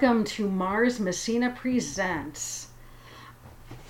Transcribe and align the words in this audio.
welcome 0.00 0.24
to 0.24 0.48
Mars 0.48 0.98
Messina 0.98 1.50
Presents. 1.50 2.68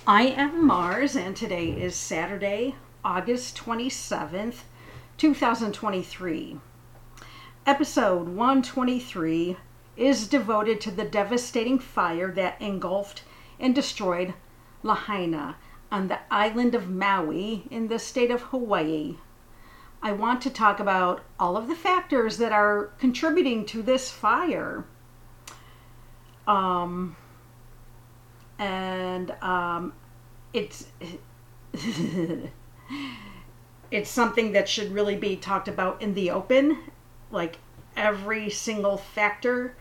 I 0.05 0.23
am 0.23 0.67
Mars, 0.67 1.15
and 1.15 1.37
today 1.37 1.69
is 1.69 1.95
Saturday, 1.95 2.75
August 3.01 3.55
27th, 3.55 4.63
2023. 5.17 6.59
Episode 7.65 8.27
123 8.27 9.55
is 9.95 10.27
devoted 10.27 10.81
to 10.81 10.91
the 10.91 11.05
devastating 11.05 11.79
fire 11.79 12.29
that 12.31 12.61
engulfed 12.61 13.23
and 13.57 13.73
destroyed 13.73 14.33
Lahaina 14.83 15.55
on 15.89 16.09
the 16.09 16.19
island 16.29 16.75
of 16.75 16.89
Maui 16.89 17.67
in 17.71 17.87
the 17.87 17.99
state 17.99 18.31
of 18.31 18.41
Hawaii. 18.41 19.15
I 20.03 20.11
want 20.11 20.41
to 20.41 20.49
talk 20.49 20.81
about 20.81 21.23
all 21.39 21.55
of 21.55 21.69
the 21.69 21.75
factors 21.75 22.37
that 22.37 22.51
are 22.51 22.87
contributing 22.99 23.65
to 23.67 23.81
this 23.81 24.11
fire. 24.11 24.83
Um, 26.47 27.15
and 28.59 29.31
um, 29.41 29.93
it's 30.53 30.87
it's 33.91 34.09
something 34.09 34.51
that 34.53 34.69
should 34.69 34.91
really 34.91 35.15
be 35.15 35.35
talked 35.35 35.67
about 35.67 36.01
in 36.01 36.13
the 36.13 36.31
open, 36.31 36.77
like 37.31 37.57
every 37.95 38.49
single 38.49 38.97
factor 38.97 39.75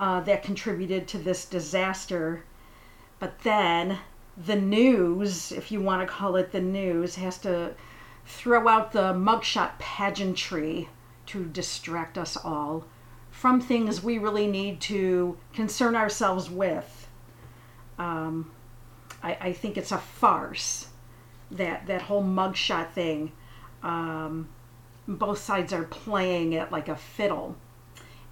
uh, 0.00 0.20
that 0.20 0.42
contributed 0.42 1.06
to 1.08 1.18
this 1.18 1.44
disaster. 1.44 2.44
But 3.18 3.38
then 3.40 3.98
the 4.36 4.56
news, 4.56 5.52
if 5.52 5.70
you 5.70 5.80
want 5.80 6.00
to 6.00 6.12
call 6.12 6.36
it 6.36 6.52
the 6.52 6.60
news, 6.60 7.16
has 7.16 7.38
to 7.38 7.74
throw 8.26 8.68
out 8.68 8.92
the 8.92 9.12
mugshot 9.12 9.78
pageantry 9.78 10.88
to 11.26 11.44
distract 11.44 12.16
us 12.18 12.36
all 12.36 12.84
from 13.42 13.60
things 13.60 14.00
we 14.00 14.18
really 14.18 14.46
need 14.46 14.80
to 14.80 15.36
concern 15.52 15.96
ourselves 15.96 16.48
with. 16.48 17.08
Um, 17.98 18.52
I, 19.20 19.36
I, 19.40 19.52
think 19.52 19.76
it's 19.76 19.90
a 19.90 19.98
farce 19.98 20.86
that 21.50 21.88
that 21.88 22.02
whole 22.02 22.22
mugshot 22.22 22.92
thing. 22.92 23.32
Um, 23.82 24.48
both 25.08 25.38
sides 25.38 25.72
are 25.72 25.82
playing 25.82 26.52
it 26.52 26.70
like 26.70 26.88
a 26.88 26.94
fiddle, 26.94 27.56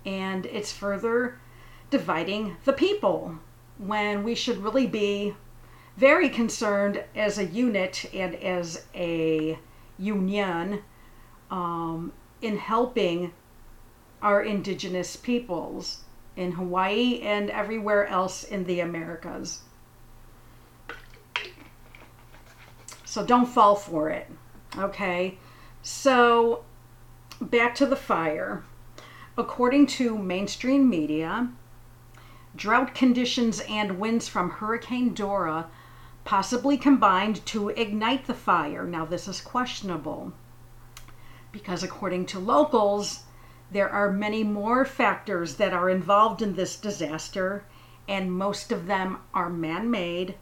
and 0.07 0.47
it's 0.47 0.71
further 0.71 1.41
dividing 1.91 2.57
the 2.65 2.73
people 2.73 3.35
when 3.79 4.23
we 4.23 4.37
should 4.37 4.59
really 4.59 4.87
be 4.87 5.35
very 5.97 6.29
concerned 6.29 7.03
as 7.17 7.37
a 7.37 7.47
unit 7.47 8.09
and 8.15 8.37
as 8.37 8.85
a 8.95 9.59
union 9.99 10.83
um, 11.51 12.13
in 12.41 12.59
helping 12.59 13.33
our 14.23 14.43
indigenous 14.43 15.17
peoples 15.17 16.03
in 16.37 16.53
Hawaii 16.53 17.21
and 17.23 17.51
everywhere 17.51 18.07
else 18.07 18.45
in 18.45 18.65
the 18.65 18.81
Americas. 18.81 19.63
So 23.05 23.25
don't 23.25 23.47
fall 23.47 23.75
for 23.75 24.09
it. 24.09 24.31
Okay? 24.79 25.39
So 25.83 26.65
back 27.41 27.75
to 27.77 27.87
the 27.87 27.97
fire. 27.97 28.65
According 29.37 29.87
to 29.99 30.17
mainstream 30.19 30.89
media, 30.89 31.51
drought 32.55 32.95
conditions 32.95 33.61
and 33.69 33.99
winds 33.99 34.29
from 34.29 34.51
Hurricane 34.51 35.15
Dora 35.15 35.69
possibly 36.25 36.77
combined 36.77 37.45
to 37.47 37.71
ignite 37.71 38.27
the 38.27 38.35
fire. 38.35 38.85
Now, 38.85 39.05
this 39.05 39.27
is 39.27 39.41
questionable 39.41 40.33
because, 41.51 41.83
according 41.83 42.27
to 42.27 42.39
locals, 42.39 43.25
there 43.71 43.89
are 43.89 44.11
many 44.11 44.45
more 44.45 44.85
factors 44.85 45.57
that 45.57 45.73
are 45.73 45.89
involved 45.89 46.43
in 46.43 46.55
this 46.55 46.77
disaster, 46.77 47.65
and 48.09 48.33
most 48.33 48.73
of 48.73 48.87
them 48.87 49.19
are 49.33 49.49
man 49.49 49.91
made 49.91 50.35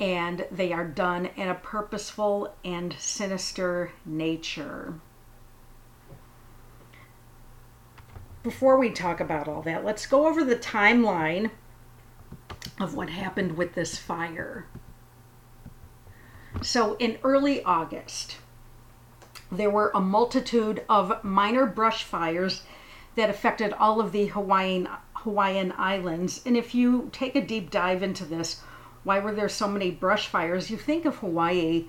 and 0.00 0.46
they 0.50 0.72
are 0.72 0.86
done 0.86 1.26
in 1.36 1.48
a 1.48 1.54
purposeful 1.54 2.54
and 2.64 2.94
sinister 2.98 3.92
nature. 4.04 4.94
Before 8.42 8.78
we 8.78 8.90
talk 8.90 9.20
about 9.20 9.48
all 9.48 9.62
that, 9.62 9.84
let's 9.84 10.06
go 10.06 10.28
over 10.28 10.44
the 10.44 10.56
timeline 10.56 11.50
of 12.80 12.94
what 12.94 13.10
happened 13.10 13.56
with 13.56 13.74
this 13.74 13.98
fire. 13.98 14.66
So, 16.62 16.94
in 16.96 17.18
early 17.24 17.62
August, 17.64 18.36
there 19.50 19.70
were 19.70 19.90
a 19.94 20.00
multitude 20.00 20.84
of 20.88 21.22
minor 21.24 21.66
brush 21.66 22.04
fires 22.04 22.62
that 23.16 23.30
affected 23.30 23.72
all 23.72 24.00
of 24.00 24.12
the 24.12 24.26
Hawaiian 24.26 24.88
Hawaiian 25.14 25.72
islands. 25.76 26.40
And 26.46 26.56
if 26.56 26.74
you 26.74 27.08
take 27.12 27.34
a 27.34 27.44
deep 27.44 27.70
dive 27.70 28.02
into 28.02 28.24
this, 28.24 28.60
why 29.02 29.18
were 29.18 29.34
there 29.34 29.48
so 29.48 29.66
many 29.68 29.90
brush 29.90 30.28
fires? 30.28 30.70
You 30.70 30.76
think 30.76 31.04
of 31.04 31.16
Hawaii 31.16 31.86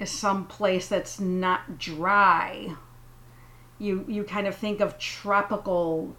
as 0.00 0.10
some 0.10 0.46
place 0.46 0.88
that's 0.88 1.20
not 1.20 1.78
dry. 1.78 2.74
You 3.78 4.04
you 4.08 4.24
kind 4.24 4.46
of 4.46 4.56
think 4.56 4.80
of 4.80 4.98
tropical 4.98 6.16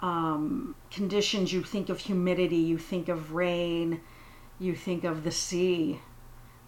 um, 0.00 0.74
conditions. 0.90 1.52
You 1.52 1.62
think 1.62 1.88
of 1.88 2.00
humidity. 2.00 2.56
You 2.56 2.78
think 2.78 3.08
of 3.08 3.32
rain. 3.32 4.00
You 4.58 4.74
think 4.74 5.04
of 5.04 5.24
the 5.24 5.30
sea 5.30 6.00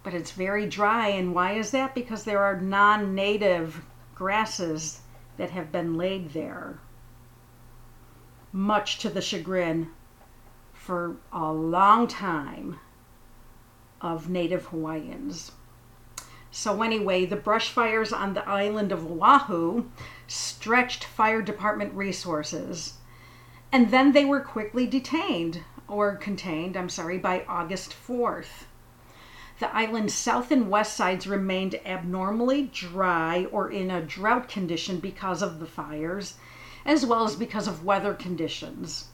but 0.03 0.15
it's 0.15 0.31
very 0.31 0.67
dry. 0.67 1.09
And 1.09 1.35
why 1.35 1.53
is 1.53 1.71
that? 1.73 1.95
Because 1.95 2.25
there 2.25 2.43
are 2.43 2.61
non 2.61 3.15
native 3.15 3.85
grasses 4.15 5.01
that 5.37 5.51
have 5.51 5.71
been 5.71 5.97
laid 5.97 6.33
there, 6.33 6.79
much 8.53 8.99
to 8.99 9.09
the 9.09 9.21
chagrin 9.21 9.91
for 10.73 11.17
a 11.33 11.53
long 11.53 12.07
time 12.07 12.81
of 14.01 14.29
native 14.29 14.67
Hawaiians. 14.67 15.53
So, 16.51 16.83
anyway, 16.83 17.27
the 17.27 17.37
brush 17.37 17.71
fires 17.71 18.13
on 18.13 18.35
the 18.35 18.49
island 18.49 18.91
of 18.91 19.05
Oahu 19.05 19.85
stretched 20.27 21.05
fire 21.05 21.43
department 21.43 21.93
resources, 21.93 22.95
and 23.71 23.91
then 23.91 24.13
they 24.13 24.25
were 24.25 24.41
quickly 24.41 24.87
detained 24.87 25.63
or 25.87 26.17
contained, 26.17 26.77
I'm 26.77 26.89
sorry, 26.89 27.19
by 27.19 27.45
August 27.47 27.95
4th. 27.95 28.65
The 29.59 29.75
island's 29.75 30.15
south 30.15 30.53
and 30.53 30.71
west 30.71 30.97
sides 30.97 31.27
remained 31.27 31.81
abnormally 31.85 32.71
dry 32.73 33.47
or 33.47 33.69
in 33.71 33.91
a 33.91 34.01
drought 34.01 34.49
condition 34.49 35.01
because 35.01 35.43
of 35.43 35.59
the 35.59 35.67
fires, 35.67 36.35
as 36.87 37.05
well 37.05 37.25
as 37.25 37.35
because 37.35 37.67
of 37.67 37.85
weather 37.85 38.15
conditions. 38.15 39.09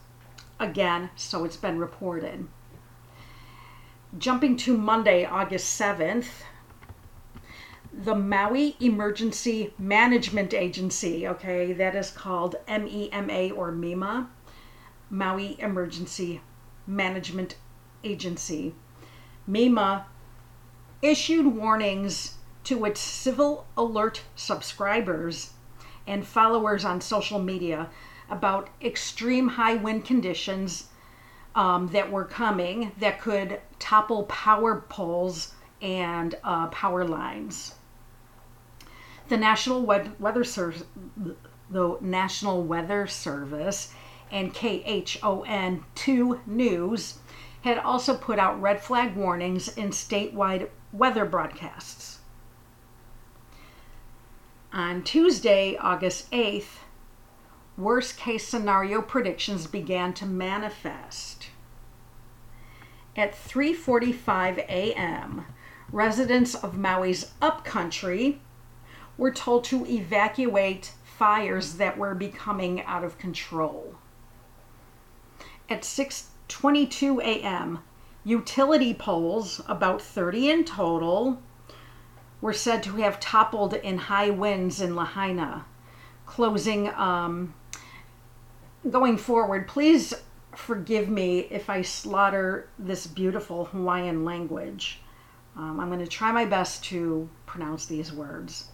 Again, 0.59 1.09
so 1.15 1.45
it's 1.45 1.57
been 1.57 1.79
reported. 1.79 2.47
Jumping 4.17 4.55
to 4.57 4.77
Monday, 4.77 5.25
August 5.25 5.79
7th, 5.81 6.27
the 7.91 8.15
Maui 8.15 8.75
Emergency 8.79 9.73
Management 9.79 10.53
Agency, 10.53 11.27
okay, 11.27 11.73
that 11.73 11.95
is 11.95 12.11
called 12.11 12.55
MEMA 12.67 13.51
or 13.55 13.71
MEMA, 13.71 14.29
Maui 15.09 15.59
Emergency 15.59 16.41
Management 16.85 17.55
Agency. 18.03 18.75
MEMA 19.47 20.05
issued 21.05 21.45
warnings 21.45 22.35
to 22.63 22.83
its 22.83 22.99
civil 22.99 23.67
alert 23.77 24.23
subscribers 24.35 25.51
and 26.07 26.25
followers 26.25 26.83
on 26.83 26.99
social 26.99 27.39
media 27.39 27.87
about 28.29 28.69
extreme 28.81 29.49
high 29.49 29.75
wind 29.75 30.03
conditions 30.03 30.87
um, 31.53 31.87
that 31.89 32.11
were 32.11 32.25
coming 32.25 32.91
that 32.99 33.21
could 33.21 33.59
topple 33.77 34.23
power 34.23 34.83
poles 34.89 35.53
and 35.79 36.35
uh, 36.43 36.67
power 36.67 37.05
lines. 37.05 37.75
The 39.29 39.37
National 39.37 39.83
Weather 39.83 40.43
Service, 40.43 40.83
the 41.69 41.97
National 42.01 42.63
Weather 42.63 43.05
Service, 43.05 43.93
and 44.31 44.53
KHON 44.53 45.83
2 45.93 46.41
News 46.47 47.19
had 47.61 47.77
also 47.79 48.15
put 48.15 48.37
out 48.37 48.61
red 48.61 48.81
flag 48.81 49.15
warnings 49.15 49.75
in 49.75 49.89
statewide 49.89 50.69
weather 50.97 51.25
broadcasts. 51.25 52.19
On 54.71 55.03
Tuesday, 55.03 55.77
August 55.77 56.29
8th, 56.31 56.79
worst 57.77 58.17
case 58.17 58.47
scenario 58.47 59.01
predictions 59.01 59.67
began 59.67 60.13
to 60.13 60.25
manifest. 60.25 61.47
At 63.15 63.33
3:45 63.33 64.57
a.m., 64.69 65.45
residents 65.91 66.55
of 66.55 66.77
Maui's 66.77 67.31
upcountry 67.41 68.41
were 69.17 69.31
told 69.31 69.63
to 69.65 69.85
evacuate 69.85 70.91
fires 71.03 71.75
that 71.75 71.97
were 71.97 72.15
becoming 72.15 72.83
out 72.83 73.03
of 73.03 73.17
control. 73.17 73.95
At 75.69 75.81
6:22 75.83 77.21
a.m., 77.21 77.79
Utility 78.25 78.93
poles, 78.93 79.61
about 79.67 80.01
30 80.01 80.49
in 80.49 80.65
total, 80.65 81.41
were 82.41 82.53
said 82.53 82.81
to 82.83 82.95
have 82.97 83.19
toppled 83.19 83.75
in 83.75 83.97
high 83.97 84.31
winds 84.31 84.81
in 84.81 84.95
Lahaina, 84.95 85.65
closing. 86.25 86.89
Um, 86.89 87.53
going 88.89 89.17
forward, 89.17 89.67
please 89.67 90.13
forgive 90.55 91.07
me 91.07 91.41
if 91.51 91.69
I 91.69 91.83
slaughter 91.83 92.67
this 92.79 93.05
beautiful 93.05 93.65
Hawaiian 93.65 94.25
language. 94.25 95.01
Um, 95.55 95.79
I'm 95.79 95.87
going 95.87 95.99
to 95.99 96.07
try 96.07 96.31
my 96.31 96.45
best 96.45 96.83
to 96.85 97.29
pronounce 97.45 97.85
these 97.85 98.11
words. 98.11 98.69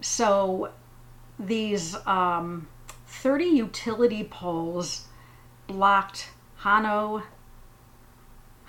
So, 0.00 0.70
these 1.38 1.96
um, 2.06 2.68
30 3.06 3.44
utility 3.44 4.24
poles 4.24 5.06
blocked 5.66 6.28
Hano, 6.60 7.22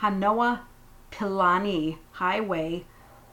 Hanoa 0.02 0.62
Pilani 1.12 1.98
Highway, 2.14 2.86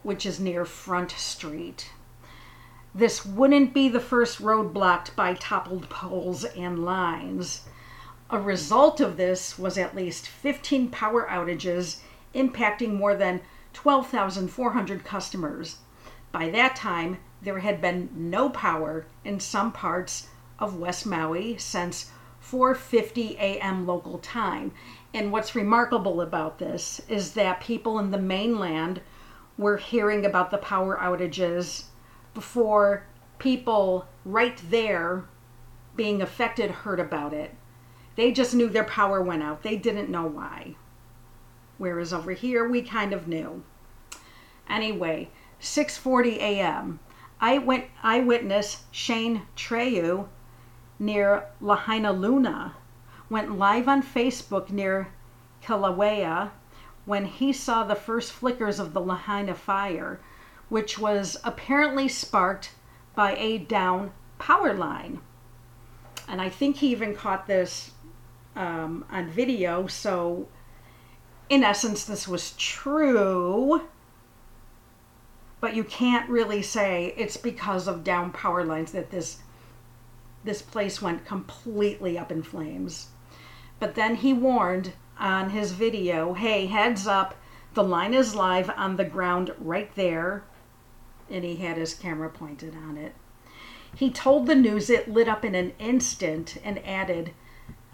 which 0.03 0.25
is 0.25 0.41
near 0.41 0.65
Front 0.65 1.11
Street. 1.11 1.91
This 2.95 3.27
wouldn't 3.27 3.75
be 3.75 3.89
the 3.89 4.01
first 4.01 4.41
road 4.41 4.73
blocked 4.73 5.15
by 5.15 5.35
toppled 5.35 5.91
poles 5.91 6.45
and 6.45 6.85
lines. 6.85 7.67
A 8.31 8.41
result 8.41 8.99
of 9.01 9.17
this 9.19 9.59
was 9.59 9.77
at 9.77 9.95
least 9.95 10.27
15 10.27 10.89
power 10.89 11.27
outages 11.29 11.99
impacting 12.35 12.95
more 12.95 13.15
than 13.15 13.43
12,400 13.75 15.05
customers. 15.05 15.79
By 16.33 16.49
that 16.51 16.77
time, 16.77 17.19
there 17.43 17.59
had 17.59 17.83
been 17.83 18.09
no 18.15 18.49
power 18.49 19.05
in 19.23 19.39
some 19.39 19.71
parts 19.71 20.29
of 20.59 20.77
West 20.77 21.05
Maui 21.05 21.59
since 21.59 22.11
4:50 22.43 23.37
a.m. 23.39 23.87
local 23.87 24.19
time. 24.19 24.73
And 25.15 25.31
what's 25.31 25.55
remarkable 25.55 26.21
about 26.21 26.59
this 26.59 27.01
is 27.09 27.35
that 27.35 27.61
people 27.61 28.01
in 28.01 28.11
the 28.11 28.19
mainland 28.19 29.01
were 29.57 29.77
hearing 29.77 30.27
about 30.27 30.51
the 30.51 30.59
power 30.59 30.99
outages 31.01 31.85
before 32.35 33.07
people 33.39 34.09
right 34.25 34.61
there 34.71 35.25
being 35.95 36.21
affected 36.21 36.69
heard 36.69 36.99
about 36.99 37.33
it. 37.33 37.55
They 38.17 38.33
just 38.33 38.57
knew 38.57 38.69
their 38.69 38.83
power 38.83 39.23
went 39.23 39.45
out. 39.45 39.63
They 39.63 39.77
didn't 39.77 40.11
know 40.11 40.27
why. 40.27 40.75
Whereas 41.79 42.13
over 42.13 42.33
here 42.33 42.69
we 42.69 42.83
kind 42.83 43.13
of 43.13 43.29
knew. 43.29 43.63
Anyway, 44.69 45.31
6:40 45.61 46.39
a.m. 46.39 46.99
I 47.41 47.59
went 47.59 47.87
eyewitness 48.03 48.83
Shane 48.91 49.43
Treu 49.55 50.29
near 50.99 51.47
Lahainaluna 51.63 52.73
went 53.31 53.59
live 53.59 53.88
on 53.88 54.03
Facebook 54.03 54.71
near 54.71 55.09
Kilauea 55.62 56.50
when 57.05 57.26
he 57.26 57.53
saw 57.53 57.85
the 57.85 57.94
first 57.94 58.32
flickers 58.32 58.79
of 58.79 58.93
the 58.93 59.00
Lahaina 59.00 59.55
fire, 59.55 60.21
which 60.69 60.99
was 60.99 61.37
apparently 61.44 62.09
sparked 62.09 62.73
by 63.15 63.35
a 63.37 63.59
down 63.59 64.12
power 64.38 64.75
line. 64.75 65.21
And 66.29 66.41
I 66.41 66.49
think 66.49 66.76
he 66.76 66.88
even 66.88 67.15
caught 67.15 67.47
this 67.47 67.93
um, 68.56 69.05
on 69.11 69.29
video, 69.29 69.87
so 69.87 70.49
in 71.49 71.62
essence, 71.62 72.05
this 72.05 72.27
was 72.27 72.53
true. 72.53 73.82
But 75.61 75.75
you 75.75 75.85
can't 75.85 76.29
really 76.29 76.62
say 76.62 77.15
it's 77.17 77.37
because 77.37 77.87
of 77.88 78.05
down 78.05 78.32
power 78.32 78.65
lines 78.65 78.93
that 78.93 79.11
this 79.11 79.38
this 80.44 80.61
place 80.61 81.00
went 81.00 81.25
completely 81.25 82.19
up 82.19 82.31
in 82.31 82.43
flames. 82.43 83.09
But 83.79 83.94
then 83.94 84.17
he 84.17 84.32
warned 84.32 84.93
on 85.19 85.50
his 85.50 85.73
video 85.73 86.35
hey, 86.35 86.67
heads 86.67 87.06
up, 87.06 87.35
the 87.75 87.85
line 87.85 88.15
is 88.15 88.35
live 88.35 88.71
on 88.76 88.97
the 88.97 89.05
ground 89.05 89.53
right 89.59 89.94
there. 89.94 90.44
And 91.31 91.44
he 91.44 91.56
had 91.56 91.76
his 91.76 91.94
camera 91.94 92.31
pointed 92.31 92.75
on 92.76 92.97
it. 92.97 93.15
He 93.97 94.11
told 94.11 94.47
the 94.47 94.55
news 94.55 94.91
it 94.91 95.09
lit 95.09 95.29
up 95.29 95.44
in 95.44 95.55
an 95.55 95.73
instant 95.79 96.56
and 96.65 96.85
added, 96.87 97.32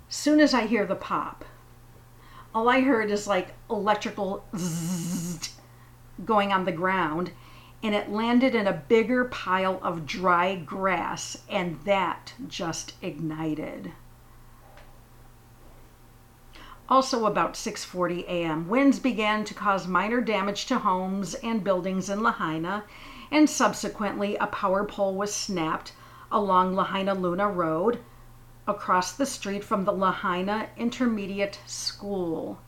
Soon 0.09 0.41
as 0.41 0.53
I 0.53 0.67
hear 0.67 0.85
the 0.85 0.97
pop, 0.97 1.45
all 2.55 2.69
I 2.69 2.81
heard 2.81 3.11
is 3.11 3.27
like 3.27 3.55
electrical 3.71 4.45
going 6.25 6.53
on 6.53 6.65
the 6.65 6.73
ground 6.73 7.33
and 7.83 7.95
it 7.95 8.11
landed 8.11 8.55
in 8.55 8.67
a 8.67 8.73
bigger 8.73 9.25
pile 9.25 9.81
of 9.83 10.05
dry 10.05 10.55
grass, 10.55 11.39
and 11.49 11.81
that 11.85 12.35
just 12.47 12.95
ignited. 13.01 13.93
Also 16.91 17.25
about 17.25 17.55
6:40 17.55 18.25
a.m., 18.25 18.69
winds 18.69 18.99
began 18.99 19.45
to 19.45 19.55
cause 19.55 19.87
minor 19.87 20.21
damage 20.21 20.67
to 20.67 20.81
homes 20.81 21.35
and 21.35 21.63
buildings 21.63 22.11
in 22.11 22.21
Lahaina, 22.21 22.83
and 23.31 23.49
subsequently 23.49 24.35
a 24.37 24.49
power 24.49 24.85
pole 24.85 25.15
was 25.15 25.33
snapped 25.33 25.93
along 26.33 26.75
Lahainaluna 26.75 27.47
Road 27.47 28.01
across 28.67 29.13
the 29.13 29.25
street 29.25 29.63
from 29.63 29.85
the 29.85 29.93
Lahaina 29.93 30.69
Intermediate 30.77 31.61
School. 31.65 32.59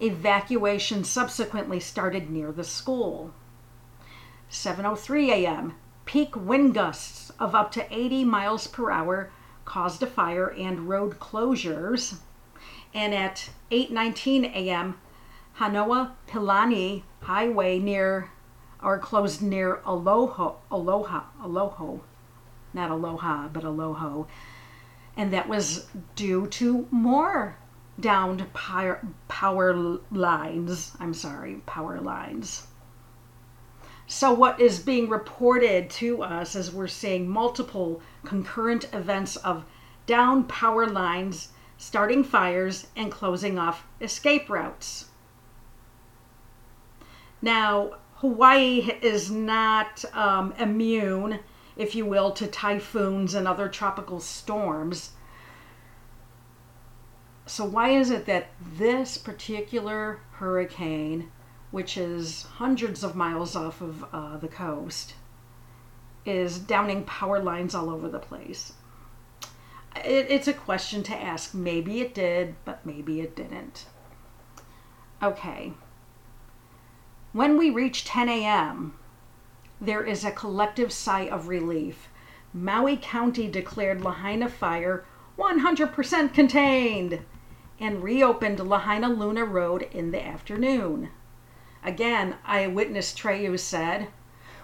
Evacuation 0.00 1.04
subsequently 1.04 1.78
started 1.78 2.28
near 2.28 2.50
the 2.50 2.64
school. 2.64 3.32
7:03 4.50 5.28
a.m. 5.28 5.74
Peak 6.06 6.34
wind 6.34 6.74
gusts 6.74 7.30
of 7.38 7.54
up 7.54 7.70
to 7.70 7.86
80 7.88 8.24
miles 8.24 8.66
per 8.66 8.90
hour 8.90 9.30
caused 9.64 10.02
a 10.02 10.08
fire 10.08 10.48
and 10.48 10.88
road 10.88 11.20
closures. 11.20 12.16
And 12.94 13.12
at 13.12 13.50
8:19 13.70 14.44
a.m., 14.54 15.00
Hanoa 15.58 16.12
Pilani 16.28 17.02
Highway 17.22 17.78
near 17.78 18.30
or 18.82 18.98
closed 18.98 19.42
near 19.42 19.80
Aloha, 19.84 20.54
Aloha, 20.70 21.24
Aloha, 21.42 21.96
not 22.72 22.90
Aloha, 22.90 23.48
but 23.48 23.64
Aloha, 23.64 24.24
and 25.16 25.32
that 25.32 25.48
was 25.48 25.86
due 26.14 26.46
to 26.48 26.86
more 26.90 27.56
downed 27.98 28.52
power, 28.52 29.06
power 29.28 29.98
lines. 30.10 30.92
I'm 31.00 31.14
sorry, 31.14 31.62
power 31.66 32.00
lines. 32.00 32.66
So, 34.06 34.32
what 34.32 34.60
is 34.60 34.80
being 34.80 35.08
reported 35.08 35.88
to 35.90 36.22
us 36.22 36.54
is 36.54 36.70
we're 36.70 36.88
seeing 36.88 37.28
multiple 37.28 38.02
concurrent 38.24 38.86
events 38.92 39.36
of 39.36 39.64
down 40.06 40.44
power 40.44 40.86
lines, 40.86 41.48
starting 41.78 42.24
fires, 42.24 42.86
and 42.96 43.10
closing 43.10 43.58
off 43.58 43.86
escape 44.00 44.48
routes. 44.48 45.06
Now, 47.42 47.96
Hawaii 48.16 48.90
is 49.02 49.30
not 49.30 50.04
um, 50.14 50.54
immune, 50.58 51.40
if 51.76 51.94
you 51.94 52.06
will, 52.06 52.30
to 52.32 52.46
typhoons 52.46 53.34
and 53.34 53.46
other 53.46 53.68
tropical 53.68 54.20
storms. 54.20 55.10
So, 57.46 57.64
why 57.64 57.90
is 57.90 58.10
it 58.10 58.24
that 58.26 58.48
this 58.60 59.18
particular 59.18 60.20
hurricane 60.32 61.30
which 61.74 61.96
is 61.96 62.44
hundreds 62.44 63.02
of 63.02 63.16
miles 63.16 63.56
off 63.56 63.80
of 63.80 64.04
uh, 64.12 64.36
the 64.36 64.46
coast, 64.46 65.14
is 66.24 66.56
downing 66.56 67.02
power 67.02 67.42
lines 67.42 67.74
all 67.74 67.90
over 67.90 68.08
the 68.08 68.20
place. 68.20 68.74
It, 70.04 70.26
it's 70.30 70.48
a 70.48 70.52
question 70.52 71.02
to 71.04 71.16
ask. 71.16 71.54
Maybe 71.54 72.00
it 72.00 72.14
did, 72.14 72.56
but 72.64 72.84
maybe 72.84 73.20
it 73.20 73.34
didn't. 73.34 73.86
Okay. 75.22 75.72
When 77.32 77.56
we 77.56 77.70
reach 77.70 78.04
10 78.04 78.28
a.m., 78.28 78.98
there 79.80 80.04
is 80.04 80.24
a 80.24 80.30
collective 80.30 80.92
sigh 80.92 81.28
of 81.28 81.48
relief. 81.48 82.08
Maui 82.52 82.96
County 82.96 83.48
declared 83.48 84.02
Lahaina 84.02 84.48
fire 84.48 85.04
100% 85.38 86.32
contained 86.34 87.20
and 87.80 88.02
reopened 88.02 88.58
Lahainaluna 88.58 89.50
Road 89.50 89.88
in 89.90 90.10
the 90.10 90.24
afternoon. 90.24 91.10
Again, 91.82 92.36
eyewitness 92.44 93.14
Treu 93.14 93.56
said, 93.58 94.08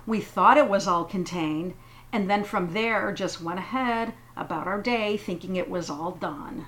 We 0.07 0.21
thought 0.21 0.57
it 0.57 0.69
was 0.69 0.87
all 0.87 1.05
contained, 1.05 1.75
and 2.13 2.31
then 2.31 2.45
from 2.45 2.73
there 2.73 3.13
just 3.13 3.41
went 3.41 3.59
ahead 3.59 4.15
about 4.41 4.67
our 4.67 4.83
day 4.83 5.17
thinking 5.17 5.55
it 5.55 5.71
was 5.71 5.89
all 5.89 6.13
done. 6.13 6.67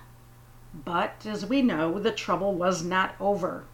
But 0.73 1.27
as 1.27 1.45
we 1.45 1.63
know, 1.63 1.99
the 1.99 2.13
trouble 2.13 2.55
was 2.55 2.85
not 2.85 3.17
over. 3.19 3.65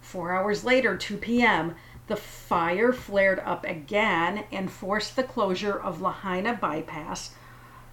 Four 0.00 0.34
hours 0.34 0.64
later, 0.64 0.96
2 0.96 1.18
p.m., 1.18 1.74
the 2.06 2.16
fire 2.16 2.92
flared 2.92 3.40
up 3.40 3.64
again 3.64 4.44
and 4.50 4.70
forced 4.70 5.16
the 5.16 5.24
closure 5.24 5.78
of 5.78 6.00
Lahaina 6.00 6.54
Bypass, 6.54 7.34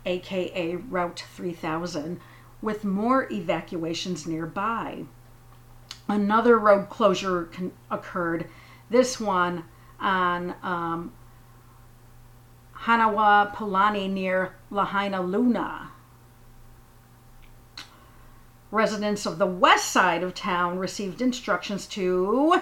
aka 0.05 0.75
Route 0.75 1.25
3000, 1.35 2.21
with 2.61 2.85
more 2.85 3.27
evacuations 3.31 4.25
nearby 4.25 5.05
another 6.07 6.57
road 6.57 6.89
closure 6.89 7.45
con- 7.45 7.71
occurred. 7.89 8.47
This 8.89 9.19
one 9.19 9.65
on 9.99 10.55
um, 10.61 11.13
Honoapiilani 12.85 14.11
near 14.11 14.55
Lahainaluna. 14.69 15.87
Residents 18.71 19.25
of 19.25 19.37
the 19.37 19.45
west 19.45 19.89
side 19.89 20.21
of 20.21 20.33
town 20.33 20.77
received 20.77 21.21
instructions 21.21 21.87
to 21.87 22.61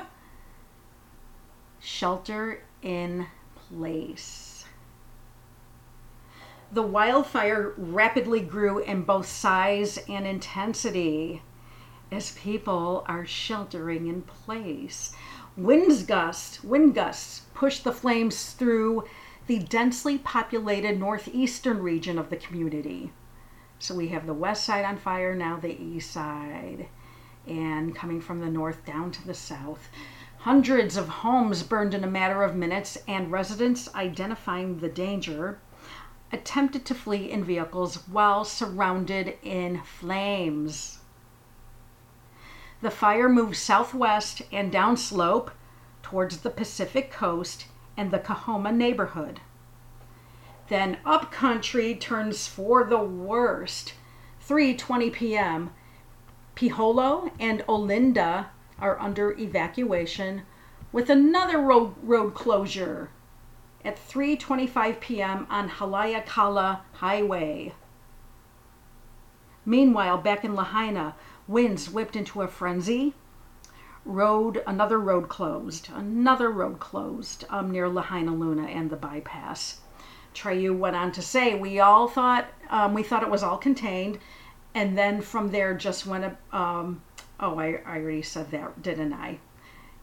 shelter 1.80 2.62
in 2.84 3.25
place. 3.56 4.66
The 6.72 6.84
wildfire 6.84 7.74
rapidly 7.75 8.42
grew 8.42 8.78
in 8.78 9.01
both 9.01 9.25
size 9.25 9.98
and 10.08 10.28
intensity 10.28 11.42
as 12.12 12.32
people 12.34 13.04
are 13.08 13.25
sheltering 13.25 14.08
in 14.08 14.22
place. 14.22 15.16
Winds 15.58 16.04
gust, 16.04 16.63
wind 16.63 16.94
gusts 16.94 17.42
pushed 17.54 17.84
the 17.84 17.92
flames 17.92 18.51
through 18.51 19.06
the 19.51 19.60
densely 19.60 20.17
populated 20.17 20.98
northeastern 20.98 21.84
region 21.84 22.17
of 22.17 22.29
the 22.29 22.38
community. 22.38 23.12
So 23.79 23.93
we 23.93 24.08
have 24.08 24.25
the 24.25 24.34
west 24.34 24.63
side 24.63 24.86
on 24.86 24.96
fire, 24.96 25.36
now 25.36 25.58
the 25.58 25.77
east 25.77 26.10
side, 26.10 26.88
and 27.46 27.93
coming 27.93 28.22
from 28.22 28.39
the 28.39 28.50
north 28.50 28.86
down 28.86 29.12
to 29.12 29.27
the 29.27 29.34
south. 29.34 29.89
Hundreds 30.38 30.96
of 30.96 31.10
homes 31.10 31.63
burned 31.63 31.93
in 31.93 32.05
a 32.05 32.08
matter 32.08 32.43
of 32.43 32.55
minutes, 32.55 32.98
and 33.10 33.29
residents 33.29 33.93
identifying 33.93 34.79
the 34.79 34.88
danger 34.88 35.60
attempted 36.31 36.86
to 36.86 36.96
flee 36.96 37.29
in 37.29 37.43
vehicles 37.43 38.08
while 38.08 38.46
surrounded 38.46 39.38
in 39.43 39.81
flames. 39.81 41.00
The 42.81 42.89
fire 42.89 43.27
moved 43.27 43.58
southwest 43.58 44.43
and 44.53 44.72
downslope 44.72 45.51
towards 46.01 46.38
the 46.38 46.50
Pacific 46.50 47.12
coast 47.12 47.65
and 47.98 48.12
the 48.12 48.19
Kahoma 48.19 48.74
neighborhood. 48.74 49.41
Then 50.69 50.98
upcountry 51.05 51.95
turns 51.95 52.48
for 52.48 52.83
the 52.83 53.00
worst. 53.00 53.93
3:20 54.48 55.12
p.m. 55.13 55.71
Piholo 56.55 57.31
and 57.39 57.62
Olinda 57.67 58.48
are 58.79 59.00
under 59.00 59.31
evacuation 59.38 60.43
with 60.91 61.10
another 61.10 61.60
road, 61.60 61.95
road 62.03 62.33
closure 62.33 63.10
at 63.83 63.98
3:25 63.98 65.00
p.m. 65.00 65.48
on 65.50 65.69
Haleakala 65.69 66.81
Highway. 66.93 67.74
Meanwhile, 69.65 70.17
back 70.19 70.43
in 70.43 70.55
Lahaina, 70.55 71.15
winds 71.48 71.89
whipped 71.89 72.15
into 72.15 72.41
a 72.41 72.48
frenzy. 72.48 73.13
Road, 74.03 74.63
another 74.65 75.00
road 75.00 75.29
closed, 75.29 75.89
another 75.93 76.50
road 76.50 76.79
closed 76.79 77.46
um, 77.50 77.72
near 77.72 77.88
Lahainaluna 77.88 78.67
and 78.67 78.89
the 78.89 78.96
bypass. 78.96 79.79
Treu 80.34 80.74
went 80.74 80.96
on 80.96 81.12
to 81.12 81.22
say, 81.22 81.55
"We 81.55 81.79
all 81.79 82.08
thought 82.08 82.48
um, 82.70 82.93
we 82.93 83.03
thought 83.03 83.24
it 83.24 83.29
was 83.29 83.43
all 83.43 83.58
contained, 83.58 84.17
and 84.74 84.98
then 84.98 85.22
from 85.22 85.51
there 85.51 85.74
just 85.74 86.08
went. 86.08 86.25
Um, 86.51 87.03
oh, 87.39 87.60
I, 87.60 87.81
I 87.86 87.98
already 87.98 88.22
said 88.22 88.50
that, 88.51 88.81
didn't 88.81 89.13
I? 89.13 89.39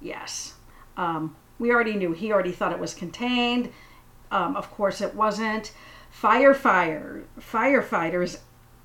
Yes. 0.01 0.55
Um, 0.97 1.37
we 1.59 1.73
already 1.73 1.95
knew. 1.95 2.13
He 2.13 2.33
already 2.33 2.53
thought 2.53 2.73
it 2.73 2.79
was 2.79 2.95
contained. 2.95 3.73
Um, 4.31 4.57
of 4.57 4.71
course, 4.71 5.01
it 5.01 5.15
wasn't. 5.15 5.73
Firefire, 6.11 7.25
firefighters, 7.41 8.39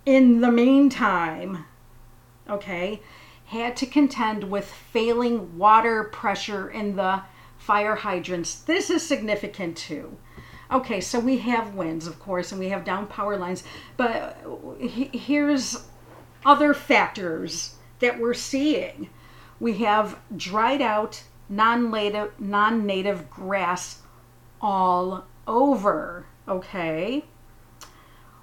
in 0.06 0.42
the 0.42 0.52
meantime, 0.52 1.66
okay, 2.50 3.02
had 3.54 3.78
to 3.78 3.86
contend 3.86 4.44
with 4.44 4.66
failing 4.66 5.58
water 5.58 6.06
pressure 6.06 6.70
in 6.70 6.96
the 6.96 7.22
fire 7.58 7.96
hydrants. 7.96 8.56
This 8.56 8.90
is 8.90 9.06
significant 9.06 9.78
too. 9.78 10.18
Okay, 10.72 11.00
so 11.00 11.20
we 11.20 11.38
have 11.38 11.76
winds, 11.76 12.08
of 12.08 12.20
course, 12.20 12.52
and 12.52 12.60
we 12.60 12.70
have 12.70 12.84
down 12.84 13.06
power 13.06 13.38
lines, 13.38 13.64
but 13.96 14.38
here's 14.80 15.86
other 16.46 16.74
factors 16.74 17.76
that 18.00 18.20
we're 18.20 18.34
seeing. 18.34 19.10
We 19.60 19.78
have 19.78 20.20
dried 20.36 20.82
out 20.82 21.24
non-native 21.48 22.32
non-native 22.40 23.30
grass 23.30 24.02
all 24.62 25.26
over, 25.48 26.26
okay? 26.48 27.26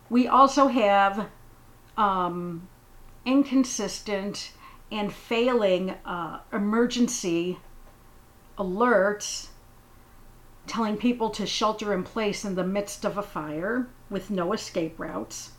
We 0.09 0.29
also 0.29 0.69
have 0.69 1.29
um, 1.97 2.69
inconsistent 3.25 4.53
and 4.91 5.13
failing 5.13 5.91
uh, 6.05 6.41
emergency 6.53 7.59
alerts 8.59 9.49
telling 10.67 10.97
people 10.97 11.31
to 11.31 11.47
shelter 11.47 11.95
in 11.95 12.03
place 12.03 12.45
in 12.45 12.55
the 12.55 12.65
midst 12.65 13.05
of 13.05 13.17
a 13.17 13.23
fire 13.23 13.89
with 14.09 14.31
no 14.31 14.53
escape 14.53 14.99
routes. 14.99 15.53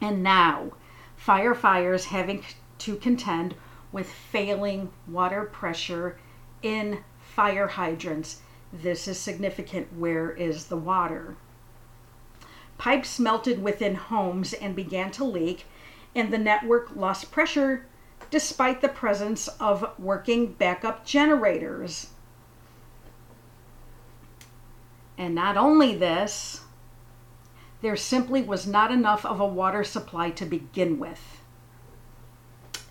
And 0.00 0.22
now, 0.22 0.72
firefighters 1.18 2.04
having 2.04 2.44
to 2.78 2.96
contend 2.96 3.54
with 3.92 4.08
failing 4.08 4.90
water 5.08 5.44
pressure 5.44 6.18
in 6.62 7.02
fire 7.20 7.68
hydrants. 7.68 8.40
This 8.72 9.08
is 9.08 9.18
significant. 9.18 9.88
Where 9.96 10.30
is 10.30 10.66
the 10.66 10.76
water? 10.76 11.36
Pipes 12.78 13.18
melted 13.18 13.62
within 13.62 13.94
homes 13.94 14.52
and 14.54 14.74
began 14.76 15.10
to 15.12 15.24
leak, 15.24 15.66
and 16.14 16.32
the 16.32 16.38
network 16.38 16.94
lost 16.94 17.30
pressure 17.30 17.86
despite 18.30 18.80
the 18.80 18.88
presence 18.88 19.48
of 19.58 19.92
working 19.98 20.52
backup 20.52 21.04
generators. 21.04 22.10
And 25.18 25.34
not 25.34 25.56
only 25.56 25.94
this, 25.94 26.62
there 27.82 27.96
simply 27.96 28.42
was 28.42 28.66
not 28.66 28.90
enough 28.90 29.24
of 29.24 29.40
a 29.40 29.46
water 29.46 29.84
supply 29.84 30.30
to 30.30 30.44
begin 30.44 30.98
with. 30.98 31.40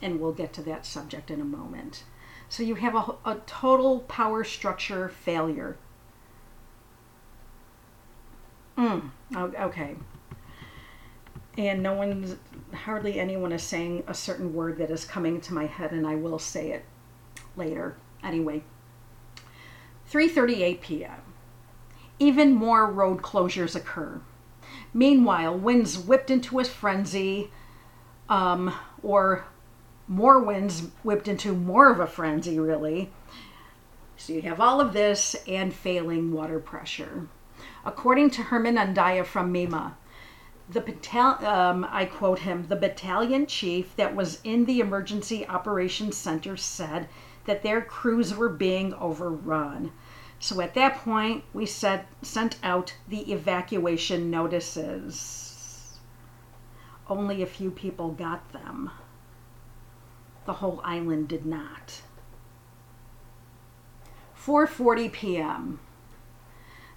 And 0.02 0.20
we'll 0.20 0.34
get 0.34 0.54
to 0.54 0.62
that 0.64 0.86
subject 0.86 1.32
in 1.32 1.42
a 1.42 1.46
moment. 1.46 2.04
So 2.48 2.64
you 2.64 2.76
have 2.76 2.96
a, 2.96 3.16
a 3.26 3.38
total 3.46 4.00
power 4.02 4.44
structure 4.44 5.10
failure. 5.10 5.78
Mm, 8.78 9.12
okay. 9.36 9.96
And 11.60 11.84
no 11.84 11.94
one's, 11.94 12.38
hardly 12.74 13.20
anyone 13.20 13.52
is 13.52 13.62
saying 13.62 14.04
a 14.08 14.14
certain 14.14 14.54
word 14.54 14.78
that 14.78 14.90
is 14.90 15.04
coming 15.04 15.42
to 15.42 15.54
my 15.54 15.66
head, 15.66 15.92
and 15.92 16.08
I 16.08 16.16
will 16.16 16.40
say 16.40 16.72
it 16.72 16.86
later. 17.56 17.98
Anyway, 18.24 18.64
3:38 20.10 20.82
p.m 20.82 21.22
even 22.20 22.54
more 22.54 22.86
road 22.86 23.22
closures 23.22 23.76
occur. 23.76 24.22
Meanwhile, 24.94 25.58
winds 25.58 25.98
whipped 25.98 26.30
into 26.30 26.60
a 26.60 26.66
frenzy, 26.66 27.52
um, 28.28 28.74
or 29.02 29.46
more 30.08 30.40
winds 30.40 30.90
whipped 31.04 31.28
into 31.28 31.54
more 31.54 31.90
of 31.90 32.00
a 32.00 32.08
frenzy, 32.08 32.60
really. 32.60 33.10
So 34.18 34.34
you 34.34 34.42
have 34.44 34.60
all 34.60 34.82
of 34.82 34.94
this 34.94 35.36
and 35.48 35.74
failing 35.74 36.34
water 36.34 36.60
pressure. 36.60 37.28
According 37.86 38.32
to 38.32 38.44
Herman 38.44 38.76
Andaya 38.76 39.26
from 39.26 39.54
MEMA, 39.54 39.94
the 40.72 40.84
um, 41.42 41.88
I 41.90 42.06
quote 42.06 42.40
him, 42.40 42.68
the 42.68 42.76
battalion 42.76 43.48
chief 43.48 43.96
that 43.96 44.16
was 44.16 44.40
in 44.44 44.66
the 44.66 44.80
emergency 44.80 45.48
operations 45.48 46.16
center 46.16 46.56
said 46.56 47.10
that 47.46 47.64
their 47.64 47.82
crews 47.82 48.36
were 48.36 48.50
being 48.50 48.94
overrun. 48.94 49.92
So 50.40 50.62
at 50.62 50.76
that 50.76 50.98
point, 50.98 51.44
we 51.54 51.66
set, 51.66 52.08
sent 52.22 52.58
out 52.62 52.94
the 53.08 53.32
evacuation 53.32 54.30
notices. 54.30 55.98
Only 57.08 57.42
a 57.42 57.48
few 57.48 57.72
people 57.72 58.12
got 58.12 58.54
them. 58.54 58.92
The 60.46 60.54
whole 60.54 60.82
island 60.84 61.28
did 61.28 61.46
not. 61.46 62.02
4:40 64.40 65.12
p.m. 65.12 65.80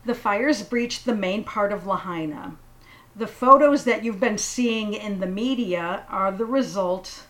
The 0.05 0.15
fires 0.15 0.63
breached 0.63 1.05
the 1.07 1.15
main 1.15 1.43
part 1.43 1.73
of 1.73 1.87
Lahaina. 1.87 2.57
The 3.15 3.27
photos 3.27 3.85
that 3.85 4.05
you've 4.05 4.21
been 4.21 4.39
seeing 4.39 4.95
in 4.95 5.21
the 5.21 5.27
media 5.27 6.05
are 6.09 6.33
the 6.33 6.47
result 6.47 7.27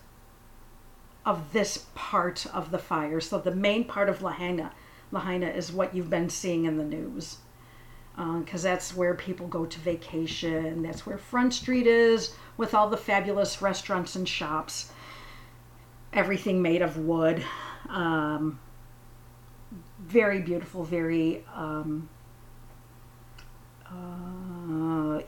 of 1.25 1.53
this 1.53 1.85
part 1.95 2.45
of 2.53 2.71
the 2.71 2.79
fire. 2.79 3.19
So 3.19 3.37
the 3.37 3.55
main 3.55 3.85
part 3.85 4.09
of 4.09 4.21
Lahaina 4.21 4.71
Lahaina 5.13 5.47
is 5.47 5.71
what 5.71 5.95
you've 5.95 6.09
been 6.09 6.29
seeing 6.29 6.65
in 6.65 6.77
the 6.77 6.83
news. 6.83 7.37
Because 8.15 8.65
uh, 8.65 8.69
that's 8.69 8.95
where 8.95 9.13
people 9.13 9.47
go 9.47 9.65
to 9.65 9.79
vacation. 9.79 10.81
That's 10.81 11.05
where 11.05 11.17
Front 11.17 11.53
Street 11.53 11.87
is, 11.87 12.35
with 12.57 12.73
all 12.73 12.89
the 12.89 12.97
fabulous 12.97 13.61
restaurants 13.61 14.15
and 14.15 14.27
shops. 14.27 14.91
Everything 16.11 16.61
made 16.61 16.81
of 16.81 16.97
wood. 16.97 17.43
Um, 17.89 18.59
very 19.99 20.41
beautiful, 20.41 20.83
very. 20.83 21.45
Um, 21.55 22.09
uh, 23.91 25.21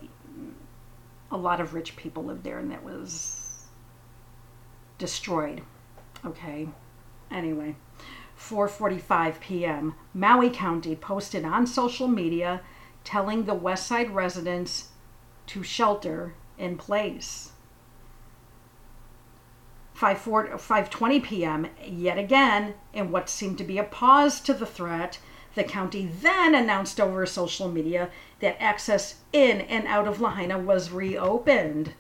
a 1.32 1.35
lot 1.46 1.62
of 1.62 1.74
rich 1.74 1.96
people 1.96 2.26
lived 2.26 2.44
there, 2.44 2.60
and 2.60 2.72
that 2.72 2.84
was 2.84 3.66
destroyed. 4.98 5.62
Okay. 6.26 6.70
Anyway. 7.32 7.76
4:45 8.38 9.40
p.m., 9.40 9.96
Maui 10.14 10.50
County 10.50 10.96
posted 10.96 11.46
on 11.46 11.66
social 11.66 12.08
media 12.08 12.62
telling 13.06 13.46
the 13.46 13.54
West 13.54 13.88
Side 13.88 14.12
residents 14.12 14.90
to 15.48 15.64
shelter 15.64 16.36
in 16.58 16.78
place. 16.78 17.54
5:20 19.96 21.24
p.m., 21.24 21.68
yet 21.82 22.18
again, 22.18 22.74
in 22.94 23.12
what 23.12 23.30
seemed 23.30 23.58
to 23.58 23.64
be 23.64 23.78
a 23.78 23.84
pause 23.84 24.42
to 24.42 24.54
the 24.54 24.66
threat, 24.66 25.20
The 25.56 25.64
county 25.64 26.06
then 26.06 26.54
announced 26.54 27.00
over 27.00 27.26
social 27.26 27.70
media 27.70 28.10
that 28.42 28.62
access 28.62 29.16
in 29.32 29.62
and 29.62 29.88
out 29.88 30.08
of 30.08 30.20
Lahaina 30.20 30.60
was 30.60 30.92
reopened. 30.92 31.94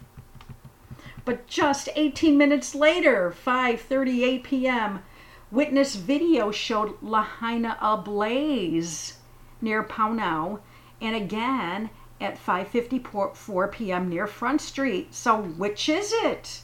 But 1.23 1.47
just 1.47 1.89
18 1.95 2.37
minutes 2.37 2.75
later, 2.75 3.33
5:38 3.45 4.43
p.m., 4.43 5.03
witness 5.51 5.95
video 5.95 6.51
showed 6.51 7.01
Lahaina 7.01 7.77
ablaze 7.81 9.19
near 9.61 9.83
Paunau 9.83 10.59
and 11.01 11.15
again 11.15 11.89
at 12.19 12.37
5:54 12.37 13.71
p.m. 13.71 14.09
near 14.09 14.27
Front 14.27 14.61
Street. 14.61 15.13
So 15.13 15.41
which 15.41 15.87
is 15.87 16.11
it? 16.13 16.61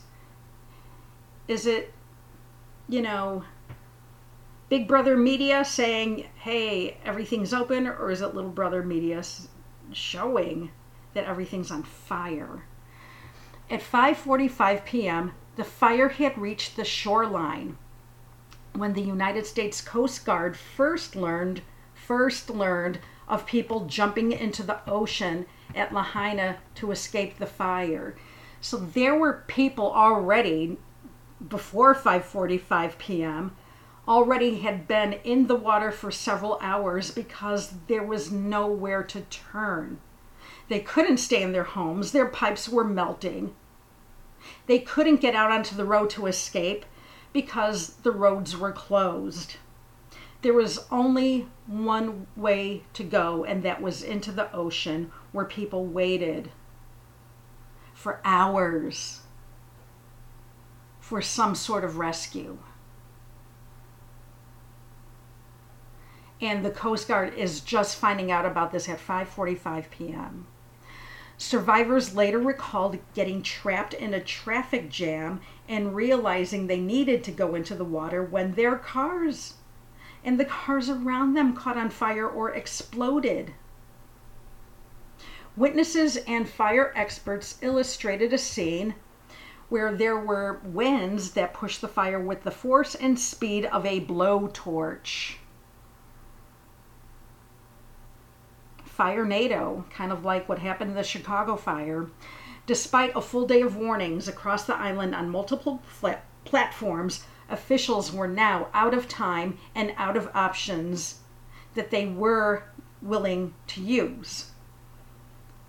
Is 1.48 1.66
it 1.66 1.94
you 2.90 3.02
know 3.02 3.44
Big 4.72 4.88
Brother 4.88 5.18
Media 5.18 5.66
saying, 5.66 6.30
"Hey, 6.34 6.96
everything's 7.04 7.54
open," 7.54 7.86
or 7.86 8.10
is 8.10 8.22
it 8.22 8.34
Little 8.34 8.52
Brother 8.52 8.82
Media 8.82 9.22
showing 9.92 10.72
that 11.14 11.26
everything's 11.26 11.72
on 11.72 11.84
fire? 11.84 12.64
At 13.70 13.82
5:45 13.82 14.86
p.m., 14.86 15.34
the 15.58 15.66
fire 15.66 16.08
had 16.08 16.38
reached 16.38 16.78
the 16.78 16.86
shoreline 16.86 17.78
when 18.72 18.94
the 18.94 19.02
United 19.02 19.46
States 19.46 19.82
Coast 19.82 20.26
Guard 20.26 20.56
first 20.56 21.18
learned 21.18 21.64
first 21.94 22.50
learned 22.50 23.00
of 23.28 23.46
people 23.46 23.88
jumping 23.88 24.32
into 24.32 24.64
the 24.64 24.80
ocean 24.90 25.48
at 25.76 25.94
Lahaina 25.94 26.60
to 26.76 26.92
escape 26.92 27.40
the 27.40 27.46
fire. 27.46 28.16
So 28.62 28.78
there 28.78 29.16
were 29.16 29.44
people 29.48 29.92
already 29.92 30.78
before 31.46 31.94
5:45 31.94 32.98
p.m. 32.98 33.58
already 34.08 34.60
had 34.60 34.88
been 34.88 35.14
in 35.24 35.48
the 35.48 35.56
water 35.56 35.92
for 35.92 36.12
several 36.12 36.58
hours 36.62 37.12
because 37.12 37.74
there 37.88 38.04
was 38.04 38.32
nowhere 38.32 39.04
to 39.04 39.22
turn. 39.22 40.00
They 40.70 40.80
couldn't 40.80 41.18
stay 41.18 41.42
in 41.44 41.52
their 41.52 41.64
homes. 41.64 42.12
Their 42.12 42.28
pipes 42.28 42.68
were 42.68 42.84
melting. 42.84 43.54
They 44.66 44.80
couldn't 44.80 45.22
get 45.22 45.36
out 45.36 45.52
onto 45.52 45.76
the 45.76 45.86
road 45.86 46.10
to 46.12 46.28
escape 46.28 46.86
because 47.34 47.96
the 47.98 48.12
roads 48.12 48.58
were 48.58 48.72
closed. 48.72 49.58
There 50.42 50.54
was 50.54 50.86
only 50.90 51.48
one 51.68 52.26
way 52.36 52.84
to 52.94 53.04
go, 53.04 53.44
and 53.44 53.64
that 53.64 53.82
was 53.82 54.02
into 54.02 54.32
the 54.32 54.52
ocean 54.54 55.12
where 55.32 55.46
people 55.46 55.86
waited 55.86 56.52
for 57.94 58.20
hours 58.26 59.20
for 61.00 61.22
some 61.22 61.54
sort 61.54 61.84
of 61.84 61.98
rescue. 61.98 62.58
And 66.42 66.66
the 66.66 66.72
Coast 66.72 67.08
Guard 67.08 67.36
is 67.36 67.62
just 67.62 67.98
finding 67.98 68.32
out 68.32 68.46
about 68.46 68.72
this 68.72 68.90
at 68.90 69.00
5:45 69.00 69.92
p.m. 69.92 70.48
Survivors 71.38 72.16
later 72.16 72.40
recalled 72.40 72.98
getting 73.14 73.44
trapped 73.44 73.94
in 73.94 74.14
a 74.14 74.20
traffic 74.20 74.90
jam 74.90 75.42
and 75.70 75.96
realizing 75.96 76.68
they 76.68 76.80
needed 76.80 77.24
to 77.24 77.32
go 77.32 77.56
into 77.56 77.76
the 77.76 77.86
water 77.86 78.24
when 78.24 78.54
their 78.54 78.76
cars 78.76 79.56
and 80.24 80.40
the 80.40 80.46
cars 80.46 80.90
around 80.90 81.34
them 81.34 81.56
caught 81.56 81.78
on 81.78 81.90
fire 81.90 82.28
or 82.28 82.52
exploded. 82.52 83.54
Witnesses 85.58 86.18
and 86.18 86.50
fire 86.50 86.94
experts 86.96 87.58
illustrated 87.62 88.34
a 88.34 88.38
scene 88.38 88.96
where 89.70 89.94
there 89.94 90.18
were 90.18 90.60
winds 90.64 91.32
that 91.32 91.54
pushed 91.54 91.82
the 91.82 91.88
fire 91.88 92.20
with 92.20 92.44
the 92.44 92.52
force 92.52 92.96
and 92.96 93.20
speed 93.20 93.66
of 93.66 93.86
a 93.86 94.06
blowtorch. 94.06 95.38
Firenado, 99.02 99.90
kind 99.90 100.12
of 100.12 100.24
like 100.24 100.48
what 100.48 100.60
happened 100.60 100.92
in 100.92 100.96
the 100.96 101.04
Chicago 101.04 101.56
fire, 101.56 102.08
despite 102.68 103.16
a 103.16 103.22
full 103.22 103.48
day 103.48 103.62
of 103.62 103.76
warnings 103.76 104.28
across 104.28 104.66
the 104.66 104.76
island 104.76 105.16
on 105.16 105.28
multiple 105.28 105.82
platforms, 106.46 107.24
officials 107.50 108.14
were 108.14 108.28
now 108.28 108.68
out 108.76 108.94
of 108.94 109.10
time 109.10 109.58
and 109.74 109.92
out 109.98 110.16
of 110.16 110.30
options 110.36 111.22
that 111.74 111.90
they 111.90 112.06
were 112.06 112.64
willing 113.02 113.56
to 113.66 113.82
use. 113.82 114.52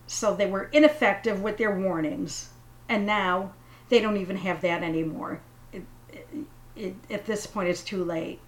So 0.06 0.34
they 0.34 0.46
were 0.46 0.64
ineffective 0.64 1.40
with 1.40 1.56
their 1.56 1.74
warnings, 1.74 2.50
and 2.86 3.06
now 3.06 3.54
they 3.88 3.98
don't 3.98 4.18
even 4.18 4.36
have 4.36 4.60
that 4.60 4.82
anymore. 4.82 5.40
It, 5.72 5.84
it, 6.12 6.28
it, 6.76 6.94
at 7.10 7.24
this 7.24 7.46
point, 7.46 7.70
it's 7.70 7.82
too 7.82 8.04
late. 8.04 8.40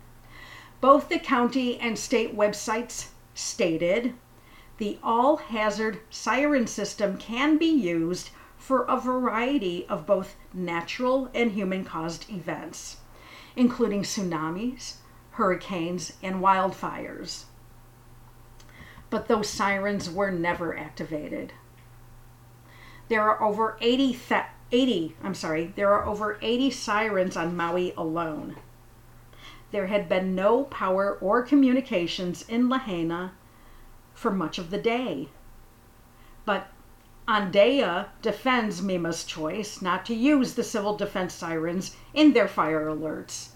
Both 0.83 1.09
the 1.09 1.19
county 1.19 1.81
and 1.81 1.99
state 1.99 2.37
websites 2.37 3.09
stated 3.33 4.13
the 4.79 4.99
all 5.03 5.37
hazard 5.37 6.01
siren 6.11 6.67
system 6.67 7.17
can 7.17 7.59
be 7.59 7.67
used 7.67 8.31
for 8.57 8.85
a 8.85 8.99
variety 8.99 9.87
of 9.89 10.07
both 10.07 10.37
natural 10.53 11.31
and 11.35 11.53
human 11.53 11.85
caused 11.85 12.31
events 12.31 12.99
including 13.57 14.03
tsunamis, 14.03 14.97
hurricanes, 15.33 16.15
and 16.23 16.37
wildfires. 16.37 17.45
But 19.11 19.29
those 19.29 19.49
sirens 19.49 20.11
were 20.11 20.31
never 20.31 20.77
activated. 20.77 21.53
There 23.09 23.23
are 23.23 23.43
over 23.43 23.77
80, 23.81 24.19
th- 24.29 24.43
80 24.73 25.17
I'm 25.23 25.35
sorry, 25.35 25.73
there 25.77 25.93
are 25.93 26.07
over 26.07 26.39
80 26.41 26.71
sirens 26.71 27.37
on 27.37 27.57
Maui 27.57 27.93
alone. 27.97 28.57
There 29.71 29.87
had 29.87 30.09
been 30.09 30.35
no 30.35 30.65
power 30.65 31.19
or 31.21 31.43
communications 31.43 32.43
in 32.49 32.69
Lahaina 32.69 33.33
for 34.15 34.31
much 34.31 34.59
of 34.59 34.71
the 34.71 34.79
day. 34.79 35.29
But 36.45 36.69
Andaya 37.27 38.09
defends 38.23 38.81
MEMA's 38.81 39.25
choice 39.25 39.81
not 39.83 40.05
to 40.07 40.15
use 40.15 40.55
the 40.55 40.63
civil 40.63 40.97
defense 40.97 41.35
sirens 41.35 41.97
in 42.13 42.33
their 42.33 42.49
fire 42.49 42.87
alerts, 42.87 43.51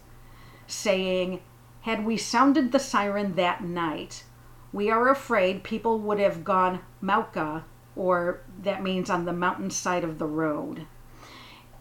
saying, 0.67 1.41
Had 1.83 2.05
we 2.05 2.17
sounded 2.17 2.73
the 2.73 2.79
siren 2.79 3.35
that 3.35 3.63
night, 3.63 4.25
we 4.73 4.91
are 4.91 5.09
afraid 5.09 5.63
people 5.63 5.99
would 5.99 6.19
have 6.19 6.45
gone 6.45 6.81
Mauka, 7.03 7.65
or 7.95 8.41
that 8.63 8.83
means 8.83 9.11
on 9.11 9.25
the 9.25 9.33
mountain 9.33 9.71
side 9.71 10.05
of 10.05 10.19
the 10.19 10.27
road. 10.27 10.87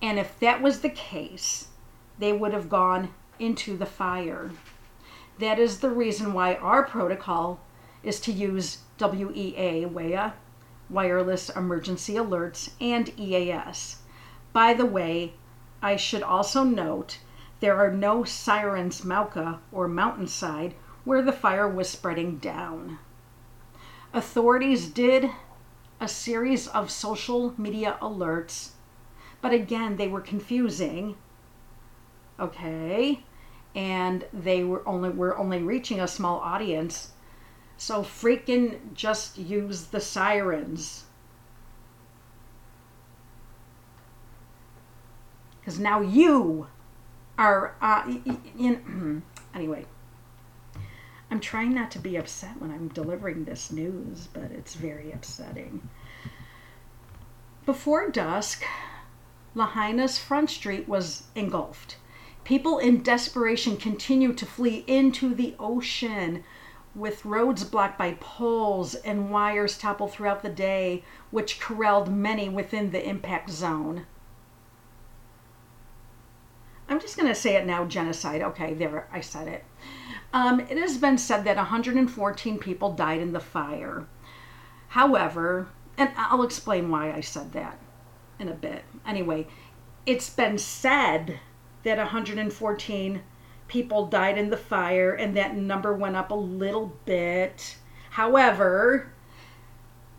And 0.01 0.19
if 0.19 0.39
that 0.39 0.61
was 0.61 0.81
the 0.81 0.89
case, 0.89 1.67
they 2.19 2.33
would 2.33 2.53
have 2.53 2.69
gone 2.69 3.13
into 3.39 3.77
the 3.77 3.85
fire. 3.85 4.51
That 5.39 5.59
is 5.59 5.79
the 5.79 5.89
reason 5.89 6.33
why 6.33 6.55
our 6.55 6.83
protocol 6.83 7.59
is 8.03 8.19
to 8.21 8.31
use 8.31 8.79
WEA, 8.99 9.85
WEA, 9.85 10.33
wireless 10.89 11.49
emergency 11.49 12.13
alerts, 12.13 12.71
and 12.79 13.11
EAS. 13.19 13.97
By 14.53 14.73
the 14.73 14.85
way, 14.85 15.33
I 15.81 15.95
should 15.95 16.23
also 16.23 16.63
note 16.63 17.19
there 17.59 17.77
are 17.77 17.91
no 17.91 18.23
sirens 18.23 19.01
Mauka 19.01 19.59
or 19.71 19.87
mountainside 19.87 20.75
where 21.03 21.21
the 21.21 21.31
fire 21.31 21.67
was 21.67 21.89
spreading 21.89 22.37
down. 22.37 22.99
Authorities 24.13 24.87
did 24.87 25.29
a 25.99 26.07
series 26.07 26.67
of 26.67 26.91
social 26.91 27.53
media 27.59 27.97
alerts, 28.01 28.71
but 29.41 29.53
again, 29.53 29.97
they 29.97 30.07
were 30.07 30.21
confusing. 30.21 31.15
Okay, 32.39 33.23
and 33.75 34.25
they 34.31 34.63
were 34.63 34.87
only 34.87 35.09
were 35.09 35.37
only 35.37 35.61
reaching 35.61 35.99
a 35.99 36.07
small 36.07 36.39
audience 36.39 37.11
so 37.77 38.01
freaking 38.01 38.93
just 38.93 39.37
use 39.37 39.85
the 39.85 40.01
sirens. 40.01 41.05
Because 45.59 45.79
now 45.79 46.01
you 46.01 46.67
are, 47.37 47.75
uh, 47.81 48.11
in, 48.57 49.23
anyway. 49.53 49.85
I'm 51.29 51.39
trying 51.41 51.73
not 51.73 51.91
to 51.91 51.99
be 51.99 52.15
upset 52.15 52.59
when 52.59 52.71
I'm 52.71 52.87
delivering 52.87 53.43
this 53.43 53.69
news, 53.71 54.27
but 54.31 54.49
it's 54.51 54.75
very 54.75 55.11
upsetting. 55.11 55.89
Before 57.65 58.09
dusk, 58.09 58.63
Lahaina's 59.53 60.17
front 60.17 60.49
street 60.49 60.87
was 60.87 61.23
engulfed. 61.35 61.97
People 62.45 62.77
in 62.77 63.03
desperation 63.03 63.75
continued 63.75 64.37
to 64.37 64.45
flee 64.45 64.85
into 64.87 65.35
the 65.35 65.53
ocean 65.59 66.45
with 66.97 67.23
roads 67.23 67.63
blocked 67.63 67.97
by 67.97 68.17
poles 68.19 68.95
and 68.95 69.29
wires 69.29 69.77
toppled 69.77 70.11
throughout 70.11 70.41
the 70.41 70.49
day, 70.49 71.03
which 71.29 71.59
corralled 71.59 72.11
many 72.11 72.49
within 72.49 72.89
the 72.89 73.07
impact 73.07 73.51
zone. 73.51 74.07
I'm 76.89 76.99
just 76.99 77.15
going 77.15 77.27
to 77.27 77.35
say 77.35 77.55
it 77.55 77.67
now 77.67 77.85
genocide. 77.85 78.41
Okay, 78.41 78.73
there, 78.73 79.07
I 79.13 79.21
said 79.21 79.47
it. 79.47 79.63
Um, 80.33 80.59
it 80.61 80.77
has 80.77 80.97
been 80.97 81.17
said 81.19 81.43
that 81.43 81.57
114 81.57 82.57
people 82.57 82.93
died 82.93 83.21
in 83.21 83.31
the 83.31 83.39
fire. 83.39 84.07
However, 84.89 85.67
and 85.97 86.09
I'll 86.17 86.43
explain 86.43 86.89
why 86.89 87.11
I 87.11 87.21
said 87.21 87.51
that 87.53 87.77
in 88.39 88.49
a 88.49 88.53
bit. 88.53 88.83
Anyway, 89.05 89.47
it's 90.05 90.29
been 90.29 90.57
said 90.57 91.39
that 91.83 91.97
114 91.97 93.21
people 93.67 94.07
died 94.07 94.37
in 94.37 94.49
the 94.49 94.57
fire, 94.57 95.13
and 95.13 95.35
that 95.35 95.55
number 95.55 95.93
went 95.93 96.15
up 96.15 96.31
a 96.31 96.35
little 96.35 96.93
bit. 97.05 97.77
However, 98.11 99.11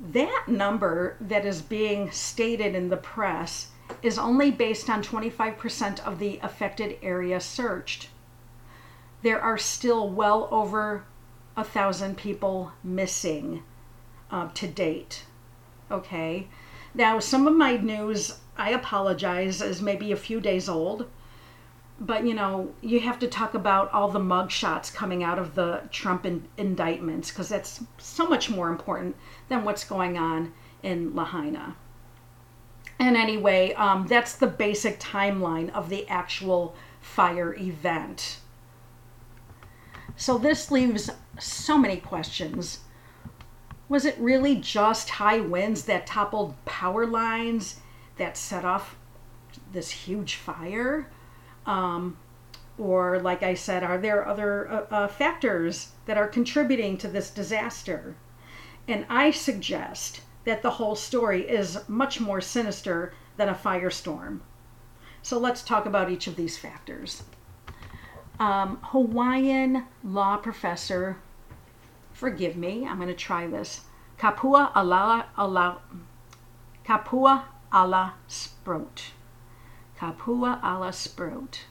that 0.01 0.45
number 0.47 1.17
that 1.21 1.45
is 1.45 1.63
being 1.63 2.11
stated 2.11 2.75
in 2.75 2.89
the 2.89 2.97
press 2.97 3.71
is 4.03 4.19
only 4.19 4.51
based 4.51 4.89
on 4.89 5.03
25% 5.03 6.01
of 6.01 6.19
the 6.19 6.39
affected 6.43 6.97
area 7.03 7.41
searched. 7.41 8.09
There 9.23 9.41
are 9.41 9.59
still 9.59 10.09
well 10.09 10.49
over 10.51 11.05
a 11.57 11.65
thousand 11.65 12.17
people 12.17 12.73
missing 12.85 13.65
uh, 14.31 14.49
to 14.55 14.69
date. 14.69 15.25
Okay. 15.91 16.47
Now, 16.95 17.19
some 17.19 17.47
of 17.47 17.57
my 17.57 17.77
news, 17.77 18.39
I 18.57 18.71
apologize, 18.71 19.61
is 19.61 19.83
maybe 19.83 20.13
a 20.13 20.17
few 20.17 20.41
days 20.41 20.69
old. 20.69 21.09
But, 22.01 22.25
you 22.25 22.35
know, 22.35 22.73
you 22.81 23.01
have 23.01 23.19
to 23.19 23.27
talk 23.27 23.55
about 23.55 23.93
all 23.93 24.09
the 24.09 24.21
mug 24.21 24.51
shots 24.51 24.91
coming 24.91 25.25
out 25.25 25.39
of 25.39 25.55
the 25.57 25.83
Trump 25.91 26.25
in- 26.25 26.49
indictments 26.57 27.31
because 27.31 27.49
that's 27.49 27.83
so 27.99 28.29
much 28.29 28.49
more 28.49 28.69
important 28.69 29.17
than 29.49 29.65
what's 29.65 29.85
going 29.85 30.17
on 30.17 30.53
in 30.83 31.15
Lahaina. 31.15 31.77
And 33.01 33.17
anyway, 33.17 33.73
um, 33.75 34.07
that's 34.07 34.35
the 34.35 34.47
basic 34.47 35.01
timeline 35.01 35.71
of 35.71 35.89
the 35.89 36.09
actual 36.09 36.75
fire 37.01 37.55
event. 37.55 38.39
So 40.17 40.37
this 40.37 40.71
leaves 40.71 41.11
so 41.39 41.79
many 41.79 41.97
questions. 41.99 42.81
Was 43.89 44.05
it 44.05 44.19
really 44.19 44.57
just 44.57 45.11
high 45.11 45.41
winds 45.41 45.85
that 45.85 46.07
toppled 46.07 46.55
power 46.65 47.07
lines 47.07 47.81
that 48.17 48.37
set 48.37 48.65
off 48.65 48.97
this 49.73 49.91
huge 49.91 50.35
fire? 50.35 51.09
Um, 51.69 52.17
or, 52.77 53.21
like 53.21 53.45
I 53.45 53.55
said, 53.55 53.85
are 53.85 53.99
there 53.99 54.27
other 54.27 54.69
uh, 54.69 54.87
uh, 54.91 55.09
factors 55.09 55.93
that 56.07 56.19
are 56.19 56.27
contributing 56.27 56.97
to 56.99 57.09
this 57.09 57.31
disaster? 57.31 58.17
And 58.89 59.07
I 59.09 59.31
suggest 59.31 60.23
that 60.45 60.63
the 60.63 60.71
whole 60.71 60.97
story 60.97 61.49
is 61.49 61.89
much 61.89 62.21
more 62.21 62.41
sinister 62.41 63.13
than 63.37 63.49
a 63.49 63.55
firestorm. 63.55 64.41
So 65.23 65.39
let's 65.39 65.63
talk 65.63 65.87
about 65.87 66.11
each 66.11 66.27
of 66.27 66.37
these 66.37 66.59
factors 66.59 67.23
um, 68.39 68.79
Hawaiian 68.83 69.85
law 70.05 70.37
professor, 70.37 71.19
forgive 72.13 72.57
me, 72.57 72.87
I'm 72.87 72.97
going 72.97 73.09
to 73.09 73.15
try 73.15 73.47
this, 73.47 73.83
Kapua 74.19 74.73
Ala, 74.77 75.27
Ala, 75.37 75.81
Kapua 76.85 77.45
Ala 77.73 78.15
Sproat. 78.29 79.13
Kapua'ala 79.99 80.95
Sproat, 80.95 81.65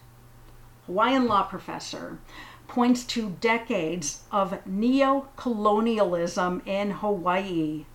Hawaiian 0.85 1.27
law 1.27 1.43
professor, 1.43 2.19
points 2.67 3.05
to 3.05 3.29
decades 3.39 4.23
of 4.33 4.65
neo-colonialism 4.65 6.61
in 6.65 6.91
Hawaii. 6.91 7.85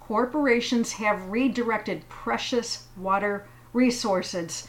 Corporations 0.00 0.94
have 0.94 1.30
redirected 1.30 2.08
precious 2.08 2.88
water 2.96 3.46
resources 3.72 4.68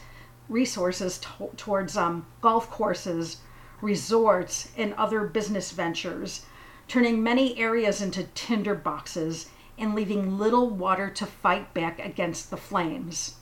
resources 0.50 1.18
to- 1.18 1.50
towards 1.58 1.98
um, 1.98 2.26
golf 2.42 2.70
courses, 2.70 3.38
resorts, 3.82 4.72
and 4.78 4.94
other 4.94 5.26
business 5.26 5.72
ventures, 5.72 6.46
turning 6.88 7.22
many 7.22 7.58
areas 7.58 8.02
into 8.02 8.24
tinder 8.24 8.76
boxes 8.76 9.50
and 9.78 9.94
leaving 9.94 10.38
little 10.38 10.70
water 10.70 11.10
to 11.10 11.26
fight 11.26 11.74
back 11.74 12.00
against 12.00 12.50
the 12.50 12.58
flames. 12.58 13.36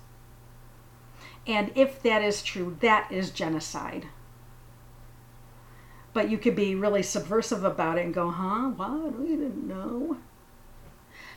And 1.47 1.71
if 1.75 2.01
that 2.03 2.23
is 2.23 2.41
true, 2.41 2.77
that 2.79 3.11
is 3.11 3.29
genocide. 3.29 4.07
But 6.13 6.29
you 6.29 6.37
could 6.37 6.55
be 6.55 6.75
really 6.75 7.03
subversive 7.03 7.63
about 7.63 7.97
it 7.97 8.05
and 8.05 8.13
go, 8.13 8.31
huh? 8.31 8.69
What? 8.69 9.19
We 9.19 9.27
didn't 9.27 9.67
know. 9.67 10.17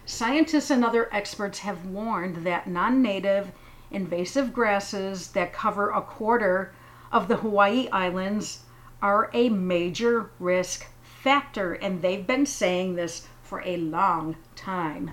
Scientists 0.07 0.71
and 0.71 0.85
other 0.85 1.13
experts 1.13 1.59
have 1.59 1.85
warned 1.85 2.47
that 2.47 2.67
non 2.67 3.03
native 3.03 3.53
invasive 3.91 4.53
grasses 4.53 5.33
that 5.33 5.53
cover 5.53 5.91
a 5.91 6.01
quarter 6.01 6.73
of 7.13 7.29
the 7.29 7.37
Hawaii 7.37 7.89
Islands 7.91 8.61
are 9.03 9.31
a 9.33 9.49
major 9.49 10.31
risk 10.39 10.87
factor, 11.03 11.75
and 11.75 12.01
they've 12.01 12.27
been 12.27 12.47
saying 12.47 12.95
this 12.95 13.27
for 13.43 13.63
a 13.65 13.77
long 13.77 14.37
time. 14.57 15.13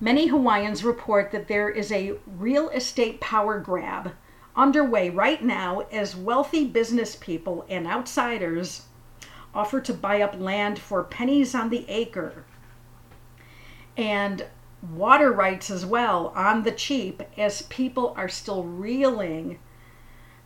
Many 0.00 0.26
Hawaiians 0.26 0.84
report 0.84 1.30
that 1.30 1.48
there 1.48 1.70
is 1.70 1.90
a 1.90 2.18
real 2.26 2.68
estate 2.68 3.20
power 3.20 3.58
grab 3.58 4.12
underway 4.54 5.08
right 5.08 5.42
now 5.42 5.80
as 5.92 6.14
wealthy 6.14 6.66
business 6.66 7.16
people 7.16 7.64
and 7.68 7.86
outsiders 7.86 8.86
offer 9.54 9.80
to 9.80 9.94
buy 9.94 10.20
up 10.20 10.38
land 10.38 10.78
for 10.78 11.02
pennies 11.02 11.54
on 11.54 11.70
the 11.70 11.86
acre. 11.88 12.44
And 13.96 14.44
water 14.82 15.32
rights 15.32 15.70
as 15.70 15.86
well 15.86 16.32
on 16.36 16.62
the 16.62 16.72
cheap 16.72 17.22
as 17.38 17.62
people 17.62 18.12
are 18.18 18.28
still 18.28 18.64
reeling 18.64 19.58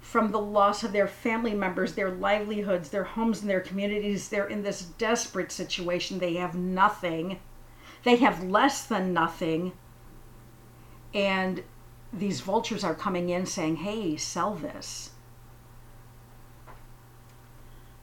from 0.00 0.30
the 0.30 0.40
loss 0.40 0.84
of 0.84 0.92
their 0.92 1.08
family 1.08 1.54
members, 1.54 1.94
their 1.94 2.10
livelihoods, 2.10 2.90
their 2.90 3.04
homes, 3.04 3.40
and 3.40 3.50
their 3.50 3.60
communities. 3.60 4.28
They're 4.28 4.46
in 4.46 4.62
this 4.62 4.82
desperate 4.82 5.52
situation. 5.52 6.20
They 6.20 6.34
have 6.34 6.54
nothing, 6.54 7.40
they 8.04 8.16
have 8.16 8.44
less 8.44 8.84
than 8.84 9.12
nothing. 9.12 9.72
And 11.12 11.62
these 12.12 12.40
vultures 12.40 12.84
are 12.84 12.94
coming 12.94 13.28
in 13.28 13.46
saying, 13.46 13.76
hey, 13.76 14.16
sell 14.16 14.54
this. 14.54 15.10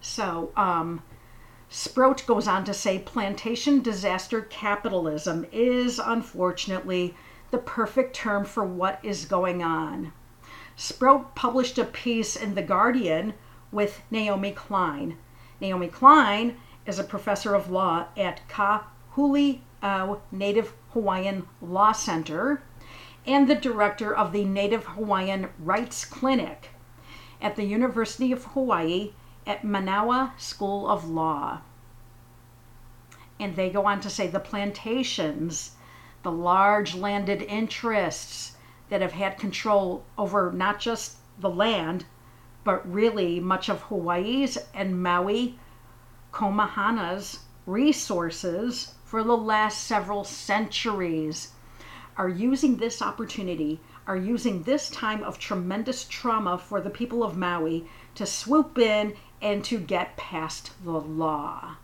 So, 0.01 0.51
um, 0.55 1.01
Sproat 1.69 2.25
goes 2.25 2.47
on 2.47 2.63
to 2.63 2.73
say 2.73 2.99
plantation 2.99 3.81
disaster 3.81 4.41
capitalism 4.41 5.45
is 5.51 5.99
unfortunately 5.99 7.15
the 7.51 7.57
perfect 7.57 8.15
term 8.15 8.45
for 8.45 8.63
what 8.63 9.03
is 9.03 9.25
going 9.25 9.61
on. 9.61 10.13
Sproat 10.77 11.35
published 11.35 11.77
a 11.77 11.83
piece 11.83 12.35
in 12.35 12.55
The 12.55 12.61
Guardian 12.61 13.33
with 13.71 14.01
Naomi 14.09 14.51
Klein. 14.51 15.17
Naomi 15.59 15.87
Klein 15.87 16.57
is 16.85 16.99
a 16.99 17.03
professor 17.03 17.53
of 17.53 17.69
law 17.69 18.07
at 18.15 18.47
Ka 19.79 19.87
Huli 19.87 20.09
Ao 20.09 20.21
Native 20.31 20.73
Hawaiian 20.93 21.47
Law 21.61 21.91
Center 21.91 22.63
and 23.27 23.47
the 23.47 23.53
director 23.53 24.15
of 24.15 24.31
the 24.31 24.43
Native 24.43 24.85
Hawaiian 24.85 25.49
Rights 25.59 26.03
Clinic 26.03 26.69
at 27.39 27.55
the 27.55 27.63
University 27.65 28.31
of 28.31 28.45
Hawaii 28.45 29.13
at 29.45 29.63
Manoa 29.63 30.33
School 30.37 30.87
of 30.89 31.07
Law. 31.07 31.61
And 33.39 33.55
they 33.55 33.69
go 33.69 33.85
on 33.85 33.99
to 34.01 34.09
say 34.09 34.25
the 34.25 34.39
plantations, 34.39 35.75
the 36.23 36.31
large 36.31 36.95
landed 36.95 37.43
interests 37.43 38.57
that 38.89 39.01
have 39.01 39.11
had 39.11 39.37
control 39.37 40.03
over 40.17 40.51
not 40.51 40.79
just 40.79 41.17
the 41.39 41.49
land, 41.49 42.05
but 42.63 42.91
really 42.91 43.39
much 43.39 43.69
of 43.69 43.83
Hawaii's 43.83 44.57
and 44.73 45.03
Maui, 45.03 45.59
Komohana's 46.31 47.41
resources 47.67 48.95
for 49.07 49.23
the 49.23 49.37
last 49.37 49.85
several 49.85 50.25
centuries 50.25 51.53
are 52.17 52.27
using 52.27 52.75
this 52.75 53.01
opportunity, 53.01 53.79
are 54.05 54.17
using 54.17 54.63
this 54.63 54.89
time 54.89 55.23
of 55.23 55.39
tremendous 55.39 56.03
trauma 56.03 56.57
for 56.57 56.81
the 56.81 56.89
people 56.89 57.23
of 57.23 57.37
Maui 57.37 57.87
to 58.15 58.25
swoop 58.25 58.77
in 58.77 59.15
and 59.41 59.63
to 59.63 59.79
get 59.79 60.17
past 60.17 60.71
the 60.83 60.91
law. 60.91 61.77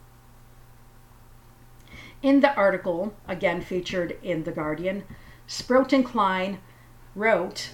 In 2.21 2.41
the 2.41 2.53
article, 2.55 3.13
again 3.25 3.61
featured 3.61 4.17
in 4.21 4.43
The 4.43 4.51
Guardian, 4.51 5.05
Sproat 5.47 5.93
and 5.93 6.05
Klein 6.05 6.59
wrote, 7.15 7.69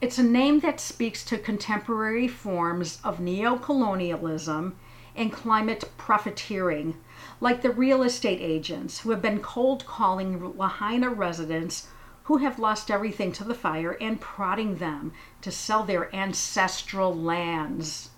It's 0.00 0.16
a 0.18 0.22
name 0.22 0.60
that 0.60 0.80
speaks 0.80 1.22
to 1.26 1.36
contemporary 1.36 2.28
forms 2.28 2.98
of 3.04 3.18
neocolonialism 3.18 4.72
and 5.16 5.32
climate 5.32 5.90
profiteering, 5.96 6.96
like 7.40 7.62
the 7.62 7.70
real 7.70 8.02
estate 8.02 8.40
agents 8.40 9.00
who 9.00 9.10
have 9.10 9.22
been 9.22 9.40
cold 9.40 9.86
calling 9.86 10.56
Lahaina 10.56 11.10
residents 11.10 11.88
who 12.24 12.38
have 12.38 12.58
lost 12.58 12.90
everything 12.90 13.32
to 13.32 13.44
the 13.44 13.54
fire 13.54 13.96
and 14.00 14.20
prodding 14.20 14.76
them 14.76 15.12
to 15.40 15.50
sell 15.50 15.84
their 15.84 16.14
ancestral 16.14 17.14
lands 17.14 18.10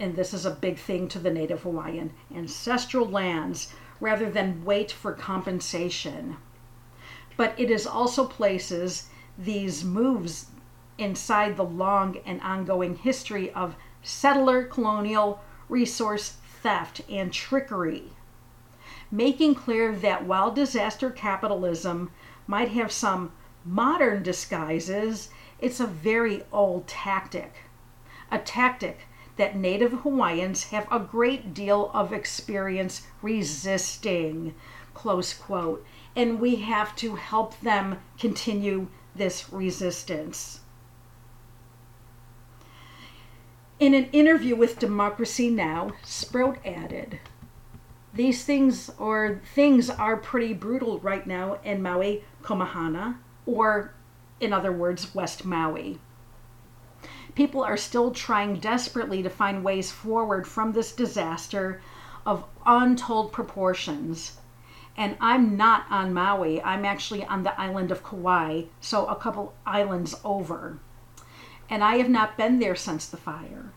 and 0.00 0.16
this 0.16 0.34
is 0.34 0.44
a 0.44 0.50
big 0.50 0.76
thing 0.76 1.08
to 1.08 1.18
the 1.18 1.30
Native 1.30 1.62
Hawaiian, 1.62 2.12
ancestral 2.34 3.06
lands 3.06 3.72
rather 4.00 4.30
than 4.30 4.64
wait 4.64 4.90
for 4.90 5.12
compensation. 5.12 6.36
But 7.36 7.54
it 7.58 7.70
is 7.70 7.86
also 7.86 8.26
places 8.26 9.08
these 9.36 9.84
moves 9.84 10.46
inside 10.98 11.56
the 11.56 11.64
long 11.64 12.18
and 12.26 12.40
ongoing 12.40 12.96
history 12.96 13.52
of 13.52 13.76
settler 14.02 14.64
colonial 14.64 15.40
resource 15.68 16.36
theft 16.62 17.00
and 17.08 17.32
trickery, 17.32 18.04
making 19.10 19.54
clear 19.54 19.94
that 19.94 20.24
while 20.24 20.50
disaster 20.50 21.10
capitalism 21.10 22.10
might 22.46 22.70
have 22.70 22.90
some 22.90 23.32
modern 23.64 24.22
disguises, 24.22 25.30
it's 25.58 25.80
a 25.80 25.86
very 25.86 26.42
old 26.52 26.86
tactic, 26.86 27.64
a 28.30 28.38
tactic 28.38 29.00
that 29.36 29.56
Native 29.56 29.92
Hawaiians 29.92 30.64
have 30.64 30.86
a 30.90 30.98
great 30.98 31.54
deal 31.54 31.90
of 31.94 32.12
experience 32.12 33.06
resisting, 33.22 34.54
close 34.94 35.32
quote, 35.32 35.86
and 36.16 36.40
we 36.40 36.56
have 36.56 36.96
to 36.96 37.14
help 37.14 37.58
them 37.60 37.98
continue 38.18 38.88
this 39.14 39.52
resistance. 39.52 40.60
In 43.80 43.94
an 43.94 44.06
interview 44.10 44.56
with 44.56 44.80
Democracy 44.80 45.50
Now!, 45.50 45.92
Sproat 46.02 46.58
added, 46.66 47.20
These 48.12 48.44
things 48.44 48.90
or 48.98 49.40
things 49.54 49.88
are 49.88 50.16
pretty 50.16 50.52
brutal 50.52 50.98
right 50.98 51.24
now 51.24 51.60
in 51.62 51.80
Maui, 51.80 52.24
Komohana, 52.42 53.18
or 53.46 53.94
in 54.40 54.52
other 54.52 54.72
words, 54.72 55.14
West 55.14 55.44
Maui. 55.44 56.00
People 57.36 57.62
are 57.62 57.76
still 57.76 58.10
trying 58.10 58.56
desperately 58.56 59.22
to 59.22 59.30
find 59.30 59.62
ways 59.62 59.92
forward 59.92 60.48
from 60.48 60.72
this 60.72 60.90
disaster 60.90 61.80
of 62.26 62.42
untold 62.66 63.30
proportions. 63.30 64.38
And 64.96 65.16
I'm 65.20 65.56
not 65.56 65.86
on 65.88 66.12
Maui, 66.12 66.60
I'm 66.62 66.84
actually 66.84 67.24
on 67.24 67.44
the 67.44 67.58
island 67.60 67.92
of 67.92 68.02
Kauai, 68.02 68.62
so 68.80 69.06
a 69.06 69.14
couple 69.14 69.54
islands 69.64 70.16
over. 70.24 70.80
And 71.70 71.84
I 71.84 71.96
have 71.96 72.08
not 72.08 72.36
been 72.36 72.58
there 72.58 72.76
since 72.76 73.06
the 73.06 73.16
fire. 73.16 73.72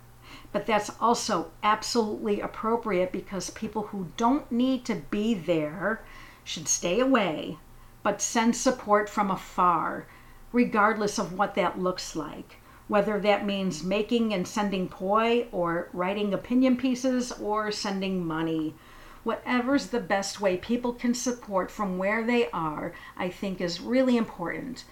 But 0.52 0.66
that's 0.66 0.92
also 1.00 1.52
absolutely 1.64 2.42
appropriate 2.42 3.12
because 3.12 3.50
people 3.50 3.84
who 3.88 4.12
don't 4.18 4.52
need 4.52 4.86
to 4.86 4.96
be 4.96 5.34
there 5.34 6.02
should 6.44 6.68
stay 6.68 7.00
away, 7.00 7.58
but 8.04 8.22
send 8.22 8.56
support 8.56 9.10
from 9.10 9.30
afar, 9.30 10.08
regardless 10.52 11.18
of 11.20 11.34
what 11.34 11.56
that 11.56 11.80
looks 11.80 12.16
like 12.16 12.58
whether 12.92 13.22
that 13.22 13.46
means 13.46 13.86
making 13.86 14.34
and 14.34 14.46
sending 14.46 14.86
poi 14.86 15.48
or 15.54 15.88
writing 15.94 16.34
opinion 16.34 16.76
pieces 16.76 17.32
or 17.32 17.72
sending 17.72 18.28
money. 18.28 18.76
Whatever's 19.24 19.88
the 19.88 20.00
best 20.02 20.42
way 20.42 20.58
people 20.58 20.92
can 20.92 21.14
support 21.14 21.72
from 21.72 21.98
where 21.98 22.22
they 22.22 22.50
are, 22.50 22.92
I 23.16 23.30
think 23.30 23.62
is 23.62 23.80
really 23.80 24.18
important. 24.18 24.84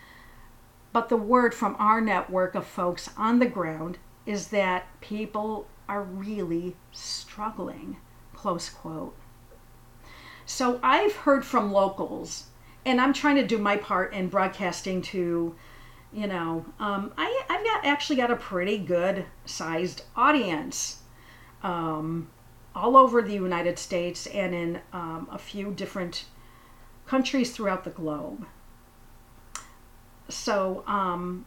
But 0.92 1.10
the 1.10 1.18
word 1.18 1.54
from 1.54 1.76
our 1.78 2.02
network 2.02 2.56
of 2.56 2.66
folks 2.66 3.10
on 3.16 3.40
the 3.40 3.46
ground 3.46 4.00
is 4.26 4.48
that 4.48 4.88
people 5.02 5.68
are 5.88 6.04
really 6.04 6.76
struggling. 6.92 7.98
Close 8.34 8.70
quote. 8.70 9.16
So 10.46 10.80
I've 10.82 11.16
heard 11.16 11.46
from 11.46 11.72
locals, 11.72 12.48
and 12.86 13.00
I'm 13.00 13.14
trying 13.14 13.36
to 13.36 13.46
do 13.46 13.58
my 13.58 13.78
part 13.78 14.14
in 14.14 14.30
broadcasting 14.30 15.02
to 15.04 15.56
you 16.12 16.28
know 16.28 16.66
um, 16.80 17.12
I, 17.18 17.44
i've 17.50 17.64
got 17.64 17.86
actually 17.86 18.16
got 18.16 18.32
a 18.32 18.36
pretty 18.36 18.78
good 18.78 19.26
sized 19.46 20.04
audience 20.16 21.00
um, 21.64 22.30
all 22.76 22.98
over 22.98 23.22
the 23.22 23.34
united 23.34 23.78
states 23.78 24.26
and 24.28 24.56
in 24.56 24.82
um, 24.94 25.28
a 25.32 25.38
few 25.38 25.72
different 25.72 26.26
countries 27.06 27.52
throughout 27.52 27.84
the 27.84 27.90
globe 27.90 28.46
so 30.30 30.84
um, 30.88 31.46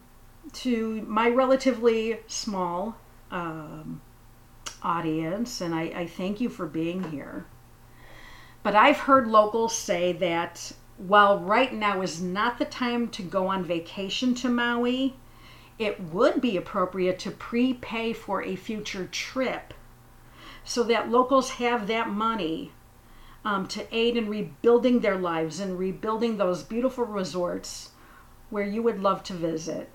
to 0.51 1.01
my 1.07 1.29
relatively 1.29 2.19
small 2.27 2.97
um, 3.31 4.01
audience 4.81 5.61
and 5.61 5.73
I, 5.73 5.83
I 5.95 6.07
thank 6.07 6.41
you 6.41 6.49
for 6.49 6.65
being 6.65 7.11
here. 7.11 7.45
But 8.61 8.75
i've 8.75 8.99
heard 8.99 9.27
locals 9.27 9.75
say 9.75 10.13
that 10.13 10.71
while 10.97 11.39
right 11.39 11.73
now 11.73 12.01
is 12.01 12.21
not 12.21 12.59
the 12.59 12.65
time 12.65 13.09
to 13.09 13.23
go 13.23 13.47
on 13.47 13.63
vacation 13.63 14.35
to 14.35 14.49
Maui, 14.49 15.15
it 15.79 15.99
would 15.99 16.39
be 16.39 16.55
appropriate 16.55 17.19
to 17.19 17.31
prepay 17.31 18.13
for 18.13 18.43
a 18.43 18.55
future 18.55 19.07
trip 19.07 19.73
so 20.63 20.83
that 20.83 21.09
locals 21.09 21.51
have 21.51 21.87
that 21.87 22.09
money 22.09 22.71
um, 23.43 23.67
to 23.67 23.85
aid 23.93 24.15
in 24.15 24.29
rebuilding 24.29 24.99
their 24.99 25.17
lives 25.17 25.59
and 25.59 25.77
rebuilding 25.77 26.37
those 26.37 26.63
beautiful 26.63 27.03
resorts 27.03 27.89
where 28.53 28.65
you 28.65 28.83
would 28.83 29.01
love 29.01 29.23
to 29.23 29.33
visit. 29.33 29.89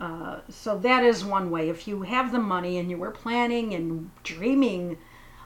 Uh, 0.00 0.40
so 0.48 0.76
that 0.76 1.04
is 1.04 1.24
one 1.24 1.50
way. 1.52 1.68
If 1.68 1.86
you 1.86 2.02
have 2.02 2.32
the 2.32 2.40
money 2.40 2.78
and 2.78 2.90
you 2.90 2.96
were 2.96 3.12
planning 3.12 3.72
and 3.74 4.10
dreaming 4.24 4.98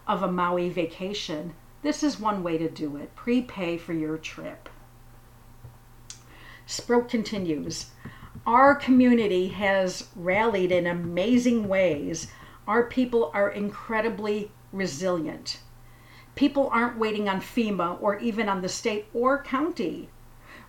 of 0.06 0.22
a 0.22 0.32
Maui 0.32 0.70
vacation, 0.70 1.54
this 1.82 2.02
is 2.02 2.18
one 2.18 2.42
way 2.42 2.56
to 2.56 2.70
do 2.70 2.96
it. 2.96 3.14
Prepay 3.14 3.76
for 3.76 3.92
your 3.92 4.16
trip. 4.16 4.70
Sproat 6.64 7.10
continues. 7.10 7.90
Our 8.46 8.74
community 8.74 9.48
has 9.48 10.08
rallied 10.16 10.72
in 10.72 10.86
amazing 10.86 11.68
ways. 11.68 12.28
Our 12.66 12.84
people 12.84 13.30
are 13.34 13.50
incredibly 13.50 14.50
resilient. 14.72 15.58
People 16.36 16.70
aren't 16.72 16.98
waiting 16.98 17.28
on 17.28 17.42
FEMA 17.42 18.00
or 18.00 18.18
even 18.18 18.48
on 18.48 18.62
the 18.62 18.68
state 18.70 19.08
or 19.12 19.42
county. 19.42 20.08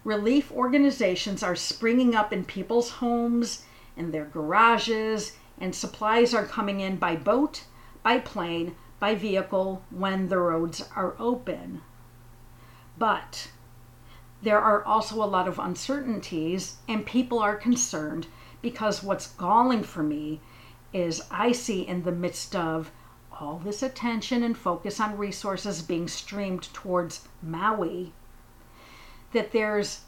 Relief 0.05 0.51
organizations 0.51 1.41
are 1.41 1.55
springing 1.55 2.13
up 2.13 2.31
in 2.31 2.45
people's 2.45 2.91
homes, 2.91 3.65
in 3.97 4.11
their 4.11 4.25
garages, 4.25 5.35
and 5.57 5.73
supplies 5.73 6.31
are 6.31 6.45
coming 6.45 6.79
in 6.79 6.95
by 6.95 7.15
boat, 7.15 7.63
by 8.03 8.19
plane, 8.19 8.75
by 8.99 9.15
vehicle 9.15 9.81
when 9.89 10.29
the 10.29 10.37
roads 10.37 10.87
are 10.95 11.15
open. 11.17 11.81
But 12.99 13.49
there 14.43 14.59
are 14.59 14.85
also 14.85 15.15
a 15.15 15.25
lot 15.25 15.47
of 15.47 15.57
uncertainties, 15.57 16.77
and 16.87 17.03
people 17.03 17.39
are 17.39 17.55
concerned 17.55 18.27
because 18.61 19.01
what's 19.01 19.31
galling 19.33 19.81
for 19.81 20.03
me 20.03 20.39
is 20.93 21.23
I 21.31 21.51
see 21.51 21.81
in 21.81 22.03
the 22.03 22.11
midst 22.11 22.55
of 22.55 22.91
all 23.31 23.57
this 23.57 23.81
attention 23.81 24.43
and 24.43 24.55
focus 24.55 24.99
on 24.99 25.17
resources 25.17 25.81
being 25.81 26.07
streamed 26.07 26.71
towards 26.75 27.27
Maui 27.41 28.13
that 29.35 29.51
there's 29.51 30.01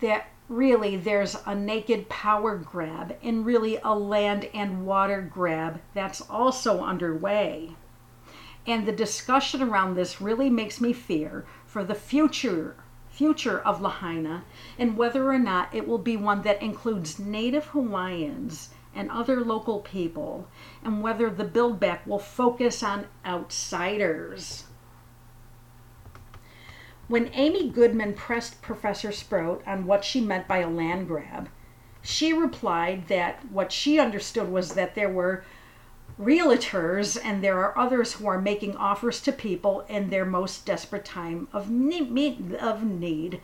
that 0.00 0.26
really 0.48 0.96
there's 0.96 1.36
a 1.46 1.54
naked 1.54 2.08
power 2.08 2.56
grab 2.56 3.16
and 3.22 3.46
really 3.46 3.78
a 3.84 3.94
land 3.94 4.48
and 4.52 4.84
water 4.84 5.22
grab 5.22 5.80
that's 5.94 6.20
also 6.22 6.80
underway. 6.80 7.76
And 8.66 8.86
the 8.86 8.92
discussion 8.92 9.62
around 9.62 9.94
this 9.94 10.20
really 10.20 10.50
makes 10.50 10.80
me 10.80 10.92
fear 10.92 11.44
for 11.66 11.84
the 11.84 11.94
future 11.94 12.74
future 13.08 13.60
of 13.60 13.82
Lahaina 13.82 14.42
and 14.78 14.96
whether 14.96 15.30
or 15.30 15.38
not 15.38 15.74
it 15.74 15.86
will 15.86 15.98
be 15.98 16.16
one 16.16 16.42
that 16.42 16.62
includes 16.62 17.18
Native 17.18 17.66
Hawaiians 17.66 18.70
and 18.94 19.10
other 19.10 19.44
local 19.44 19.80
people, 19.80 20.48
and 20.84 21.02
whether 21.02 21.30
the 21.30 21.44
build 21.44 21.80
back 21.80 22.06
will 22.06 22.18
focus 22.18 22.82
on 22.82 23.06
outsiders. 23.24 24.64
When 27.08 27.30
Amy 27.34 27.68
Goodman 27.68 28.14
pressed 28.14 28.62
Professor 28.62 29.12
Sproat 29.12 29.62
on 29.66 29.86
what 29.86 30.04
she 30.04 30.20
meant 30.20 30.48
by 30.48 30.58
a 30.58 30.70
land 30.70 31.08
grab, 31.08 31.48
she 32.00 32.32
replied 32.32 33.08
that 33.08 33.50
what 33.50 33.72
she 33.72 33.98
understood 33.98 34.50
was 34.50 34.74
that 34.74 34.94
there 34.94 35.10
were 35.10 35.44
realtors 36.20 37.18
and 37.22 37.42
there 37.42 37.58
are 37.58 37.76
others 37.76 38.14
who 38.14 38.26
are 38.26 38.40
making 38.40 38.76
offers 38.76 39.20
to 39.22 39.32
people 39.32 39.84
in 39.88 40.10
their 40.10 40.24
most 40.24 40.66
desperate 40.66 41.04
time 41.04 41.48
of 41.52 41.70
need, 41.70 42.54
of 42.54 42.82
need 42.82 43.40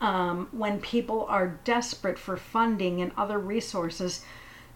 um, 0.00 0.48
when 0.52 0.80
people 0.80 1.24
are 1.28 1.60
desperate 1.64 2.18
for 2.18 2.36
funding 2.36 3.00
and 3.00 3.12
other 3.16 3.38
resources 3.38 4.24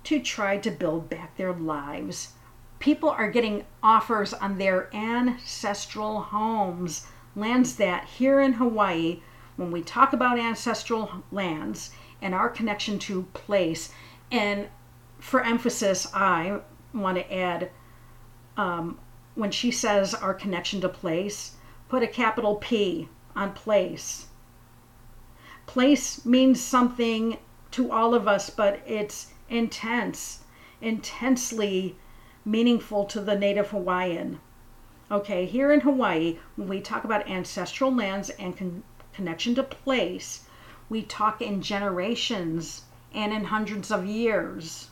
to 0.05 0.21
try 0.21 0.57
to 0.57 0.71
build 0.71 1.09
back 1.09 1.37
their 1.37 1.53
lives. 1.53 2.33
People 2.79 3.11
are 3.11 3.31
getting 3.31 3.65
offers 3.83 4.33
on 4.33 4.59
their 4.59 4.95
ancestral 4.95 6.21
homes, 6.21 7.07
lands 7.37 7.77
that 7.77 8.07
here 8.07 8.41
in 8.41 8.55
Hawaii, 8.55 9.21
when 9.57 9.71
we 9.71 9.83
talk 9.83 10.13
about 10.13 10.39
ancestral 10.39 11.23
lands 11.31 11.91
and 12.21 12.35
our 12.35 12.49
connection 12.49 12.99
to 13.01 13.25
place, 13.35 13.93
and 14.33 14.69
for 15.19 15.43
emphasis, 15.43 16.09
I 16.13 16.61
want 16.93 17.19
to 17.19 17.33
add 17.33 17.71
um, 18.57 18.99
when 19.35 19.51
she 19.51 19.71
says 19.71 20.15
our 20.15 20.35
connection 20.35 20.81
to 20.81 20.89
place, 20.89 21.57
put 21.89 22.03
a 22.03 22.09
capital 22.09 22.57
P 22.57 23.09
on 23.37 23.53
place. 23.53 24.27
Place 25.67 26.25
means 26.25 26.61
something 26.61 27.39
to 27.73 27.93
all 27.93 28.15
of 28.15 28.27
us, 28.27 28.49
but 28.49 28.81
it's 28.87 29.33
intense, 29.51 30.45
intensely 30.81 31.97
meaningful 32.45 33.05
to 33.05 33.21
the 33.21 33.37
Native 33.37 33.71
Hawaiian. 33.71 34.41
Okay, 35.09 35.47
here 35.47 35.71
in 35.71 35.83
Hawaii, 35.83 36.39
when 36.57 36.67
we 36.67 36.81
talk 36.81 37.05
about 37.05 37.29
ancestral 37.29 37.95
lands 37.95 38.29
and 38.31 38.59
con- 38.59 38.83
connection 39.13 39.55
to 39.55 39.63
place, 39.63 40.49
we 40.89 41.01
talk 41.03 41.41
in 41.41 41.63
generations 41.63 42.83
and 43.15 43.33
in 43.33 43.45
hundreds 43.45 43.93
of 43.93 44.05
years. 44.05 44.91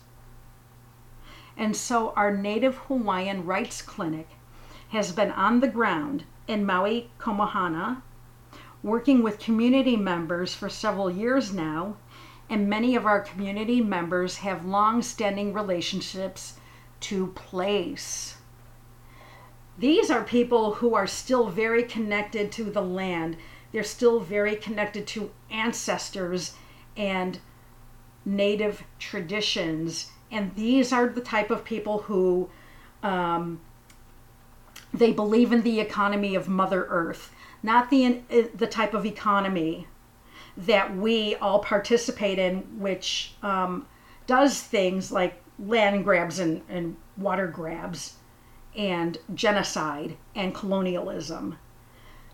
And 1.57 1.75
so 1.75 2.13
our 2.15 2.31
Native 2.31 2.77
Hawaiian 2.87 3.45
Rights 3.45 3.81
Clinic 3.81 4.29
has 4.89 5.11
been 5.11 5.31
on 5.31 5.59
the 5.59 5.67
ground 5.67 6.23
in 6.47 6.65
Maui, 6.65 7.09
Komohana, 7.19 8.01
working 8.81 9.21
with 9.21 9.37
community 9.37 9.97
members 9.97 10.55
for 10.55 10.69
several 10.69 11.11
years 11.11 11.51
now, 11.51 11.97
and 12.49 12.69
many 12.69 12.95
of 12.95 13.05
our 13.05 13.19
community 13.19 13.81
members 13.81 14.37
have 14.37 14.63
long 14.63 15.01
standing 15.01 15.51
relationships 15.51 16.57
to 17.01 17.27
place. 17.27 18.37
These 19.77 20.09
are 20.09 20.23
people 20.23 20.75
who 20.75 20.95
are 20.95 21.07
still 21.07 21.49
very 21.49 21.83
connected 21.83 22.51
to 22.53 22.65
the 22.65 22.81
land. 22.81 23.37
They're 23.71 23.83
still 23.83 24.19
very 24.19 24.55
connected 24.55 25.05
to 25.07 25.31
ancestors 25.51 26.55
and 26.95 27.39
native 28.23 28.83
traditions. 28.99 30.11
And 30.31 30.55
these 30.55 30.93
are 30.93 31.07
the 31.07 31.21
type 31.21 31.51
of 31.51 31.65
people 31.65 31.99
who 31.99 32.49
um, 33.03 33.59
they 34.93 35.11
believe 35.11 35.51
in 35.51 35.61
the 35.63 35.79
economy 35.81 36.35
of 36.35 36.47
Mother 36.47 36.85
Earth, 36.89 37.31
not 37.61 37.89
the 37.89 38.21
the 38.55 38.67
type 38.67 38.93
of 38.93 39.05
economy 39.05 39.87
that 40.57 40.95
we 40.95 41.35
all 41.35 41.59
participate 41.59 42.39
in, 42.39 42.59
which 42.79 43.33
um, 43.43 43.85
does 44.25 44.61
things 44.61 45.11
like 45.11 45.41
land 45.59 46.05
grabs 46.05 46.39
and, 46.39 46.61
and 46.69 46.95
water 47.17 47.47
grabs 47.47 48.13
and 48.75 49.17
genocide 49.33 50.17
and 50.35 50.53
colonialism. 50.53 51.57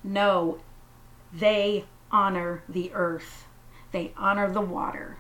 No, 0.04 0.60
they 1.32 1.86
honor 2.12 2.64
the 2.68 2.92
earth, 2.94 3.46
they 3.92 4.14
honor 4.18 4.52
the 4.52 4.62
water. 4.62 5.18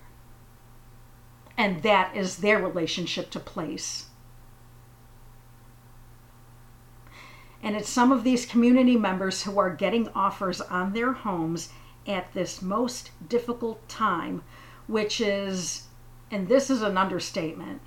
And 1.57 1.83
that 1.83 2.15
is 2.15 2.37
their 2.37 2.59
relationship 2.59 3.29
to 3.31 3.39
place. 3.39 4.07
And 7.63 7.75
it's 7.75 7.89
some 7.89 8.11
of 8.11 8.23
these 8.23 8.45
community 8.45 8.95
members 8.95 9.43
who 9.43 9.59
are 9.59 9.69
getting 9.69 10.09
offers 10.15 10.61
on 10.61 10.93
their 10.93 11.13
homes 11.13 11.69
at 12.07 12.33
this 12.33 12.61
most 12.61 13.11
difficult 13.27 13.87
time, 13.87 14.43
which 14.87 15.21
is, 15.21 15.83
and 16.31 16.47
this 16.47 16.71
is 16.71 16.81
an 16.81 16.97
understatement, 16.97 17.81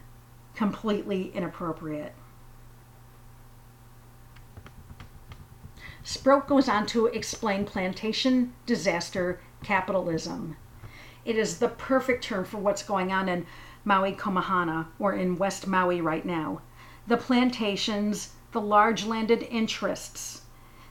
completely 0.54 1.32
inappropriate. 1.34 2.14
Sproat 6.06 6.46
goes 6.46 6.68
on 6.68 6.84
to 6.88 7.06
explain 7.06 7.64
plantation 7.64 8.52
disaster 8.66 9.40
capitalism. 9.62 10.58
It 11.24 11.38
is 11.38 11.60
the 11.60 11.68
perfect 11.68 12.22
term 12.22 12.44
for 12.44 12.58
what's 12.58 12.82
going 12.82 13.10
on 13.10 13.26
in 13.26 13.46
Maui 13.86 14.12
Komohana 14.12 14.88
or 14.98 15.14
in 15.14 15.38
West 15.38 15.66
Maui 15.66 16.02
right 16.02 16.26
now. 16.26 16.60
The 17.06 17.16
plantations, 17.16 18.34
the 18.52 18.60
large 18.60 19.06
landed 19.06 19.44
interests 19.44 20.42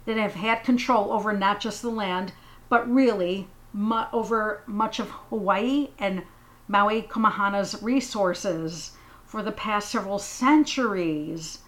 that 0.05 0.17
have 0.17 0.33
had 0.33 0.63
control 0.63 1.13
over 1.13 1.31
not 1.31 1.59
just 1.59 1.83
the 1.83 1.91
land, 1.91 2.33
but 2.67 2.91
really 2.91 3.47
mu- 3.71 4.05
over 4.11 4.63
much 4.65 4.99
of 4.99 5.11
Hawaii 5.29 5.89
and 5.99 6.23
Maui 6.67 7.03
Komohana's 7.03 7.83
resources 7.83 8.97
for 9.27 9.43
the 9.43 9.51
past 9.51 9.91
several 9.91 10.17
centuries 10.17 11.59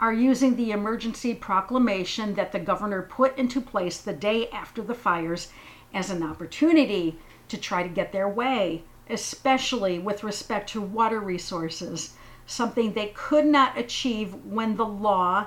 are 0.00 0.12
using 0.12 0.56
the 0.56 0.72
emergency 0.72 1.34
proclamation 1.34 2.34
that 2.34 2.52
the 2.52 2.58
governor 2.58 3.02
put 3.02 3.36
into 3.38 3.60
place 3.60 4.00
the 4.00 4.12
day 4.12 4.48
after 4.50 4.82
the 4.82 4.94
fires 4.94 5.48
as 5.92 6.10
an 6.10 6.22
opportunity 6.22 7.18
to 7.48 7.56
try 7.56 7.82
to 7.82 7.88
get 7.88 8.12
their 8.12 8.28
way, 8.28 8.82
especially 9.08 9.98
with 9.98 10.24
respect 10.24 10.68
to 10.70 10.80
water 10.80 11.20
resources, 11.20 12.14
something 12.46 12.92
they 12.92 13.08
could 13.14 13.46
not 13.46 13.78
achieve 13.78 14.34
when 14.44 14.76
the 14.76 14.84
law 14.86 15.46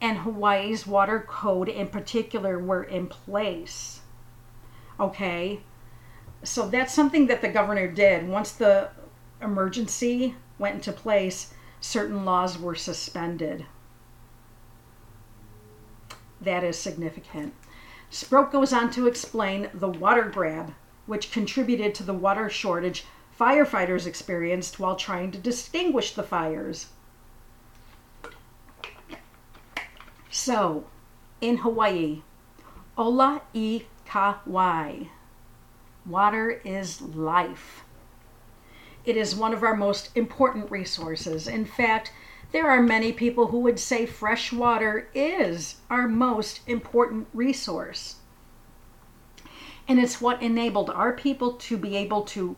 and 0.00 0.18
Hawaii's 0.18 0.86
water 0.86 1.24
code 1.28 1.68
in 1.68 1.88
particular 1.88 2.58
were 2.58 2.82
in 2.82 3.06
place. 3.06 4.00
Okay? 4.98 5.60
So 6.42 6.68
that's 6.68 6.92
something 6.92 7.26
that 7.28 7.40
the 7.40 7.48
governor 7.48 7.86
did. 7.86 8.28
Once 8.28 8.52
the 8.52 8.90
emergency 9.40 10.34
went 10.58 10.76
into 10.76 10.92
place, 10.92 11.54
certain 11.82 12.24
laws 12.24 12.58
were 12.58 12.74
suspended. 12.74 13.66
That 16.40 16.64
is 16.64 16.78
significant. 16.78 17.52
Sproat 18.08 18.52
goes 18.52 18.72
on 18.72 18.90
to 18.92 19.06
explain 19.06 19.68
the 19.74 19.88
water 19.88 20.24
grab, 20.24 20.72
which 21.06 21.32
contributed 21.32 21.94
to 21.96 22.02
the 22.02 22.14
water 22.14 22.48
shortage 22.48 23.04
firefighters 23.38 24.06
experienced 24.06 24.78
while 24.78 24.96
trying 24.96 25.30
to 25.32 25.38
distinguish 25.38 26.14
the 26.14 26.22
fires. 26.22 26.86
So, 30.30 30.84
in 31.40 31.58
Hawaii, 31.58 32.22
Ola 32.96 33.42
i 33.54 33.84
Kawai. 34.06 35.08
Water 36.06 36.50
is 36.64 37.00
life. 37.00 37.81
It 39.04 39.16
is 39.16 39.34
one 39.34 39.52
of 39.52 39.62
our 39.62 39.76
most 39.76 40.10
important 40.14 40.70
resources. 40.70 41.48
In 41.48 41.64
fact, 41.64 42.12
there 42.52 42.70
are 42.70 42.82
many 42.82 43.12
people 43.12 43.48
who 43.48 43.58
would 43.60 43.80
say 43.80 44.06
fresh 44.06 44.52
water 44.52 45.08
is 45.14 45.76
our 45.90 46.06
most 46.06 46.60
important 46.66 47.26
resource. 47.32 48.16
And 49.88 49.98
it's 49.98 50.20
what 50.20 50.42
enabled 50.42 50.90
our 50.90 51.12
people 51.12 51.54
to 51.54 51.76
be 51.76 51.96
able 51.96 52.22
to 52.22 52.56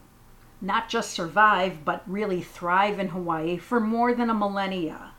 not 0.61 0.89
just 0.89 1.11
survive, 1.11 1.85
but 1.85 2.03
really 2.07 2.43
thrive 2.43 2.99
in 2.99 3.09
Hawaii 3.09 3.57
for 3.57 3.81
more 3.81 4.15
than 4.15 4.31
a 4.31 4.35
millennia. 4.35 5.13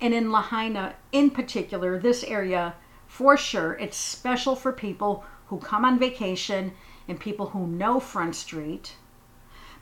And 0.00 0.12
in 0.12 0.30
Lahaina, 0.30 0.96
in 1.12 1.30
particular, 1.30 1.98
this 1.98 2.24
area, 2.24 2.74
for 3.06 3.36
sure, 3.36 3.74
it's 3.74 3.96
special 3.96 4.54
for 4.56 4.72
people 4.72 5.24
who 5.46 5.58
come 5.58 5.84
on 5.84 5.98
vacation 5.98 6.72
and 7.08 7.20
people 7.20 7.46
who 7.46 7.66
know 7.66 8.00
Front 8.00 8.34
Street. 8.34 8.96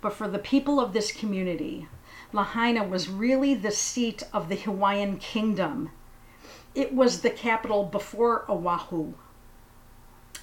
But 0.05 0.13
for 0.13 0.29
the 0.29 0.39
people 0.39 0.81
of 0.81 0.93
this 0.93 1.11
community, 1.11 1.89
Lahaina 2.31 2.85
was 2.85 3.09
really 3.09 3.55
the 3.55 3.71
seat 3.71 4.23
of 4.35 4.51
the 4.51 4.57
Hawaiian 4.57 5.17
kingdom. 5.17 5.93
It 6.75 6.95
was 6.95 7.23
the 7.23 7.31
capital 7.31 7.85
before 7.85 8.45
Oahu. 8.47 9.15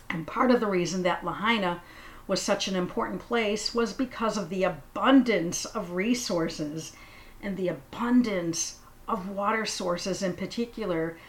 And 0.09 0.25
part 0.25 0.49
of 0.49 0.61
the 0.61 0.65
reason 0.65 1.03
that 1.03 1.23
Lahaina 1.23 1.83
was 2.25 2.41
such 2.41 2.67
an 2.67 2.75
important 2.75 3.21
place 3.21 3.75
was 3.75 3.93
because 3.93 4.35
of 4.35 4.49
the 4.49 4.63
abundance 4.63 5.65
of 5.65 5.91
resources 5.91 6.93
and 7.39 7.55
the 7.55 7.67
abundance 7.67 8.79
of 9.07 9.29
water 9.29 9.67
sources 9.67 10.23
in 10.23 10.33
particular. 10.33 11.19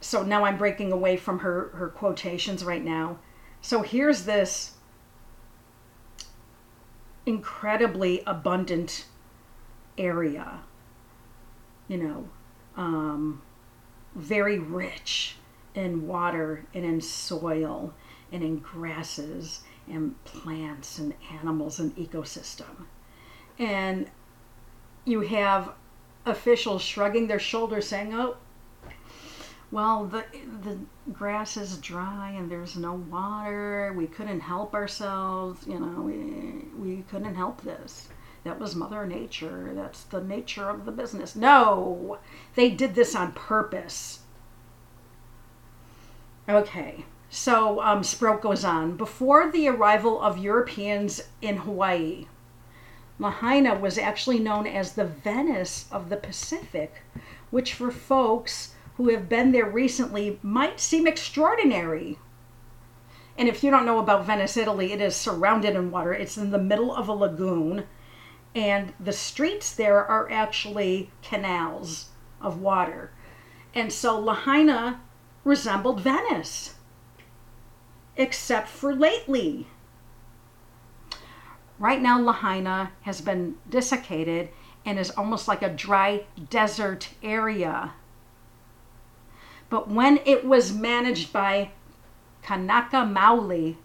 So 0.00 0.22
now 0.22 0.44
I'm 0.44 0.56
breaking 0.56 0.92
away 0.92 1.16
from 1.16 1.40
her, 1.40 1.70
her 1.74 1.88
quotations 1.88 2.62
right 2.62 2.84
now. 2.84 3.18
So 3.60 3.82
here's 3.82 4.22
this 4.24 4.71
incredibly 7.26 8.22
abundant 8.26 9.06
area, 9.96 10.60
you 11.88 11.98
know, 11.98 12.28
um, 12.76 13.42
very 14.14 14.58
rich 14.58 15.36
in 15.74 16.06
water 16.06 16.64
and 16.74 16.84
in 16.84 17.00
soil 17.00 17.92
and 18.30 18.42
in 18.42 18.58
grasses 18.58 19.62
and 19.88 20.22
plants 20.24 20.98
and 20.98 21.14
animals 21.32 21.78
and 21.78 21.94
ecosystem. 21.96 22.86
And 23.58 24.10
you 25.04 25.20
have 25.20 25.72
officials 26.24 26.82
shrugging 26.82 27.26
their 27.26 27.38
shoulders 27.38 27.88
saying, 27.88 28.14
"Oh, 28.14 28.36
well, 29.72 30.04
the 30.04 30.24
the 30.62 30.78
grass 31.12 31.56
is 31.56 31.78
dry 31.78 32.30
and 32.30 32.50
there's 32.50 32.76
no 32.76 32.92
water. 32.92 33.94
We 33.96 34.06
couldn't 34.06 34.40
help 34.40 34.74
ourselves, 34.74 35.66
you 35.66 35.80
know, 35.80 36.02
we 36.02 36.66
we 36.78 37.02
couldn't 37.10 37.34
help 37.34 37.62
this. 37.62 38.08
That 38.44 38.60
was 38.60 38.76
mother 38.76 39.06
nature. 39.06 39.72
That's 39.74 40.04
the 40.04 40.22
nature 40.22 40.68
of 40.68 40.84
the 40.84 40.92
business." 40.92 41.34
No. 41.34 42.18
They 42.54 42.70
did 42.70 42.94
this 42.94 43.16
on 43.16 43.32
purpose. 43.32 44.20
Okay. 46.46 47.06
So 47.30 47.80
um, 47.80 48.02
goes 48.42 48.62
on. 48.62 48.98
Before 48.98 49.50
the 49.50 49.68
arrival 49.68 50.20
of 50.20 50.36
Europeans 50.36 51.22
in 51.40 51.56
Hawaii, 51.56 52.26
Lahaina 53.18 53.74
was 53.74 53.96
actually 53.96 54.38
known 54.38 54.66
as 54.66 54.92
the 54.92 55.06
Venice 55.06 55.86
of 55.90 56.10
the 56.10 56.18
Pacific, 56.18 57.02
which 57.50 57.72
for 57.72 57.90
folks 57.90 58.74
who 59.02 59.10
have 59.10 59.28
been 59.28 59.50
there 59.50 59.68
recently 59.68 60.38
might 60.42 60.78
seem 60.78 61.08
extraordinary. 61.08 62.18
And 63.36 63.48
if 63.48 63.64
you 63.64 63.70
don't 63.70 63.86
know 63.86 63.98
about 63.98 64.26
Venice, 64.26 64.56
Italy, 64.56 64.92
it 64.92 65.00
is 65.00 65.16
surrounded 65.16 65.74
in 65.74 65.90
water. 65.90 66.12
It's 66.12 66.36
in 66.36 66.52
the 66.52 66.58
middle 66.58 66.94
of 66.94 67.08
a 67.08 67.12
lagoon, 67.12 67.84
and 68.54 68.92
the 69.00 69.12
streets 69.12 69.74
there 69.74 70.04
are 70.04 70.30
actually 70.30 71.10
canals 71.20 72.10
of 72.40 72.60
water. 72.60 73.10
And 73.74 73.92
so 73.92 74.20
Lahaina 74.20 75.00
resembled 75.42 76.00
Venice, 76.00 76.74
except 78.16 78.68
for 78.68 78.94
lately. 78.94 79.66
Right 81.80 82.00
now, 82.00 82.20
Lahaina 82.20 82.92
has 83.00 83.20
been 83.20 83.56
desiccated 83.68 84.50
and 84.84 84.96
is 84.98 85.10
almost 85.10 85.48
like 85.48 85.62
a 85.62 85.70
dry 85.70 86.26
desert 86.50 87.08
area. 87.22 87.94
But 89.72 89.88
when 89.88 90.20
it 90.26 90.44
was 90.44 90.74
managed 90.74 91.32
by 91.32 91.70
Kanaka 92.42 93.06
Maoli, 93.06 93.76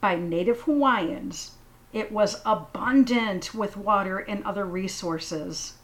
by 0.00 0.16
native 0.16 0.62
Hawaiians, 0.62 1.52
it 1.92 2.10
was 2.10 2.42
abundant 2.44 3.54
with 3.54 3.76
water 3.76 4.18
and 4.18 4.42
other 4.42 4.64
resources. 4.64 5.74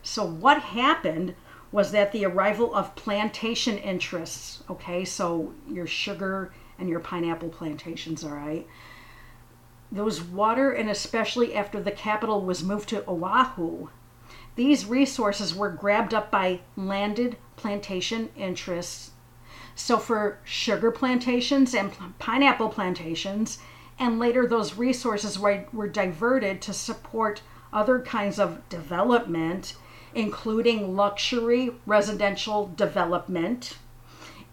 So, 0.00 0.24
what 0.24 0.62
happened 0.62 1.34
was 1.72 1.90
that 1.90 2.12
the 2.12 2.24
arrival 2.24 2.72
of 2.72 2.94
plantation 2.94 3.78
interests, 3.78 4.62
okay, 4.70 5.04
so 5.04 5.52
your 5.68 5.88
sugar 5.88 6.52
and 6.78 6.88
your 6.88 7.00
pineapple 7.00 7.48
plantations, 7.48 8.22
all 8.22 8.30
right, 8.30 8.64
those 9.90 10.22
water, 10.22 10.70
and 10.70 10.88
especially 10.88 11.52
after 11.52 11.82
the 11.82 11.90
capital 11.90 12.40
was 12.42 12.62
moved 12.62 12.90
to 12.90 13.04
Oahu, 13.10 13.88
these 14.56 14.86
resources 14.86 15.54
were 15.54 15.70
grabbed 15.70 16.14
up 16.14 16.30
by 16.30 16.60
landed 16.76 17.36
plantation 17.56 18.30
interests. 18.36 19.10
So, 19.74 19.98
for 19.98 20.38
sugar 20.44 20.90
plantations 20.90 21.74
and 21.74 21.92
pineapple 22.18 22.70
plantations, 22.70 23.58
and 23.98 24.18
later 24.18 24.46
those 24.46 24.74
resources 24.74 25.38
were, 25.38 25.66
were 25.72 25.88
diverted 25.88 26.62
to 26.62 26.72
support 26.72 27.42
other 27.70 28.00
kinds 28.00 28.38
of 28.38 28.66
development, 28.70 29.76
including 30.14 30.96
luxury 30.96 31.72
residential 31.84 32.72
development, 32.74 33.76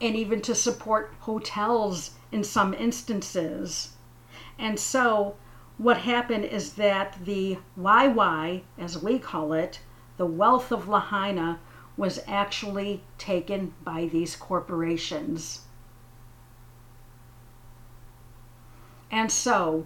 and 0.02 0.18
even 0.18 0.42
to 0.42 0.54
support 0.54 1.14
hotels 1.22 2.12
in 2.34 2.44
some 2.44 2.74
instances. 2.74 3.94
And 4.60 4.78
so, 4.78 5.38
what 5.78 6.00
happened 6.00 6.46
is 6.46 6.74
that 6.74 7.16
the 7.24 7.58
waiwai, 7.80 8.64
as 8.78 9.02
we 9.02 9.18
call 9.18 9.54
it, 9.54 9.80
the 10.18 10.26
wealth 10.26 10.72
of 10.72 10.88
Lahaina 10.88 11.60
was 11.98 12.20
actually 12.28 13.04
taken 13.18 13.74
by 13.84 14.06
these 14.06 14.36
corporations. 14.36 15.62
And 19.12 19.32
so, 19.32 19.86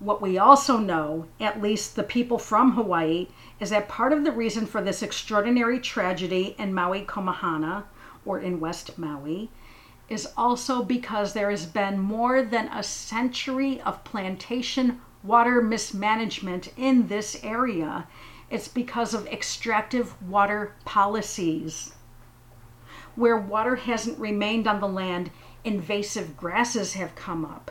what 0.00 0.20
we 0.20 0.36
also 0.38 0.76
know, 0.76 1.26
at 1.40 1.62
least 1.62 1.94
the 1.94 2.02
people 2.02 2.38
from 2.38 2.72
Hawaii, 2.72 3.28
is 3.60 3.70
that 3.70 3.88
part 3.88 4.12
of 4.12 4.24
the 4.24 4.32
reason 4.32 4.66
for 4.66 4.82
this 4.82 5.02
extraordinary 5.02 5.78
tragedy 5.78 6.56
in 6.58 6.74
Maui 6.74 7.02
Komohana, 7.02 7.84
or 8.24 8.40
in 8.40 8.60
West 8.60 8.98
Maui, 8.98 9.50
is 10.08 10.28
also 10.36 10.82
because 10.82 11.32
there 11.32 11.50
has 11.50 11.66
been 11.66 11.98
more 11.98 12.42
than 12.42 12.68
a 12.68 12.82
century 12.82 13.80
of 13.82 14.04
plantation 14.04 15.00
water 15.22 15.60
mismanagement 15.60 16.72
in 16.76 17.08
this 17.08 17.40
area 17.42 18.06
it's 18.50 18.68
because 18.68 19.14
of 19.14 19.26
extractive 19.26 20.20
water 20.22 20.74
policies. 20.84 21.94
Where 23.14 23.36
water 23.36 23.76
hasn't 23.76 24.18
remained 24.18 24.66
on 24.66 24.80
the 24.80 24.88
land, 24.88 25.30
invasive 25.64 26.36
grasses 26.36 26.94
have 26.94 27.14
come 27.16 27.44
up. 27.44 27.70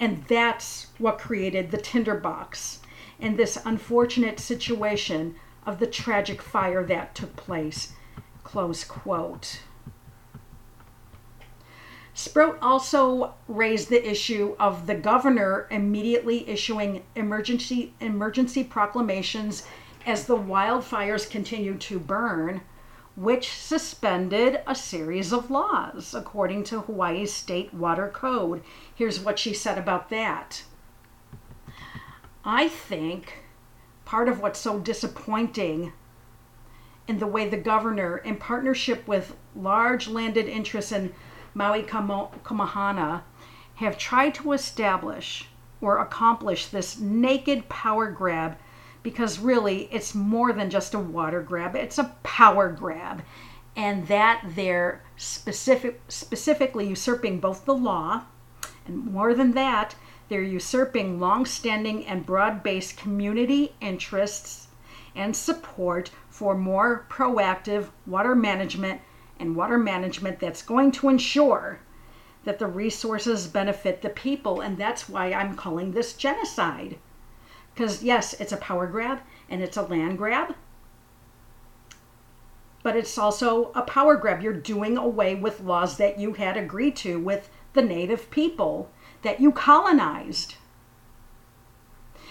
And 0.00 0.24
that's 0.24 0.88
what 0.98 1.18
created 1.18 1.70
the 1.70 1.78
tinderbox 1.78 2.80
and 3.20 3.38
this 3.38 3.56
unfortunate 3.64 4.40
situation 4.40 5.36
of 5.64 5.78
the 5.78 5.86
tragic 5.86 6.42
fire 6.42 6.84
that 6.84 7.14
took 7.14 7.36
place. 7.36 7.92
Close 8.42 8.82
quote. 8.82 9.60
Sproat 12.14 12.58
also 12.60 13.34
raised 13.48 13.88
the 13.88 14.08
issue 14.08 14.54
of 14.60 14.86
the 14.86 14.94
governor 14.94 15.66
immediately 15.70 16.48
issuing 16.48 17.04
emergency 17.16 17.94
emergency 18.00 18.62
proclamations 18.62 19.66
as 20.04 20.26
the 20.26 20.36
wildfires 20.36 21.28
continued 21.28 21.80
to 21.80 21.98
burn, 21.98 22.60
which 23.16 23.52
suspended 23.52 24.60
a 24.66 24.74
series 24.74 25.32
of 25.32 25.50
laws 25.50 26.14
according 26.14 26.64
to 26.64 26.80
Hawaii's 26.80 27.32
state 27.32 27.72
water 27.72 28.08
code. 28.08 28.62
Here's 28.94 29.20
what 29.20 29.38
she 29.38 29.54
said 29.54 29.78
about 29.78 30.10
that. 30.10 30.64
I 32.44 32.68
think 32.68 33.44
part 34.04 34.28
of 34.28 34.40
what's 34.40 34.58
so 34.58 34.78
disappointing 34.78 35.92
in 37.08 37.18
the 37.18 37.26
way 37.26 37.48
the 37.48 37.56
governor, 37.56 38.18
in 38.18 38.36
partnership 38.36 39.08
with 39.08 39.34
large 39.56 40.08
landed 40.08 40.46
interests 40.46 40.92
in 40.92 41.14
Maui 41.54 41.82
Komohana 41.82 43.22
have 43.76 43.98
tried 43.98 44.34
to 44.34 44.52
establish 44.52 45.48
or 45.80 45.98
accomplish 45.98 46.66
this 46.66 46.98
naked 46.98 47.68
power 47.68 48.10
grab 48.10 48.56
because 49.02 49.38
really 49.38 49.88
it's 49.92 50.14
more 50.14 50.52
than 50.52 50.70
just 50.70 50.94
a 50.94 50.98
water 50.98 51.42
grab, 51.42 51.74
it's 51.74 51.98
a 51.98 52.14
power 52.22 52.68
grab. 52.70 53.22
And 53.74 54.06
that 54.06 54.44
they're 54.54 55.02
specific, 55.16 56.00
specifically 56.08 56.88
usurping 56.88 57.40
both 57.40 57.64
the 57.64 57.74
law 57.74 58.22
and 58.86 59.04
more 59.06 59.34
than 59.34 59.52
that, 59.52 59.94
they're 60.28 60.42
usurping 60.42 61.20
long 61.20 61.46
standing 61.46 62.06
and 62.06 62.26
broad 62.26 62.62
based 62.62 62.96
community 62.96 63.74
interests 63.80 64.68
and 65.14 65.36
support 65.36 66.10
for 66.30 66.56
more 66.56 67.06
proactive 67.10 67.88
water 68.06 68.34
management 68.34 69.00
and 69.38 69.56
water 69.56 69.78
management 69.78 70.40
that's 70.40 70.62
going 70.62 70.92
to 70.92 71.08
ensure 71.08 71.80
that 72.44 72.58
the 72.58 72.66
resources 72.66 73.46
benefit 73.46 74.02
the 74.02 74.10
people. 74.10 74.60
And 74.60 74.76
that's 74.76 75.08
why 75.08 75.32
I'm 75.32 75.54
calling 75.54 75.92
this 75.92 76.12
genocide. 76.14 76.98
Because, 77.74 78.02
yes, 78.02 78.34
it's 78.34 78.52
a 78.52 78.56
power 78.58 78.86
grab 78.86 79.20
and 79.48 79.62
it's 79.62 79.76
a 79.76 79.82
land 79.82 80.18
grab, 80.18 80.54
but 82.82 82.96
it's 82.96 83.16
also 83.16 83.70
a 83.74 83.82
power 83.82 84.16
grab. 84.16 84.42
You're 84.42 84.52
doing 84.52 84.98
away 84.98 85.34
with 85.34 85.60
laws 85.60 85.96
that 85.96 86.18
you 86.18 86.34
had 86.34 86.56
agreed 86.56 86.96
to 86.96 87.18
with 87.18 87.48
the 87.74 87.82
native 87.82 88.30
people 88.30 88.90
that 89.22 89.40
you 89.40 89.52
colonized. 89.52 90.56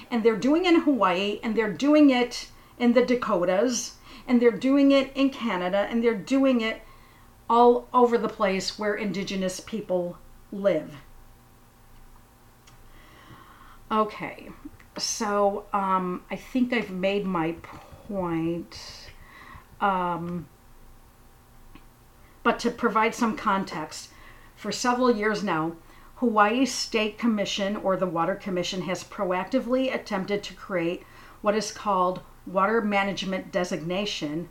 And 0.09 0.23
they're 0.23 0.35
doing 0.35 0.65
it 0.65 0.73
in 0.73 0.81
Hawaii 0.81 1.39
and 1.41 1.55
they're 1.55 1.71
doing 1.71 2.09
it 2.09 2.49
in 2.77 2.93
the 2.93 3.05
Dakotas 3.05 3.95
and 4.27 4.41
they're 4.41 4.51
doing 4.51 4.91
it 4.91 5.11
in 5.15 5.29
Canada 5.29 5.87
and 5.89 6.03
they're 6.03 6.13
doing 6.13 6.61
it 6.61 6.81
all 7.51 7.85
over 7.93 8.17
the 8.17 8.29
place 8.29 8.79
where 8.79 8.95
indigenous 8.95 9.59
people 9.59 10.17
live. 10.53 10.95
Okay, 13.91 14.47
so 14.97 15.65
um, 15.73 16.23
I 16.31 16.37
think 16.37 16.71
I've 16.71 16.91
made 16.91 17.25
my 17.25 17.55
point. 18.07 19.09
Um, 19.81 20.47
but 22.41 22.57
to 22.59 22.71
provide 22.71 23.13
some 23.13 23.35
context, 23.35 24.11
for 24.55 24.71
several 24.71 25.13
years 25.13 25.43
now, 25.43 25.73
Hawaii 26.15 26.65
State 26.65 27.17
Commission 27.17 27.75
or 27.75 27.97
the 27.97 28.07
Water 28.07 28.35
Commission 28.35 28.83
has 28.83 29.03
proactively 29.03 29.93
attempted 29.93 30.41
to 30.43 30.53
create 30.53 31.03
what 31.41 31.55
is 31.55 31.73
called 31.73 32.21
water 32.45 32.79
management 32.79 33.51
designation 33.51 34.47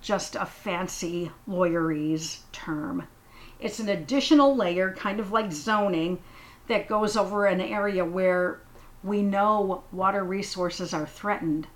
just 0.00 0.34
a 0.34 0.46
fancy 0.46 1.30
lawyerese 1.48 2.40
term. 2.52 3.06
It's 3.58 3.78
an 3.78 3.88
additional 3.88 4.56
layer, 4.56 4.92
kind 4.94 5.20
of 5.20 5.32
like 5.32 5.52
zoning, 5.52 6.22
that 6.68 6.88
goes 6.88 7.16
over 7.16 7.46
an 7.46 7.60
area 7.60 8.04
where 8.04 8.60
we 9.02 9.22
know 9.22 9.84
water 9.92 10.24
resources 10.24 10.94
are 10.94 11.06
threatened. 11.06 11.66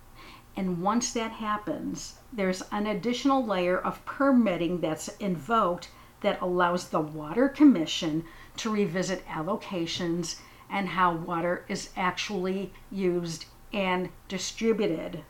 And 0.57 0.81
once 0.83 1.13
that 1.13 1.33
happens, 1.33 2.21
there's 2.33 2.63
an 2.71 2.87
additional 2.87 3.45
layer 3.45 3.79
of 3.79 4.05
permitting 4.07 4.81
that's 4.81 5.09
invoked 5.19 5.91
that 6.21 6.41
allows 6.41 6.89
the 6.89 7.01
Water 7.01 7.49
Commission 7.49 8.25
to 8.57 8.71
revisit 8.71 9.27
allocations 9.27 10.41
and 10.71 10.89
how 10.89 11.15
water 11.15 11.65
is 11.69 11.91
actually 11.97 12.73
used 12.91 13.47
and 13.73 14.09
distributed. 14.29 15.25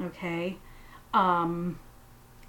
Okay, 0.00 0.58
um, 1.12 1.78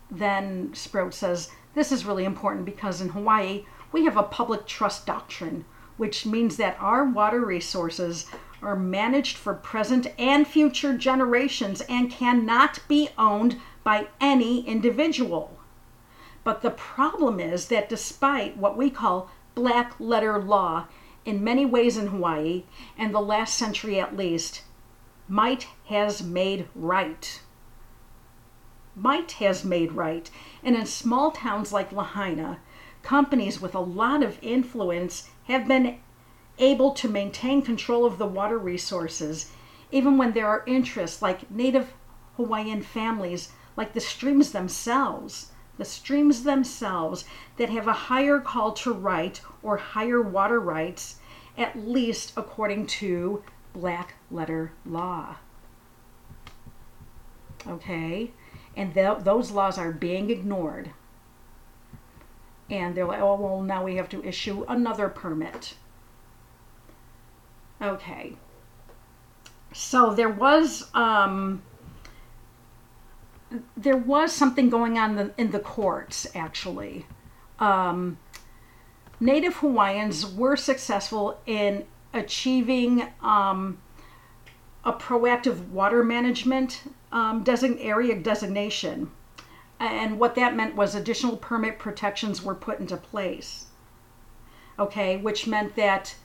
then 0.10 0.74
Sproat 0.74 1.14
says 1.14 1.52
this 1.76 1.92
is 1.92 2.06
really 2.06 2.26
important 2.26 2.66
because 2.66 3.02
in 3.02 3.10
Hawaii 3.10 3.66
we 3.92 4.06
have 4.06 4.18
a 4.18 4.24
public 4.24 4.66
trust 4.66 5.06
doctrine, 5.06 5.66
which 5.98 6.26
means 6.26 6.58
that 6.58 6.78
our 6.80 7.06
water 7.06 7.46
resources 7.46 8.26
are 8.62 8.76
managed 8.76 9.38
for 9.38 9.54
present 9.54 10.08
and 10.18 10.48
future 10.48 10.98
generations 10.98 11.82
and 11.82 12.12
cannot 12.12 12.80
be 12.88 13.10
owned 13.18 13.58
by 13.84 14.08
any 14.20 14.68
individual. 14.68 15.58
But 16.44 16.62
the 16.62 16.72
problem 16.72 17.40
is 17.40 17.68
that 17.68 17.90
despite 17.90 18.58
what 18.58 18.78
we 18.78 18.90
call 18.90 19.30
black 19.54 19.94
letter 20.00 20.40
law 20.40 20.88
in 21.26 21.44
many 21.44 21.66
ways 21.66 21.98
in 21.98 22.08
Hawaii, 22.08 22.64
and 22.98 23.14
the 23.14 23.20
last 23.20 23.56
century 23.56 24.00
at 24.00 24.16
least, 24.16 24.62
might 25.28 25.68
has 25.88 26.22
made 26.22 26.68
right. 26.76 27.42
Might 28.96 29.34
has 29.34 29.66
made 29.66 29.92
right. 29.92 30.30
And 30.64 30.76
in 30.76 30.86
small 30.86 31.32
towns 31.32 31.74
like 31.74 31.92
Lahaina, 31.92 32.60
companies 33.02 33.62
with 33.62 33.76
a 33.76 33.80
lot 33.80 34.24
of 34.24 34.40
influence 34.42 35.30
have 35.46 35.68
been 35.68 36.00
able 36.58 36.92
to 36.92 37.10
maintain 37.10 37.62
control 37.62 38.06
of 38.06 38.18
the 38.18 38.26
water 38.26 38.58
resources, 38.58 39.52
even 39.92 40.18
when 40.18 40.34
there 40.34 40.48
are 40.48 40.64
interests 40.66 41.22
like 41.22 41.52
Native 41.52 41.94
Hawaiian 42.38 42.82
families, 42.82 43.52
like 43.76 43.94
the 43.94 44.00
streams 44.00 44.52
themselves, 44.52 45.52
the 45.78 45.86
streams 45.86 46.44
themselves 46.44 47.26
that 47.58 47.70
have 47.70 47.88
a 47.88 47.94
higher 47.94 48.40
call 48.40 48.72
to 48.72 48.94
right 48.94 49.42
or 49.62 49.78
higher 49.78 50.22
water 50.22 50.60
rights, 50.60 51.20
at 51.58 51.78
least 51.78 52.34
according 52.38 52.88
to 52.88 53.44
black 53.76 54.16
letter 54.32 54.72
law. 54.86 55.36
Okay? 57.68 58.32
And 58.76 58.94
th- 58.94 59.20
those 59.20 59.52
laws 59.52 59.78
are 59.78 59.92
being 59.92 60.30
ignored. 60.30 60.92
And 62.70 62.96
they're 62.96 63.06
like, 63.06 63.22
oh, 63.22 63.36
well, 63.36 63.62
now 63.62 63.84
we 63.84 63.98
have 63.98 64.10
to 64.10 64.24
issue 64.24 64.66
another 64.68 65.10
permit. 65.10 65.76
Okay. 67.82 68.38
So 69.74 70.14
there 70.14 70.30
was 70.30 70.90
um, 70.94 71.62
there 73.76 73.98
was 73.98 74.32
something 74.32 74.70
going 74.70 74.98
on 74.98 75.34
in 75.38 75.52
the, 75.52 75.60
courts 75.60 76.28
actually. 76.34 77.06
Um, 77.60 78.18
Native 79.20 79.56
Hawaiians 79.58 80.26
were 80.26 80.56
successful 80.56 81.40
in 81.46 81.86
achieving 82.16 83.08
um, 83.22 83.78
a 84.84 84.94
proactive 84.94 85.68
water 85.70 86.04
management 86.04 86.84
um, 87.12 87.44
design, 87.44 87.78
area 87.80 88.18
designation. 88.18 89.12
And 89.80 90.18
what 90.20 90.36
that 90.36 90.56
meant 90.56 90.76
was 90.76 90.96
additional 90.96 91.36
permit 91.38 91.78
protections 91.78 92.42
were 92.42 92.56
put 92.56 92.80
into 92.80 92.98
place. 92.98 93.68
Okay, 94.80 95.18
which 95.18 95.46
meant 95.48 95.76
that 95.76 96.16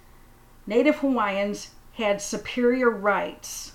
Native 0.66 0.97
Hawaiians 0.97 1.70
had 1.95 2.22
superior 2.22 2.91
rights. 2.91 3.72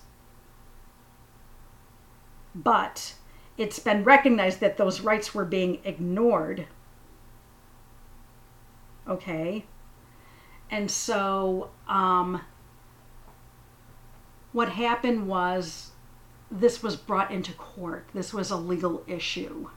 But 2.53 3.16
it's 3.57 3.80
been 3.80 4.03
recognized 4.03 4.61
that 4.61 4.78
those 4.78 5.01
rights 5.01 5.34
were 5.36 5.45
being 5.45 5.80
ignored. 5.84 6.68
Okay? 9.07 9.66
And 10.76 10.91
so, 10.91 11.69
um, 11.88 12.41
what 14.51 14.67
happened 14.67 15.26
was 15.26 15.91
this 16.51 16.84
was 16.84 16.97
brought 16.97 17.32
into 17.32 17.53
court. 17.53 18.09
This 18.13 18.34
was 18.34 18.51
a 18.51 18.57
legal 18.57 19.01
issue. 19.07 19.69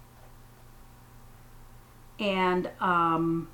And 2.18 2.68
um, 2.80 3.48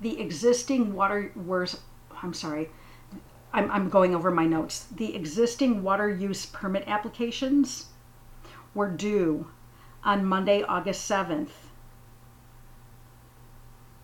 the 0.00 0.18
existing 0.18 0.94
water 0.94 1.30
was, 1.36 1.80
I'm 2.22 2.32
sorry, 2.32 2.70
I'm, 3.52 3.70
I'm 3.70 3.90
going 3.90 4.14
over 4.14 4.30
my 4.30 4.46
notes. 4.46 4.86
The 4.96 5.14
existing 5.14 5.82
water 5.82 6.08
use 6.08 6.46
permit 6.46 6.84
applications 6.86 7.88
were 8.72 8.88
due 8.88 9.48
on 10.02 10.24
Monday, 10.24 10.62
August 10.62 11.06
7th. 11.06 11.50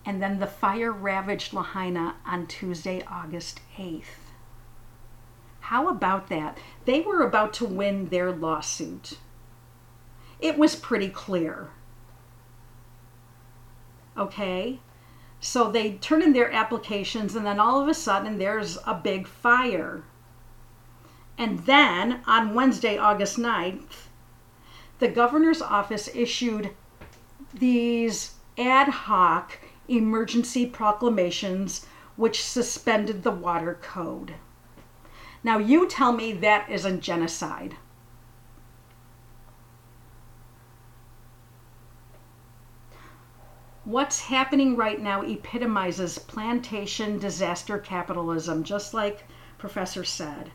And 0.08 0.22
then 0.22 0.38
the 0.38 0.46
fire 0.46 0.90
ravaged 0.90 1.52
Lahaina 1.52 2.16
on 2.26 2.46
Tuesday, 2.46 3.04
August 3.10 3.60
8th. 3.76 4.32
How 5.60 5.90
about 5.90 6.30
that? 6.30 6.56
They 6.86 7.02
were 7.02 7.20
about 7.20 7.52
to 7.54 7.66
win 7.66 8.06
their 8.08 8.32
lawsuit. 8.32 9.18
It 10.40 10.56
was 10.56 10.74
pretty 10.74 11.10
clear. 11.10 11.68
Okay? 14.16 14.80
So 15.40 15.70
they 15.70 15.98
turn 15.98 16.22
in 16.22 16.32
their 16.32 16.50
applications, 16.50 17.34
and 17.34 17.44
then 17.44 17.60
all 17.60 17.78
of 17.78 17.86
a 17.86 17.92
sudden 17.92 18.38
there's 18.38 18.78
a 18.86 18.94
big 18.94 19.28
fire. 19.28 20.04
And 21.36 21.66
then 21.66 22.22
on 22.26 22.54
Wednesday, 22.54 22.96
August 22.96 23.36
9th, 23.36 24.06
the 25.00 25.08
governor's 25.08 25.60
office 25.60 26.08
issued 26.14 26.70
these 27.52 28.36
ad 28.56 28.88
hoc 28.88 29.58
emergency 29.88 30.66
proclamations 30.66 31.86
which 32.16 32.44
suspended 32.44 33.22
the 33.22 33.30
water 33.30 33.78
code. 33.80 34.34
Now, 35.42 35.58
you 35.58 35.88
tell 35.88 36.12
me 36.12 36.32
that 36.32 36.68
isn't 36.68 37.00
genocide. 37.00 37.76
what's 43.88 44.20
happening 44.20 44.76
right 44.76 45.00
now 45.00 45.22
epitomizes 45.22 46.18
plantation 46.18 47.18
disaster 47.18 47.78
capitalism, 47.78 48.62
just 48.62 48.92
like 48.92 49.24
Professor 49.56 50.04
said, 50.04 50.50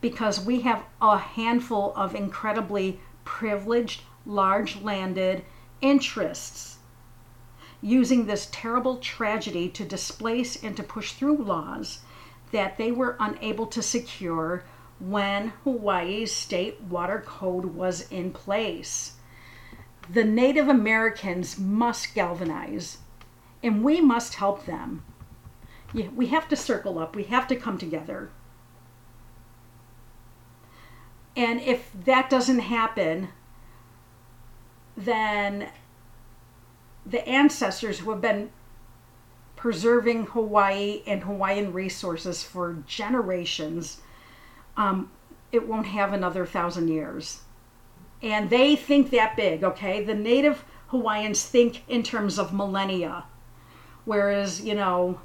because 0.00 0.44
we 0.44 0.62
have 0.62 0.82
a 1.00 1.16
handful 1.16 1.92
of 1.94 2.16
incredibly 2.16 2.98
privileged, 3.24 4.02
large 4.26 4.82
landed 4.82 5.44
interests 5.80 6.71
using 7.82 8.26
this 8.26 8.48
terrible 8.50 8.96
tragedy 8.96 9.68
to 9.68 9.84
displace 9.84 10.62
and 10.62 10.76
to 10.76 10.82
push 10.82 11.12
through 11.12 11.36
laws 11.36 11.98
that 12.52 12.78
they 12.78 12.92
were 12.92 13.16
unable 13.20 13.66
to 13.66 13.82
secure 13.82 14.64
when 15.00 15.52
Hawaii's 15.64 16.32
state 16.32 16.80
water 16.82 17.22
code 17.26 17.66
was 17.66 18.08
in 18.10 18.30
place 18.30 19.14
the 20.08 20.24
Native 20.24 20.68
Americans 20.68 21.58
must 21.58 22.14
galvanize 22.14 22.98
and 23.62 23.84
we 23.84 24.00
must 24.00 24.34
help 24.34 24.66
them. 24.66 25.04
We 25.92 26.26
have 26.28 26.48
to 26.48 26.56
circle 26.56 26.98
up, 26.98 27.14
we 27.14 27.24
have 27.24 27.46
to 27.48 27.56
come 27.56 27.78
together. 27.78 28.30
And 31.36 31.60
if 31.60 31.90
that 32.04 32.28
doesn't 32.28 32.60
happen, 32.60 33.28
then 34.96 35.70
the 37.04 37.26
ancestors 37.28 38.00
who 38.00 38.10
have 38.10 38.20
been 38.20 38.50
preserving 39.56 40.26
Hawaii 40.26 41.02
and 41.06 41.22
Hawaiian 41.22 41.72
resources 41.72 42.42
for 42.42 42.82
generations, 42.86 44.00
um, 44.76 45.10
it 45.50 45.68
won't 45.68 45.86
have 45.86 46.12
another 46.12 46.46
thousand 46.46 46.88
years 46.88 47.42
and 48.22 48.50
they 48.50 48.76
think 48.76 49.10
that 49.10 49.36
big, 49.36 49.64
okay? 49.64 50.04
The 50.04 50.14
native 50.14 50.64
Hawaiians 50.88 51.44
think 51.44 51.82
in 51.88 52.02
terms 52.02 52.38
of 52.38 52.54
millennia, 52.54 53.24
whereas, 54.04 54.60
you 54.60 54.74
know, 54.74 55.20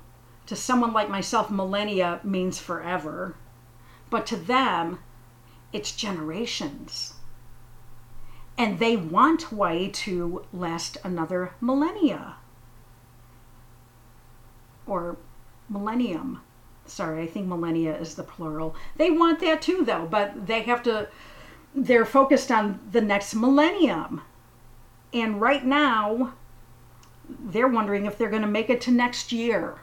to 0.47 0.55
someone 0.55 0.93
like 0.93 1.09
myself, 1.09 1.51
millennia 1.51 2.19
means 2.23 2.57
forever. 2.57 3.35
But 4.09 4.25
to 4.27 4.35
them, 4.35 4.99
it's 5.71 5.91
generations. 5.91 7.13
And 8.57 8.79
they 8.79 8.97
want 8.97 9.43
Hawaii 9.43 9.89
to 9.89 10.45
last 10.51 10.97
another 11.03 11.53
millennia. 11.61 12.37
Or 14.85 15.17
millennium. 15.69 16.41
Sorry, 16.85 17.21
I 17.21 17.27
think 17.27 17.47
millennia 17.47 17.95
is 17.97 18.15
the 18.15 18.23
plural. 18.23 18.75
They 18.95 19.11
want 19.11 19.39
that 19.41 19.61
too, 19.61 19.83
though, 19.85 20.07
but 20.09 20.47
they 20.47 20.61
have 20.61 20.81
to 20.83 21.09
they're 21.77 22.05
focused 22.05 22.51
on 22.51 22.79
the 22.91 23.01
next 23.01 23.35
millennium. 23.35 24.21
And 25.13 25.39
right 25.39 25.63
now, 25.63 26.33
they're 27.29 27.67
wondering 27.67 28.05
if 28.05 28.17
they're 28.17 28.29
going 28.29 28.41
to 28.41 28.47
make 28.47 28.69
it 28.69 28.81
to 28.81 28.91
next 28.91 29.31
year. 29.31 29.79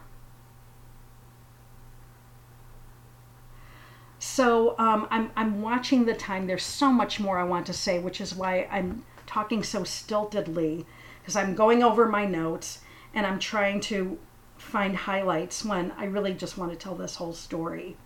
So 4.34 4.74
um, 4.78 5.06
I'm, 5.12 5.30
I'm 5.36 5.62
watching 5.62 6.06
the 6.06 6.14
time. 6.14 6.48
There's 6.48 6.64
so 6.64 6.90
much 6.90 7.20
more 7.20 7.38
I 7.38 7.44
want 7.44 7.66
to 7.66 7.72
say, 7.72 8.00
which 8.00 8.20
is 8.20 8.34
why 8.34 8.66
I'm 8.68 9.04
talking 9.26 9.62
so 9.62 9.82
stiltedly, 9.82 10.84
because 11.20 11.36
I'm 11.36 11.54
going 11.54 11.84
over 11.84 12.08
my 12.08 12.26
notes 12.26 12.80
and 13.14 13.24
I'm 13.28 13.38
trying 13.38 13.78
to 13.82 14.18
find 14.56 14.96
highlights 14.96 15.64
when 15.64 15.92
I 15.92 16.06
really 16.06 16.34
just 16.34 16.58
want 16.58 16.72
to 16.72 16.76
tell 16.76 16.96
this 16.96 17.14
whole 17.14 17.32
story. 17.32 17.96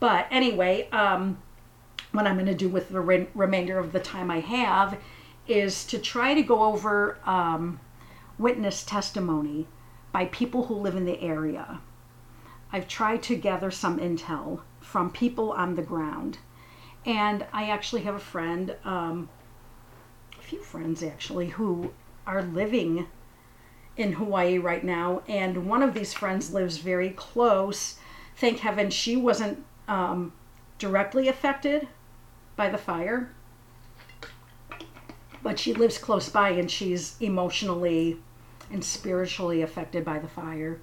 But 0.00 0.26
anyway, 0.30 0.86
um, 0.90 1.40
what 2.12 2.26
I'm 2.26 2.34
going 2.34 2.44
to 2.44 2.54
do 2.54 2.68
with 2.68 2.90
the 2.90 3.00
re- 3.00 3.28
remainder 3.34 3.78
of 3.78 3.92
the 3.92 4.00
time 4.00 4.30
I 4.30 4.40
have 4.40 4.98
is 5.48 5.86
to 5.86 5.98
try 5.98 6.34
to 6.34 6.42
go 6.42 6.62
over 6.62 7.16
um, 7.24 7.80
witness 8.38 8.82
testimony 8.82 9.66
by 10.12 10.26
people 10.26 10.66
who 10.66 10.74
live 10.74 10.96
in 10.96 11.06
the 11.06 11.22
area. 11.22 11.80
I've 12.70 12.86
tried 12.86 13.22
to 13.22 13.34
gather 13.34 13.70
some 13.70 13.98
intel 13.98 14.60
from 14.90 15.08
people 15.08 15.52
on 15.52 15.76
the 15.76 15.82
ground. 15.82 16.38
And 17.06 17.46
I 17.52 17.70
actually 17.70 18.02
have 18.02 18.16
a 18.16 18.20
friend, 18.20 18.74
um, 18.84 19.28
a 20.36 20.42
few 20.42 20.60
friends 20.60 21.02
actually, 21.02 21.50
who 21.50 21.92
are 22.26 22.42
living 22.42 23.06
in 23.96 24.14
Hawaii 24.14 24.58
right 24.58 24.82
now. 24.82 25.22
And 25.28 25.68
one 25.68 25.84
of 25.84 25.94
these 25.94 26.12
friends 26.12 26.52
lives 26.52 26.78
very 26.78 27.10
close. 27.10 28.00
Thank 28.36 28.58
heaven 28.58 28.90
she 28.90 29.16
wasn't 29.16 29.64
um, 29.86 30.32
directly 30.78 31.28
affected 31.28 31.86
by 32.56 32.68
the 32.68 32.78
fire. 32.78 33.30
But 35.40 35.60
she 35.60 35.72
lives 35.72 35.98
close 35.98 36.28
by 36.28 36.50
and 36.50 36.68
she's 36.68 37.16
emotionally 37.20 38.18
and 38.72 38.84
spiritually 38.84 39.62
affected 39.62 40.04
by 40.04 40.18
the 40.18 40.28
fire. 40.28 40.80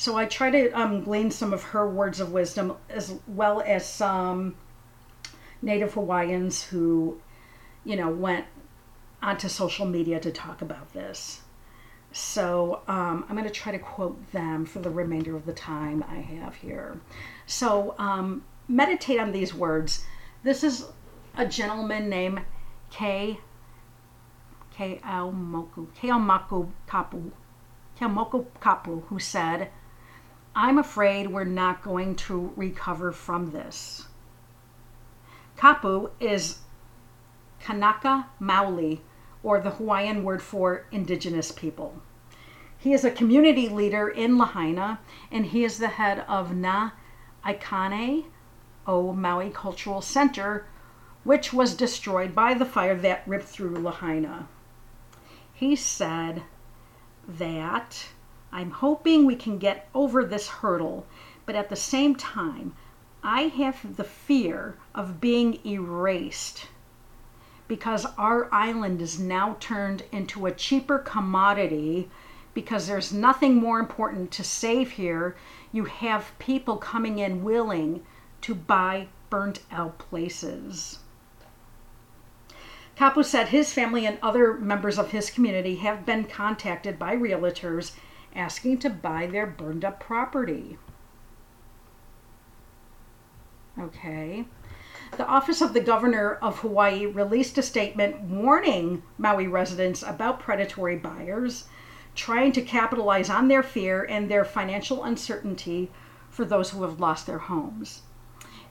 So 0.00 0.16
I 0.16 0.24
try 0.24 0.50
to 0.50 0.70
um, 0.70 1.02
glean 1.04 1.30
some 1.30 1.52
of 1.52 1.62
her 1.62 1.86
words 1.86 2.20
of 2.20 2.32
wisdom 2.32 2.74
as 2.88 3.12
well 3.28 3.62
as 3.66 3.86
some 3.86 4.56
Native 5.60 5.92
Hawaiians 5.92 6.62
who, 6.62 7.20
you 7.84 7.96
know, 7.96 8.08
went 8.08 8.46
onto 9.22 9.46
social 9.50 9.84
media 9.84 10.18
to 10.18 10.32
talk 10.32 10.62
about 10.62 10.94
this. 10.94 11.42
So 12.12 12.80
um, 12.88 13.26
I'm 13.28 13.36
going 13.36 13.46
to 13.46 13.52
try 13.52 13.72
to 13.72 13.78
quote 13.78 14.32
them 14.32 14.64
for 14.64 14.78
the 14.78 14.88
remainder 14.88 15.36
of 15.36 15.44
the 15.44 15.52
time 15.52 16.02
I 16.08 16.20
have 16.20 16.54
here. 16.54 16.98
So 17.44 17.94
um, 17.98 18.42
meditate 18.68 19.20
on 19.20 19.32
these 19.32 19.52
words. 19.52 20.06
This 20.42 20.64
is 20.64 20.86
a 21.36 21.44
gentleman 21.44 22.08
named 22.08 22.40
K. 22.88 23.38
K. 24.72 24.98
Moku 25.04 25.88
Keomaku 25.94 26.70
Kapu 26.88 27.32
Keomoku 28.00 28.46
Kapu 28.62 29.02
who 29.08 29.18
said, 29.18 29.68
"I'm 30.54 30.78
afraid 30.78 31.28
we're 31.30 31.44
not 31.44 31.82
going 31.82 32.16
to 32.16 32.52
recover 32.56 33.12
from 33.12 33.52
this." 33.52 34.06
Kapu 35.56 36.10
is 36.18 36.60
Kanaka 37.60 38.26
Maoli, 38.40 39.00
or 39.42 39.60
the 39.60 39.70
Hawaiian 39.70 40.24
word 40.24 40.42
for 40.42 40.86
indigenous 40.90 41.52
people. 41.52 42.02
He 42.76 42.92
is 42.92 43.04
a 43.04 43.10
community 43.10 43.68
leader 43.68 44.08
in 44.08 44.38
Lahaina, 44.38 45.00
and 45.30 45.46
he 45.46 45.64
is 45.64 45.78
the 45.78 45.88
head 45.88 46.24
of 46.26 46.54
Na 46.54 46.90
Aikane 47.44 48.24
O 48.86 49.12
Maui 49.12 49.50
Cultural 49.50 50.00
Center, 50.00 50.66
which 51.22 51.52
was 51.52 51.74
destroyed 51.74 52.34
by 52.34 52.54
the 52.54 52.64
fire 52.64 52.96
that 52.96 53.22
ripped 53.26 53.48
through 53.48 53.76
Lahaina. 53.76 54.48
He 55.52 55.76
said 55.76 56.42
that 57.28 58.08
I'm 58.52 58.70
hoping 58.70 59.24
we 59.26 59.36
can 59.36 59.58
get 59.58 59.88
over 59.94 60.24
this 60.24 60.48
hurdle, 60.48 61.06
but 61.46 61.54
at 61.54 61.68
the 61.68 61.76
same 61.76 62.14
time, 62.14 62.74
I 63.22 63.42
have 63.42 63.96
the 63.96 64.04
fear 64.04 64.76
of 64.94 65.20
being 65.20 65.64
erased 65.64 66.66
because 67.68 68.06
our 68.18 68.52
island 68.52 69.00
is 69.00 69.20
now 69.20 69.56
turned 69.60 70.02
into 70.10 70.46
a 70.46 70.52
cheaper 70.52 70.98
commodity 70.98 72.10
because 72.52 72.88
there's 72.88 73.12
nothing 73.12 73.54
more 73.54 73.78
important 73.78 74.32
to 74.32 74.42
save 74.42 74.90
here. 74.92 75.36
You 75.70 75.84
have 75.84 76.36
people 76.40 76.78
coming 76.78 77.18
in 77.18 77.44
willing 77.44 78.04
to 78.40 78.54
buy 78.56 79.06
burnt 79.28 79.60
out 79.70 79.98
places. 79.98 80.98
Kapu 82.96 83.24
said 83.24 83.48
his 83.48 83.72
family 83.72 84.04
and 84.04 84.18
other 84.20 84.54
members 84.54 84.98
of 84.98 85.12
his 85.12 85.30
community 85.30 85.76
have 85.76 86.04
been 86.04 86.24
contacted 86.24 86.98
by 86.98 87.14
realtors 87.14 87.92
asking 88.34 88.78
to 88.78 88.90
buy 88.90 89.26
their 89.26 89.46
burned 89.46 89.84
up 89.84 90.00
property. 90.00 90.78
Okay. 93.78 94.44
The 95.16 95.26
Office 95.26 95.60
of 95.60 95.72
the 95.72 95.80
Governor 95.80 96.34
of 96.34 96.60
Hawaii 96.60 97.06
released 97.06 97.58
a 97.58 97.62
statement 97.62 98.20
warning 98.20 99.02
Maui 99.18 99.48
residents 99.48 100.02
about 100.02 100.40
predatory 100.40 100.96
buyers 100.96 101.64
trying 102.14 102.52
to 102.52 102.62
capitalize 102.62 103.30
on 103.30 103.48
their 103.48 103.62
fear 103.62 104.04
and 104.04 104.30
their 104.30 104.44
financial 104.44 105.04
uncertainty 105.04 105.90
for 106.28 106.44
those 106.44 106.70
who 106.70 106.82
have 106.82 107.00
lost 107.00 107.26
their 107.26 107.38
homes. 107.38 108.02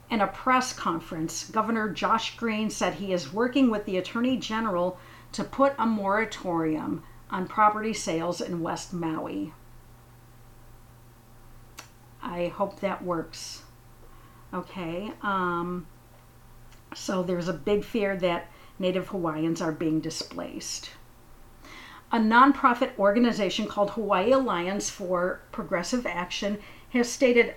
In 0.09 0.21
a 0.21 0.27
press 0.27 0.73
conference, 0.73 1.49
Governor 1.49 1.89
Josh 1.89 2.37
Green 2.37 2.69
said 2.69 2.95
he 2.95 3.13
is 3.13 3.33
working 3.33 3.69
with 3.69 3.85
the 3.85 3.97
Attorney 3.97 4.37
General 4.37 4.97
to 5.33 5.43
put 5.43 5.73
a 5.77 5.85
moratorium 5.85 7.03
on 7.29 7.47
property 7.47 7.93
sales 7.93 8.41
in 8.41 8.61
West 8.61 8.93
Maui. 8.93 9.53
I 12.21 12.47
hope 12.47 12.79
that 12.79 13.03
works. 13.03 13.63
Okay. 14.53 15.11
Um, 15.21 15.87
so 16.93 17.23
there's 17.23 17.47
a 17.47 17.53
big 17.53 17.83
fear 17.83 18.15
that 18.17 18.47
Native 18.79 19.09
Hawaiians 19.09 19.61
are 19.61 19.71
being 19.71 19.99
displaced. 19.99 20.91
A 22.11 22.17
nonprofit 22.17 22.97
organization 22.97 23.67
called 23.67 23.91
Hawaii 23.91 24.31
Alliance 24.31 24.89
for 24.89 25.41
Progressive 25.51 26.07
Action 26.07 26.57
has 26.89 27.09
stated 27.09 27.55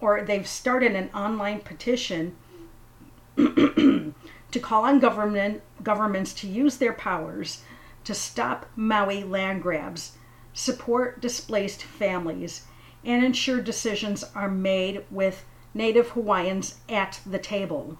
or 0.00 0.22
they've 0.22 0.48
started 0.48 0.96
an 0.96 1.08
online 1.14 1.60
petition 1.60 2.34
to 3.36 4.60
call 4.60 4.84
on 4.84 4.98
government 4.98 5.62
governments 5.82 6.34
to 6.34 6.48
use 6.48 6.78
their 6.78 6.92
powers 6.92 7.62
to 8.04 8.14
stop 8.14 8.66
Maui 8.76 9.22
land 9.24 9.62
grabs, 9.62 10.16
support 10.52 11.20
displaced 11.20 11.82
families, 11.82 12.66
and 13.04 13.24
ensure 13.24 13.60
decisions 13.60 14.24
are 14.34 14.48
made 14.48 15.04
with 15.10 15.44
Native 15.74 16.10
Hawaiians 16.10 16.80
at 16.88 17.20
the 17.24 17.38
table. 17.38 17.98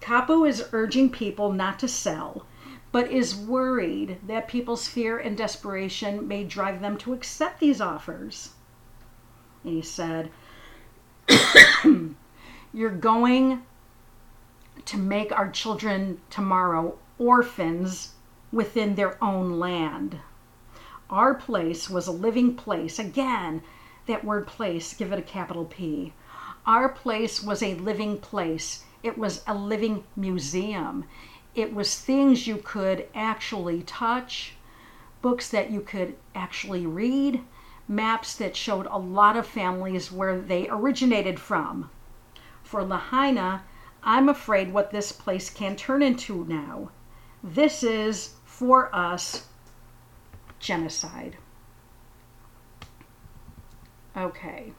Kapu 0.00 0.48
is 0.48 0.68
urging 0.72 1.10
people 1.10 1.52
not 1.52 1.78
to 1.80 1.88
sell, 1.88 2.46
but 2.92 3.10
is 3.10 3.34
worried 3.34 4.18
that 4.26 4.48
people's 4.48 4.86
fear 4.86 5.18
and 5.18 5.36
desperation 5.36 6.26
may 6.26 6.44
drive 6.44 6.80
them 6.80 6.96
to 6.98 7.12
accept 7.12 7.60
these 7.60 7.80
offers. 7.80 8.50
And 9.64 9.74
he 9.74 9.82
said, 9.82 10.30
You're 12.72 12.90
going 12.90 13.62
to 14.84 14.96
make 14.96 15.32
our 15.32 15.50
children 15.50 16.20
tomorrow 16.30 16.98
orphans 17.18 18.14
within 18.52 18.94
their 18.94 19.22
own 19.22 19.58
land. 19.58 20.18
Our 21.10 21.34
place 21.34 21.88
was 21.88 22.06
a 22.06 22.12
living 22.12 22.54
place. 22.54 22.98
Again, 22.98 23.62
that 24.06 24.24
word 24.24 24.46
place, 24.46 24.94
give 24.94 25.12
it 25.12 25.18
a 25.18 25.22
capital 25.22 25.64
P. 25.64 26.12
Our 26.66 26.88
place 26.88 27.42
was 27.42 27.62
a 27.62 27.74
living 27.74 28.18
place. 28.18 28.84
It 29.02 29.16
was 29.16 29.42
a 29.46 29.54
living 29.54 30.04
museum. 30.16 31.04
It 31.54 31.74
was 31.74 31.98
things 31.98 32.46
you 32.46 32.58
could 32.58 33.06
actually 33.14 33.82
touch, 33.82 34.54
books 35.22 35.48
that 35.50 35.70
you 35.70 35.80
could 35.80 36.16
actually 36.34 36.86
read, 36.86 37.42
maps 37.88 38.36
that 38.36 38.54
showed 38.54 38.86
a 38.86 38.98
lot 38.98 39.36
of 39.36 39.46
families 39.46 40.12
where 40.12 40.38
they 40.40 40.68
originated 40.68 41.40
from. 41.40 41.90
For 42.62 42.84
Lahaina, 42.84 43.62
I'm 44.02 44.28
afraid 44.28 44.72
what 44.72 44.90
this 44.90 45.10
place 45.10 45.48
can 45.48 45.74
turn 45.74 46.02
into 46.02 46.44
now. 46.44 46.90
This 47.42 47.82
is, 47.82 48.34
for 48.58 48.92
us, 48.92 49.46
genocide. 50.58 51.36
Okay. 54.16 54.72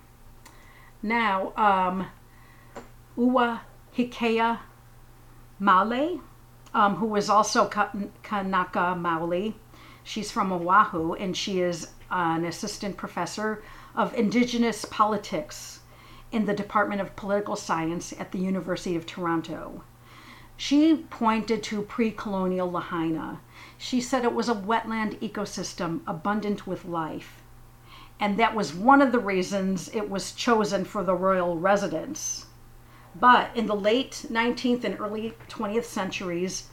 Now, 1.01 1.53
um, 1.55 2.07
Ua 3.15 3.61
Hikea 3.95 4.59
Male, 5.61 6.19
um, 6.73 6.95
who 6.97 7.15
is 7.15 7.29
also 7.29 7.69
Kanaka 8.21 8.97
Maoli, 8.99 9.53
she's 10.03 10.29
from 10.29 10.51
Oahu 10.51 11.13
and 11.13 11.37
she 11.37 11.61
is 11.61 11.87
an 12.11 12.43
assistant 12.43 12.97
professor 12.97 13.63
of 13.95 14.13
Indigenous 14.13 14.83
politics 14.83 15.79
in 16.33 16.45
the 16.45 16.53
Department 16.53 16.99
of 16.99 17.15
Political 17.15 17.55
Science 17.55 18.13
at 18.19 18.33
the 18.33 18.39
University 18.39 18.97
of 18.97 19.05
Toronto. 19.05 19.83
She 20.57 20.97
pointed 21.09 21.63
to 21.63 21.83
pre 21.83 22.11
colonial 22.11 22.69
Lahaina. 22.69 23.39
She 23.81 24.01
said 24.01 24.25
it 24.25 24.35
was 24.35 24.49
a 24.49 24.53
wetland 24.53 25.17
ecosystem 25.21 26.01
abundant 26.05 26.67
with 26.67 26.83
life. 26.83 27.41
And 28.19 28.37
that 28.37 28.53
was 28.53 28.73
one 28.73 29.01
of 29.01 29.13
the 29.13 29.19
reasons 29.19 29.89
it 29.95 30.09
was 30.09 30.33
chosen 30.33 30.83
for 30.83 31.01
the 31.01 31.15
royal 31.15 31.57
residence. 31.57 32.47
But 33.15 33.55
in 33.55 33.67
the 33.67 33.77
late 33.77 34.25
19th 34.29 34.83
and 34.83 34.99
early 34.99 35.33
20th 35.47 35.85
centuries, 35.85 36.67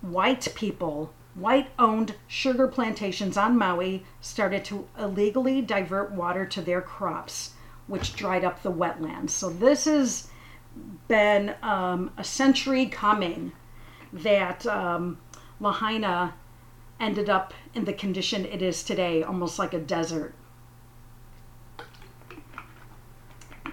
white 0.00 0.52
people 0.56 1.12
white 1.36 1.68
owned 1.78 2.16
sugar 2.26 2.66
plantations 2.66 3.36
on 3.36 3.56
Maui 3.56 4.04
started 4.20 4.64
to 4.64 4.88
illegally 4.98 5.62
divert 5.62 6.10
water 6.10 6.44
to 6.44 6.60
their 6.60 6.82
crops, 6.82 7.52
which 7.86 8.16
dried 8.16 8.44
up 8.44 8.62
the 8.62 8.72
wetlands. 8.72 9.30
So, 9.30 9.48
this 9.48 9.84
has 9.84 10.28
been 11.06 11.54
um, 11.62 12.10
a 12.16 12.24
century 12.24 12.86
coming 12.86 13.52
that 14.12 14.66
um, 14.66 15.18
Lahaina 15.60 16.34
ended 16.98 17.28
up 17.28 17.52
in 17.74 17.84
the 17.84 17.92
condition 17.92 18.44
it 18.44 18.62
is 18.62 18.82
today, 18.82 19.22
almost 19.22 19.58
like 19.58 19.74
a 19.74 19.78
desert. 19.78 20.34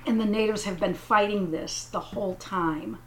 And 0.05 0.19
the 0.19 0.25
natives 0.25 0.65
have 0.65 0.79
been 0.79 0.93
fighting 0.93 1.51
this 1.51 1.85
the 1.85 1.99
whole 1.99 2.35
time. 2.35 2.97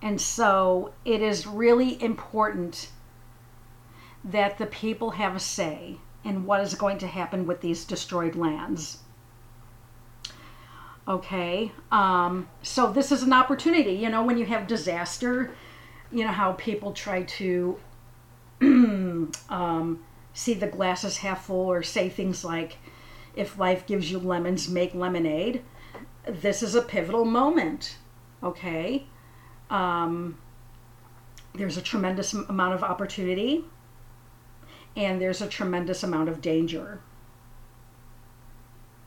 And 0.00 0.20
so 0.20 0.92
it 1.04 1.22
is 1.22 1.46
really 1.46 2.00
important 2.02 2.90
that 4.22 4.58
the 4.58 4.66
people 4.66 5.10
have 5.12 5.34
a 5.34 5.40
say 5.40 5.96
in 6.22 6.46
what 6.46 6.60
is 6.60 6.74
going 6.74 6.98
to 6.98 7.06
happen 7.06 7.46
with 7.46 7.60
these 7.60 7.84
destroyed 7.84 8.34
lands. 8.34 8.98
Okay, 11.06 11.70
um, 11.92 12.48
so 12.62 12.90
this 12.90 13.12
is 13.12 13.22
an 13.22 13.32
opportunity. 13.32 13.92
You 13.92 14.08
know, 14.08 14.22
when 14.22 14.38
you 14.38 14.46
have 14.46 14.66
disaster, 14.66 15.54
you 16.14 16.24
know 16.24 16.32
how 16.32 16.52
people 16.52 16.92
try 16.92 17.24
to 17.24 17.78
um, 18.62 20.04
see 20.32 20.54
the 20.54 20.66
glasses 20.68 21.18
half 21.18 21.46
full 21.46 21.66
or 21.70 21.82
say 21.82 22.08
things 22.08 22.44
like, 22.44 22.78
if 23.34 23.58
life 23.58 23.84
gives 23.86 24.10
you 24.10 24.18
lemons, 24.18 24.68
make 24.68 24.94
lemonade. 24.94 25.62
This 26.26 26.62
is 26.62 26.74
a 26.74 26.82
pivotal 26.82 27.24
moment. 27.24 27.96
Okay, 28.42 29.06
um, 29.70 30.38
there's 31.54 31.76
a 31.76 31.82
tremendous 31.82 32.32
amount 32.32 32.74
of 32.74 32.82
opportunity. 32.82 33.64
and 34.96 35.20
there's 35.20 35.42
a 35.42 35.48
tremendous 35.48 36.04
amount 36.04 36.28
of 36.28 36.40
danger. 36.40 37.00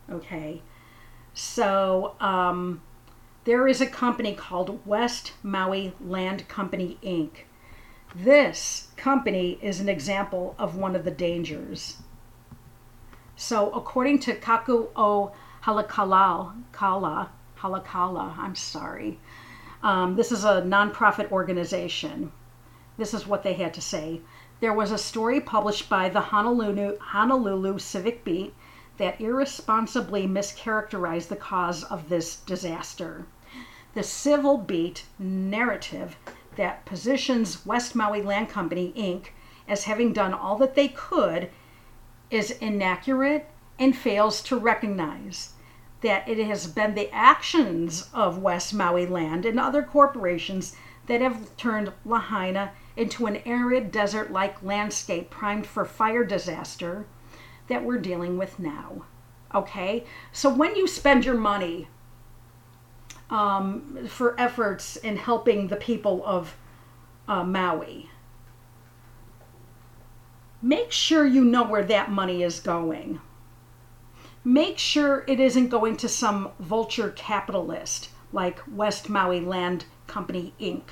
Okay, 0.09 0.61
so 1.33 2.15
um, 2.19 2.81
there 3.47 3.65
is 3.65 3.79
a 3.79 3.87
company 3.87 4.33
called 4.33 4.85
West 4.85 5.31
Maui 5.41 5.93
Land 6.01 6.49
Company 6.49 6.97
Inc. 7.01 7.45
This 8.13 8.89
company 8.97 9.57
is 9.61 9.79
an 9.79 9.87
example 9.87 10.53
of 10.59 10.75
one 10.75 10.97
of 10.97 11.05
the 11.05 11.11
dangers. 11.11 11.95
So, 13.37 13.71
according 13.71 14.19
to 14.19 14.35
Kaku 14.35 14.89
o 14.97 15.31
Halakala, 15.63 16.61
Kala, 16.73 17.29
Halakala, 17.59 18.37
I'm 18.37 18.53
sorry, 18.53 19.17
um, 19.81 20.17
this 20.17 20.33
is 20.33 20.43
a 20.43 20.61
nonprofit 20.61 21.31
organization. 21.31 22.33
This 22.97 23.13
is 23.13 23.27
what 23.27 23.43
they 23.43 23.53
had 23.53 23.73
to 23.75 23.81
say. 23.81 24.19
There 24.59 24.73
was 24.73 24.91
a 24.91 24.97
story 24.97 25.39
published 25.39 25.87
by 25.87 26.09
the 26.09 26.19
Honolulu, 26.19 26.97
Honolulu 26.99 27.79
Civil 27.79 28.11
Beat 28.25 28.53
that 28.97 29.21
irresponsibly 29.21 30.27
mischaracterized 30.27 31.29
the 31.29 31.37
cause 31.37 31.85
of 31.85 32.09
this 32.09 32.35
disaster. 32.41 33.25
The 33.97 34.03
Civil 34.03 34.59
Beat 34.59 35.05
narrative 35.17 36.17
that 36.55 36.85
positions 36.85 37.65
West 37.65 37.95
Maui 37.95 38.21
Land 38.21 38.47
Company, 38.47 38.93
Inc., 38.95 39.29
as 39.67 39.85
having 39.85 40.13
done 40.13 40.35
all 40.35 40.55
that 40.57 40.75
they 40.75 40.89
could 40.89 41.49
is 42.29 42.51
inaccurate 42.51 43.49
and 43.79 43.97
fails 43.97 44.43
to 44.43 44.55
recognize 44.55 45.53
that 46.01 46.29
it 46.29 46.37
has 46.45 46.67
been 46.67 46.93
the 46.93 47.11
actions 47.11 48.07
of 48.13 48.37
West 48.37 48.71
Maui 48.71 49.07
Land 49.07 49.47
and 49.47 49.59
other 49.59 49.81
corporations 49.81 50.75
that 51.07 51.21
have 51.21 51.57
turned 51.57 51.91
Lahaina 52.05 52.73
into 52.95 53.25
an 53.25 53.37
arid 53.47 53.91
desert 53.91 54.31
like 54.31 54.61
landscape 54.61 55.31
primed 55.31 55.65
for 55.65 55.85
fire 55.85 56.23
disaster 56.23 57.07
that 57.67 57.83
we're 57.83 57.97
dealing 57.97 58.37
with 58.37 58.59
now. 58.59 59.05
Okay? 59.55 60.05
So 60.31 60.53
when 60.53 60.75
you 60.75 60.85
spend 60.85 61.25
your 61.25 61.33
money 61.33 61.87
um, 63.29 64.07
for 64.07 64.39
efforts 64.39 64.95
in 64.95 65.17
helping 65.17 65.67
the 65.67 65.75
people 65.75 66.23
of 66.25 66.55
uh, 67.27 67.43
Maui, 67.43 68.09
make 70.61 70.91
sure 70.91 71.25
you 71.25 71.43
know 71.43 71.63
where 71.63 71.83
that 71.83 72.11
money 72.11 72.43
is 72.43 72.59
going. 72.59 73.19
Make 74.43 74.77
sure 74.77 75.25
it 75.27 75.41
isn't 75.41 75.67
going 75.69 75.97
to 75.97 76.07
some 76.07 76.51
vulture 76.59 77.09
capitalist 77.09 78.09
like 78.31 78.59
West 78.71 79.09
Maui 79.09 79.41
Land 79.41 79.85
Company 80.07 80.53
Inc. 80.59 80.83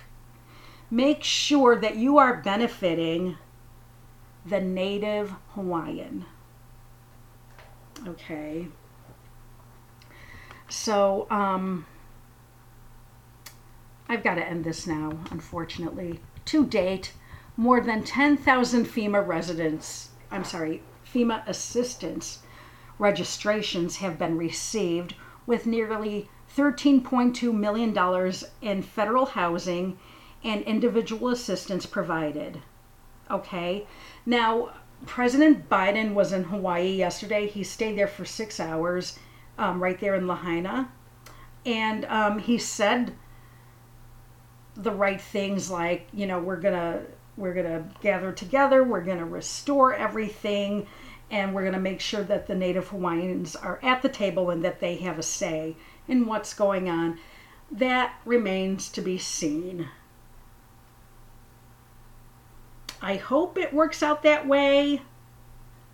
Make 0.91 1.23
sure 1.23 1.75
that 1.77 1.95
you 1.95 2.17
are 2.17 2.41
benefiting 2.41 3.37
the 4.45 4.59
native 4.59 5.33
Hawaiian. 5.53 6.25
Okay. 8.07 8.67
So, 10.67 11.27
um, 11.29 11.85
I've 14.07 14.23
got 14.23 14.35
to 14.35 14.47
end 14.47 14.63
this 14.63 14.85
now, 14.85 15.19
unfortunately. 15.31 16.19
To 16.45 16.65
date, 16.65 17.13
more 17.57 17.81
than 17.81 18.03
10,000 18.03 18.85
FEMA 18.85 19.25
residents, 19.25 20.09
I'm 20.29 20.43
sorry, 20.43 20.83
FEMA 21.05 21.47
assistance 21.47 22.43
registrations 22.99 23.97
have 23.97 24.17
been 24.17 24.37
received, 24.37 25.15
with 25.45 25.65
nearly 25.65 26.29
$13.2 26.55 27.53
million 27.53 28.33
in 28.61 28.81
federal 28.81 29.25
housing 29.25 29.97
and 30.43 30.61
individual 30.63 31.29
assistance 31.29 31.85
provided. 31.85 32.61
Okay, 33.29 33.87
now 34.25 34.71
President 35.05 35.67
Biden 35.69 36.13
was 36.13 36.31
in 36.31 36.45
Hawaii 36.45 36.91
yesterday. 36.91 37.47
He 37.47 37.63
stayed 37.63 37.97
there 37.97 38.07
for 38.07 38.25
six 38.25 38.59
hours, 38.59 39.19
um, 39.57 39.81
right 39.81 39.99
there 39.99 40.15
in 40.15 40.27
Lahaina, 40.27 40.91
and 41.65 42.05
um, 42.05 42.39
he 42.39 42.57
said 42.57 43.13
the 44.75 44.91
right 44.91 45.19
things 45.19 45.69
like, 45.69 46.07
you 46.13 46.27
know, 46.27 46.39
we're 46.39 46.59
gonna 46.59 47.01
we're 47.37 47.53
gonna 47.53 47.89
gather 48.01 48.31
together, 48.31 48.83
we're 48.83 49.03
gonna 49.03 49.25
restore 49.25 49.93
everything, 49.93 50.87
and 51.31 51.53
we're 51.53 51.65
gonna 51.65 51.79
make 51.79 52.01
sure 52.01 52.23
that 52.23 52.47
the 52.47 52.55
Native 52.55 52.89
Hawaiians 52.89 53.55
are 53.55 53.79
at 53.83 54.01
the 54.01 54.09
table 54.09 54.49
and 54.49 54.63
that 54.63 54.79
they 54.79 54.97
have 54.97 55.19
a 55.19 55.23
say 55.23 55.75
in 56.07 56.25
what's 56.25 56.53
going 56.53 56.89
on. 56.89 57.19
That 57.71 58.19
remains 58.25 58.89
to 58.89 59.01
be 59.01 59.17
seen. 59.17 59.89
I 63.01 63.15
hope 63.17 63.57
it 63.57 63.73
works 63.73 64.01
out 64.01 64.23
that 64.23 64.47
way. 64.47 65.01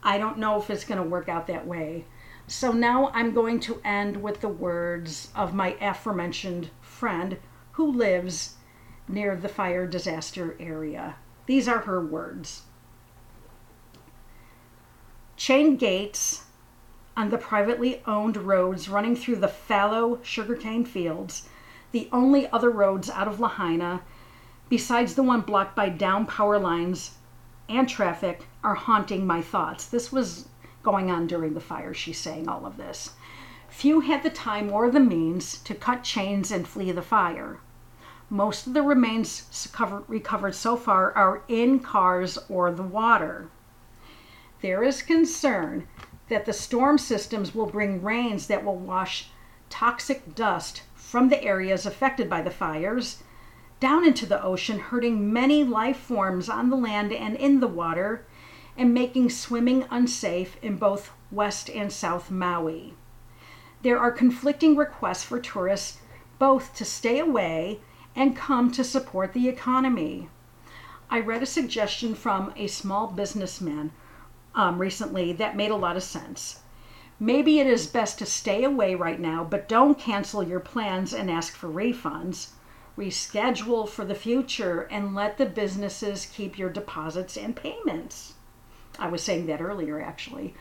I 0.03 0.17
don't 0.17 0.37
know 0.37 0.57
if 0.57 0.69
it's 0.69 0.85
to 0.85 1.03
work 1.03 1.29
out 1.29 1.47
that 1.47 1.67
way. 1.67 2.05
So 2.47 2.71
now 2.71 3.11
I'm 3.13 3.33
going 3.33 3.59
to 3.61 3.81
end 3.83 4.21
with 4.21 4.41
the 4.41 4.49
words 4.49 5.29
of 5.35 5.53
my 5.53 5.75
aforementioned 5.79 6.69
friend 6.81 7.37
who 7.73 7.91
lives 7.91 8.55
near 9.11 9.35
the 9.35 9.49
fire 9.49 9.85
disaster 9.85 10.55
area. 10.59 11.15
These 11.45 11.67
are 11.67 11.79
her 11.79 11.99
words. 12.03 12.63
Chain 15.35 15.75
gates 15.75 16.45
on 17.17 17.29
the 17.29 17.37
privately 17.37 18.01
owned 18.05 18.37
roads 18.37 18.87
running 18.87 19.15
through 19.15 19.37
the 19.37 19.47
fallow 19.47 20.19
sugarcane 20.23 20.85
fields, 20.85 21.49
the 21.91 22.07
only 22.11 22.49
other 22.51 22.69
roads 22.69 23.09
out 23.09 23.27
of 23.27 23.39
Lahaina, 23.39 24.01
besides 24.69 25.15
the 25.15 25.23
one 25.23 25.41
blocked 25.41 25.75
by 25.75 25.89
down 25.89 26.25
power 26.25 26.57
lines 26.57 27.17
and 27.67 27.89
traffic, 27.89 28.47
are 28.63 28.75
haunting 28.75 29.25
my 29.27 29.41
thoughts. 29.41 29.85
This 29.85 30.11
was 30.11 30.47
going 30.83 31.11
on 31.11 31.27
during 31.27 31.53
the 31.53 31.59
fire, 31.59 31.93
she's 31.93 32.17
saying 32.17 32.47
all 32.47 32.65
of 32.65 32.77
this. 32.77 33.11
Few 33.69 34.01
had 34.01 34.23
the 34.23 34.29
time 34.29 34.71
or 34.71 34.89
the 34.89 34.99
means 34.99 35.57
to 35.63 35.73
cut 35.73 36.03
chains 36.03 36.51
and 36.51 36.67
flee 36.67 36.91
the 36.91 37.01
fire. 37.01 37.59
Most 38.33 38.65
of 38.65 38.73
the 38.73 38.81
remains 38.81 39.43
recovered 40.07 40.55
so 40.55 40.77
far 40.77 41.11
are 41.17 41.43
in 41.49 41.81
cars 41.81 42.37
or 42.47 42.71
the 42.71 42.81
water. 42.81 43.49
There 44.61 44.81
is 44.83 45.01
concern 45.01 45.89
that 46.29 46.45
the 46.45 46.53
storm 46.53 46.97
systems 46.97 47.53
will 47.53 47.65
bring 47.65 48.01
rains 48.01 48.47
that 48.47 48.63
will 48.63 48.77
wash 48.77 49.31
toxic 49.69 50.33
dust 50.33 50.83
from 50.95 51.27
the 51.27 51.43
areas 51.43 51.85
affected 51.85 52.29
by 52.29 52.41
the 52.41 52.49
fires 52.49 53.21
down 53.81 54.07
into 54.07 54.25
the 54.25 54.41
ocean, 54.41 54.79
hurting 54.79 55.33
many 55.33 55.65
life 55.65 55.97
forms 55.97 56.47
on 56.47 56.69
the 56.69 56.77
land 56.77 57.11
and 57.11 57.35
in 57.35 57.59
the 57.59 57.67
water, 57.67 58.25
and 58.77 58.93
making 58.93 59.29
swimming 59.29 59.83
unsafe 59.91 60.55
in 60.61 60.77
both 60.77 61.11
West 61.31 61.69
and 61.69 61.91
South 61.91 62.31
Maui. 62.31 62.93
There 63.81 63.99
are 63.99 64.09
conflicting 64.09 64.77
requests 64.77 65.23
for 65.23 65.37
tourists 65.37 65.99
both 66.39 66.73
to 66.75 66.85
stay 66.85 67.19
away 67.19 67.81
and 68.15 68.35
come 68.35 68.71
to 68.71 68.83
support 68.83 69.33
the 69.33 69.47
economy. 69.47 70.29
I 71.09 71.19
read 71.19 71.43
a 71.43 71.45
suggestion 71.45 72.15
from 72.15 72.53
a 72.55 72.67
small 72.67 73.07
businessman 73.07 73.91
um, 74.55 74.79
recently 74.79 75.33
that 75.33 75.55
made 75.55 75.71
a 75.71 75.75
lot 75.75 75.95
of 75.95 76.03
sense. 76.03 76.59
Maybe 77.19 77.59
it 77.59 77.67
is 77.67 77.85
best 77.87 78.17
to 78.19 78.25
stay 78.25 78.63
away 78.63 78.95
right 78.95 79.19
now, 79.19 79.43
but 79.43 79.69
don't 79.69 79.99
cancel 79.99 80.41
your 80.41 80.59
plans 80.59 81.13
and 81.13 81.29
ask 81.29 81.53
for 81.53 81.67
refunds. 81.67 82.49
Reschedule 82.97 83.87
for 83.87 84.03
the 84.03 84.15
future 84.15 84.87
and 84.91 85.13
let 85.13 85.37
the 85.37 85.45
businesses 85.45 86.25
keep 86.25 86.57
your 86.57 86.69
deposits 86.69 87.37
and 87.37 87.55
payments. 87.55 88.33
I 88.99 89.07
was 89.07 89.23
saying 89.23 89.45
that 89.45 89.61
earlier, 89.61 90.01
actually. 90.01 90.53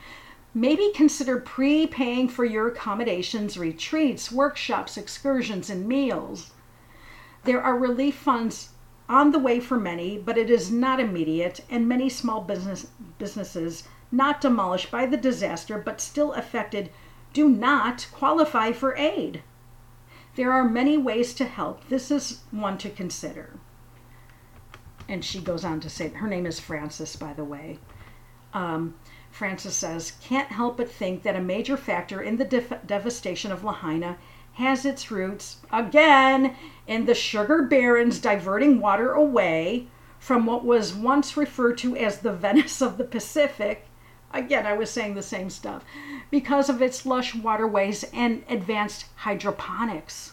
Maybe 0.52 0.92
consider 0.94 1.38
prepaying 1.40 2.28
for 2.28 2.44
your 2.44 2.68
accommodations, 2.68 3.56
retreats, 3.56 4.30
workshops, 4.30 4.96
excursions, 4.96 5.70
and 5.70 5.86
meals. 5.86 6.50
There 7.44 7.62
are 7.62 7.78
relief 7.78 8.16
funds 8.16 8.70
on 9.08 9.32
the 9.32 9.38
way 9.38 9.60
for 9.60 9.78
many, 9.78 10.18
but 10.18 10.38
it 10.38 10.50
is 10.50 10.70
not 10.70 11.00
immediate, 11.00 11.60
and 11.68 11.88
many 11.88 12.08
small 12.08 12.40
business 12.40 12.86
businesses 13.18 13.84
not 14.12 14.40
demolished 14.40 14.90
by 14.90 15.06
the 15.06 15.16
disaster 15.16 15.78
but 15.78 16.00
still 16.00 16.32
affected 16.32 16.90
do 17.32 17.48
not 17.48 18.08
qualify 18.12 18.72
for 18.72 18.96
aid. 18.96 19.42
There 20.34 20.52
are 20.52 20.68
many 20.68 20.96
ways 20.96 21.34
to 21.34 21.44
help. 21.44 21.88
This 21.88 22.10
is 22.10 22.40
one 22.50 22.78
to 22.78 22.90
consider. 22.90 23.58
And 25.08 25.24
she 25.24 25.40
goes 25.40 25.64
on 25.64 25.80
to 25.80 25.90
say, 25.90 26.08
her 26.08 26.28
name 26.28 26.46
is 26.46 26.60
Frances, 26.60 27.16
by 27.16 27.32
the 27.32 27.44
way. 27.44 27.78
Um, 28.54 28.94
Frances 29.30 29.74
says, 29.74 30.12
can't 30.20 30.48
help 30.48 30.76
but 30.76 30.90
think 30.90 31.22
that 31.22 31.36
a 31.36 31.40
major 31.40 31.76
factor 31.76 32.20
in 32.20 32.36
the 32.36 32.44
def- 32.44 32.86
devastation 32.86 33.50
of 33.50 33.64
Lahaina 33.64 34.18
has 34.54 34.84
its 34.84 35.10
roots, 35.10 35.58
again, 35.72 36.56
in 36.90 37.06
the 37.06 37.14
sugar 37.14 37.62
barons 37.62 38.18
diverting 38.18 38.80
water 38.80 39.12
away 39.12 39.86
from 40.18 40.44
what 40.44 40.64
was 40.64 40.92
once 40.92 41.36
referred 41.36 41.78
to 41.78 41.96
as 41.96 42.18
the 42.18 42.32
Venice 42.32 42.82
of 42.82 42.98
the 42.98 43.04
Pacific. 43.04 43.86
Again, 44.34 44.66
I 44.66 44.72
was 44.72 44.90
saying 44.90 45.14
the 45.14 45.22
same 45.22 45.50
stuff 45.50 45.84
because 46.32 46.68
of 46.68 46.82
its 46.82 47.06
lush 47.06 47.32
waterways 47.32 48.04
and 48.12 48.42
advanced 48.48 49.06
hydroponics. 49.18 50.32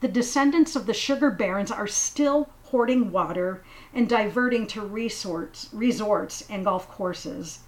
The 0.00 0.08
descendants 0.08 0.74
of 0.74 0.86
the 0.86 0.92
sugar 0.92 1.30
barons 1.30 1.70
are 1.70 1.86
still 1.86 2.50
hoarding 2.64 3.12
water, 3.12 3.62
and 3.94 4.08
diverting 4.08 4.66
to 4.66 4.80
resorts, 4.80 5.68
resorts 5.72 6.44
and 6.50 6.64
golf 6.64 6.88
courses. 6.88 7.60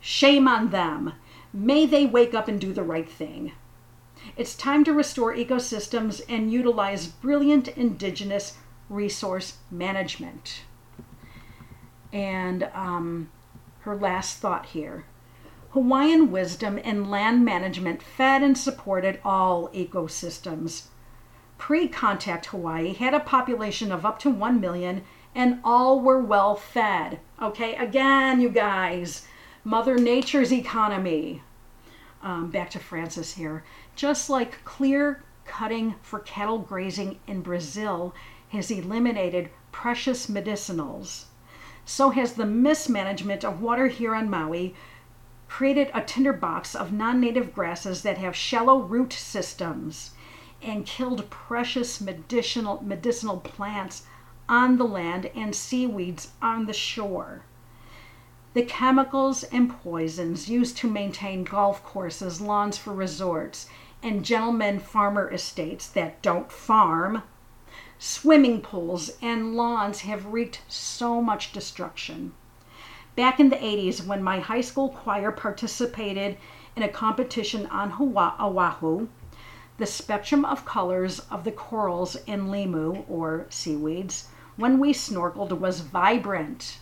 Shame 0.00 0.46
on 0.46 0.68
them. 0.68 1.14
May 1.50 1.86
they 1.86 2.04
wake 2.04 2.34
up 2.34 2.46
and 2.46 2.60
do 2.60 2.74
the 2.74 2.82
right 2.82 3.08
thing. 3.08 3.52
It's 4.36 4.54
time 4.54 4.84
to 4.84 4.92
restore 4.92 5.34
ecosystems 5.34 6.20
and 6.28 6.52
utilize 6.52 7.06
brilliant 7.06 7.68
indigenous 7.68 8.56
resource 8.88 9.58
management. 9.70 10.62
And 12.12 12.64
um, 12.74 13.30
her 13.80 13.96
last 13.96 14.38
thought 14.38 14.66
here 14.66 15.04
Hawaiian 15.70 16.30
wisdom 16.30 16.78
in 16.78 17.10
land 17.10 17.44
management 17.44 18.00
fed 18.00 18.44
and 18.44 18.56
supported 18.56 19.18
all 19.24 19.68
ecosystems. 19.70 20.84
Pre 21.58 21.88
contact 21.88 22.46
Hawaii 22.46 22.92
had 22.92 23.12
a 23.12 23.18
population 23.18 23.90
of 23.90 24.06
up 24.06 24.20
to 24.20 24.30
1 24.30 24.60
million 24.60 25.02
and 25.34 25.58
all 25.64 26.00
were 26.00 26.20
well 26.20 26.54
fed. 26.54 27.18
Okay, 27.42 27.74
again, 27.74 28.40
you 28.40 28.50
guys, 28.50 29.26
Mother 29.64 29.96
Nature's 29.96 30.52
economy. 30.52 31.42
Um, 32.22 32.50
back 32.50 32.70
to 32.70 32.78
Francis 32.78 33.34
here. 33.34 33.64
Just 33.96 34.28
like 34.28 34.64
clear 34.64 35.22
cutting 35.44 35.94
for 36.02 36.18
cattle 36.18 36.58
grazing 36.58 37.20
in 37.28 37.42
Brazil 37.42 38.12
has 38.48 38.70
eliminated 38.70 39.50
precious 39.70 40.26
medicinals, 40.26 41.26
so 41.84 42.10
has 42.10 42.32
the 42.32 42.46
mismanagement 42.46 43.44
of 43.44 43.60
water 43.62 43.86
here 43.86 44.14
on 44.14 44.28
Maui 44.28 44.74
created 45.48 45.90
a 45.94 46.00
tinderbox 46.00 46.74
of 46.74 46.92
non 46.92 47.20
native 47.20 47.54
grasses 47.54 48.02
that 48.02 48.18
have 48.18 48.34
shallow 48.34 48.80
root 48.80 49.12
systems 49.12 50.10
and 50.60 50.86
killed 50.86 51.30
precious 51.30 52.00
medicinal, 52.00 52.82
medicinal 52.82 53.38
plants 53.38 54.06
on 54.48 54.76
the 54.76 54.84
land 54.84 55.26
and 55.36 55.54
seaweeds 55.54 56.32
on 56.42 56.66
the 56.66 56.72
shore. 56.72 57.44
The 58.54 58.64
chemicals 58.64 59.42
and 59.44 59.70
poisons 59.70 60.48
used 60.48 60.76
to 60.78 60.90
maintain 60.90 61.44
golf 61.44 61.82
courses, 61.84 62.40
lawns 62.40 62.78
for 62.78 62.94
resorts, 62.94 63.68
and 64.04 64.22
gentlemen 64.22 64.78
farmer 64.78 65.32
estates 65.32 65.88
that 65.88 66.20
don't 66.20 66.52
farm, 66.52 67.22
swimming 67.98 68.60
pools, 68.60 69.12
and 69.22 69.56
lawns 69.56 70.02
have 70.02 70.26
wreaked 70.26 70.60
so 70.68 71.22
much 71.22 71.52
destruction. 71.52 72.34
Back 73.16 73.40
in 73.40 73.48
the 73.48 73.56
80s, 73.56 74.06
when 74.06 74.22
my 74.22 74.40
high 74.40 74.60
school 74.60 74.90
choir 74.90 75.32
participated 75.32 76.36
in 76.76 76.82
a 76.82 76.88
competition 76.88 77.66
on 77.68 77.92
Oahu, 77.92 79.08
the 79.78 79.86
spectrum 79.86 80.44
of 80.44 80.66
colors 80.66 81.20
of 81.30 81.44
the 81.44 81.52
corals 81.52 82.14
in 82.26 82.48
limu, 82.48 83.08
or 83.08 83.46
seaweeds, 83.48 84.28
when 84.56 84.78
we 84.78 84.92
snorkeled 84.92 85.58
was 85.58 85.80
vibrant. 85.80 86.78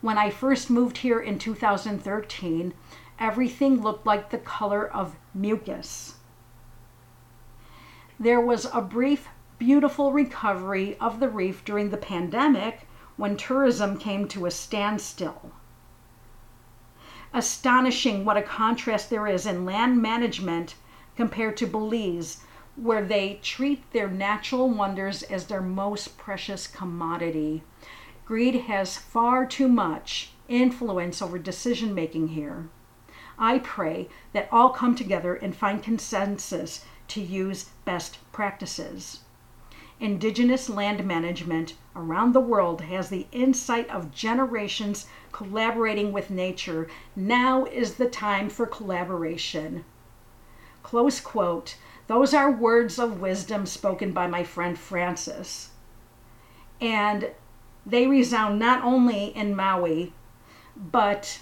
When 0.00 0.18
I 0.18 0.30
first 0.30 0.68
moved 0.68 0.98
here 0.98 1.20
in 1.20 1.38
2013, 1.38 2.74
everything 3.22 3.80
looked 3.80 4.04
like 4.04 4.30
the 4.30 4.38
color 4.38 4.84
of 4.84 5.14
mucus. 5.32 6.16
There 8.18 8.40
was 8.40 8.66
a 8.74 8.82
brief, 8.82 9.28
beautiful 9.60 10.12
recovery 10.12 10.96
of 10.98 11.20
the 11.20 11.28
reef 11.28 11.64
during 11.64 11.90
the 11.90 11.96
pandemic 11.96 12.88
when 13.16 13.36
tourism 13.36 13.96
came 13.96 14.26
to 14.26 14.46
a 14.46 14.50
standstill. 14.50 15.52
Astonishing 17.32 18.24
what 18.24 18.36
a 18.36 18.42
contrast 18.42 19.08
there 19.08 19.28
is 19.28 19.46
in 19.46 19.64
land 19.64 20.02
management 20.02 20.74
compared 21.14 21.56
to 21.58 21.66
Belize, 21.66 22.42
where 22.74 23.04
they 23.04 23.38
treat 23.40 23.88
their 23.92 24.08
natural 24.08 24.68
wonders 24.68 25.22
as 25.22 25.46
their 25.46 25.62
most 25.62 26.18
precious 26.18 26.66
commodity. 26.66 27.62
Greed 28.24 28.62
has 28.62 28.96
far 28.96 29.46
too 29.46 29.68
much 29.68 30.32
influence 30.48 31.22
over 31.22 31.38
decision 31.38 31.94
making 31.94 32.28
here. 32.28 32.68
I 33.38 33.58
pray 33.58 34.08
that 34.32 34.48
all 34.52 34.70
come 34.70 34.94
together 34.94 35.34
and 35.34 35.54
find 35.54 35.82
consensus 35.82 36.84
to 37.08 37.20
use 37.20 37.70
best 37.84 38.18
practices. 38.32 39.20
Indigenous 40.00 40.68
land 40.68 41.04
management 41.04 41.74
around 41.94 42.32
the 42.32 42.40
world 42.40 42.80
has 42.80 43.08
the 43.08 43.26
insight 43.30 43.88
of 43.88 44.10
generations 44.10 45.06
collaborating 45.30 46.12
with 46.12 46.30
nature. 46.30 46.88
Now 47.14 47.66
is 47.66 47.94
the 47.94 48.08
time 48.08 48.48
for 48.48 48.66
collaboration. 48.66 49.84
Close 50.82 51.20
quote. 51.20 51.76
Those 52.08 52.34
are 52.34 52.50
words 52.50 52.98
of 52.98 53.20
wisdom 53.20 53.64
spoken 53.64 54.12
by 54.12 54.26
my 54.26 54.42
friend 54.42 54.78
Francis. 54.78 55.70
And 56.80 57.30
they 57.86 58.06
resound 58.06 58.58
not 58.58 58.82
only 58.82 59.26
in 59.26 59.54
Maui, 59.54 60.12
but 60.76 61.40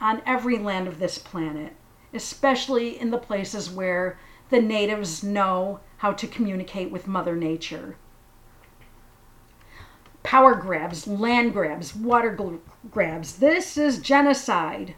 on 0.00 0.22
every 0.26 0.58
land 0.58 0.88
of 0.88 0.98
this 0.98 1.18
planet, 1.18 1.74
especially 2.12 2.98
in 2.98 3.10
the 3.10 3.18
places 3.18 3.70
where 3.70 4.18
the 4.50 4.60
natives 4.60 5.22
know 5.22 5.80
how 5.98 6.12
to 6.12 6.26
communicate 6.26 6.90
with 6.90 7.06
Mother 7.06 7.36
Nature. 7.36 7.96
Power 10.22 10.54
grabs, 10.54 11.06
land 11.06 11.52
grabs, 11.52 11.94
water 11.94 12.58
grabs. 12.90 13.36
This 13.36 13.76
is 13.76 13.98
genocide. 13.98 14.94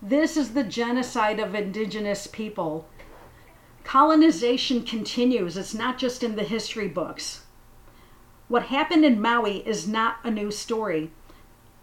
This 0.00 0.36
is 0.36 0.54
the 0.54 0.64
genocide 0.64 1.38
of 1.38 1.54
indigenous 1.54 2.26
people. 2.26 2.88
Colonization 3.84 4.84
continues, 4.84 5.56
it's 5.56 5.74
not 5.74 5.98
just 5.98 6.22
in 6.22 6.36
the 6.36 6.44
history 6.44 6.88
books. 6.88 7.42
What 8.48 8.64
happened 8.64 9.04
in 9.04 9.20
Maui 9.20 9.66
is 9.66 9.88
not 9.88 10.16
a 10.24 10.30
new 10.30 10.50
story. 10.50 11.10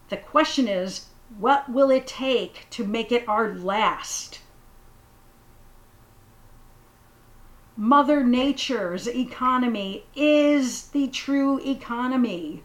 The 0.09 0.17
question 0.17 0.67
is 0.67 1.07
what 1.39 1.71
will 1.71 1.89
it 1.89 2.05
take 2.05 2.67
to 2.69 2.83
make 2.83 3.13
it 3.13 3.27
our 3.27 3.53
last? 3.53 4.41
Mother 7.77 8.25
Nature's 8.25 9.07
economy 9.07 10.03
is 10.13 10.89
the 10.89 11.07
true 11.07 11.57
economy. 11.61 12.63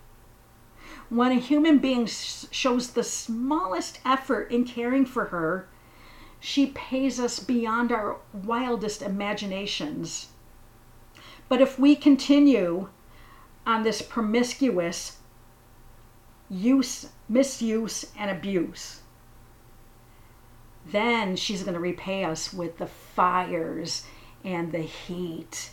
When 1.08 1.30
a 1.30 1.36
human 1.36 1.78
being 1.78 2.06
shows 2.06 2.90
the 2.90 3.04
smallest 3.04 4.00
effort 4.04 4.50
in 4.50 4.64
caring 4.64 5.06
for 5.06 5.26
her, 5.26 5.68
she 6.40 6.66
pays 6.66 7.20
us 7.20 7.38
beyond 7.38 7.92
our 7.92 8.16
wildest 8.32 9.02
imaginations. 9.02 10.30
But 11.48 11.60
if 11.60 11.78
we 11.78 11.94
continue 11.94 12.88
on 13.64 13.84
this 13.84 14.02
promiscuous 14.02 15.18
use, 16.51 17.09
misuse, 17.28 18.07
and 18.18 18.30
abuse, 18.30 19.01
then 20.86 21.36
she's 21.36 21.62
going 21.62 21.74
to 21.74 21.80
repay 21.80 22.24
us 22.24 22.53
with 22.53 22.78
the 22.78 22.86
fires 22.86 24.07
and 24.45 24.72
the 24.72 24.82
heat 24.82 25.70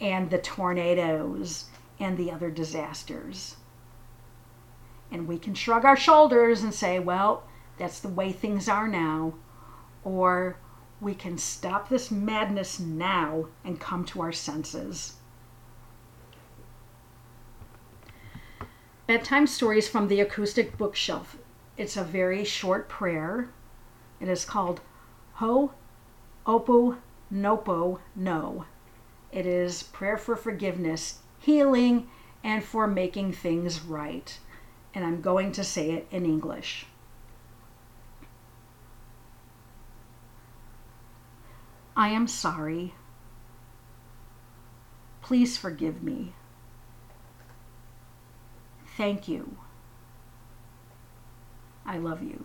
and 0.00 0.30
the 0.30 0.38
tornadoes 0.38 1.64
and 1.98 2.16
the 2.16 2.30
other 2.30 2.50
disasters. 2.50 3.56
And 5.10 5.26
we 5.26 5.38
can 5.38 5.54
shrug 5.54 5.84
our 5.84 5.96
shoulders 5.96 6.62
and 6.62 6.74
say, 6.74 6.98
well, 6.98 7.44
that's 7.78 8.00
the 8.00 8.08
way 8.08 8.32
things 8.32 8.68
are 8.68 8.88
now. 8.88 9.34
Or 10.04 10.56
we 11.00 11.14
can 11.14 11.38
stop 11.38 11.88
this 11.88 12.10
madness 12.10 12.78
now 12.78 13.46
and 13.64 13.80
come 13.80 14.04
to 14.06 14.22
our 14.22 14.32
senses. 14.32 15.14
Bedtime 19.06 19.46
Stories 19.46 19.86
from 19.86 20.08
the 20.08 20.20
Acoustic 20.20 20.78
Bookshelf. 20.78 21.36
It's 21.76 21.94
a 21.94 22.02
very 22.02 22.42
short 22.42 22.88
prayer. 22.88 23.50
It 24.18 24.30
is 24.30 24.46
called 24.46 24.80
Ho 25.34 25.72
Opu 26.46 26.96
Nopo 27.30 27.98
No. 28.16 28.64
It 29.30 29.44
is 29.44 29.82
prayer 29.82 30.16
for 30.16 30.36
forgiveness, 30.36 31.18
healing, 31.38 32.08
and 32.42 32.64
for 32.64 32.86
making 32.86 33.34
things 33.34 33.82
right. 33.82 34.38
And 34.94 35.04
I'm 35.04 35.20
going 35.20 35.52
to 35.52 35.64
say 35.64 35.90
it 35.90 36.06
in 36.10 36.24
English. 36.24 36.86
I 41.94 42.08
am 42.08 42.26
sorry. 42.26 42.94
Please 45.20 45.58
forgive 45.58 46.02
me. 46.02 46.32
Thank 48.96 49.26
you. 49.28 49.56
I 51.84 51.98
love 51.98 52.22
you. 52.22 52.44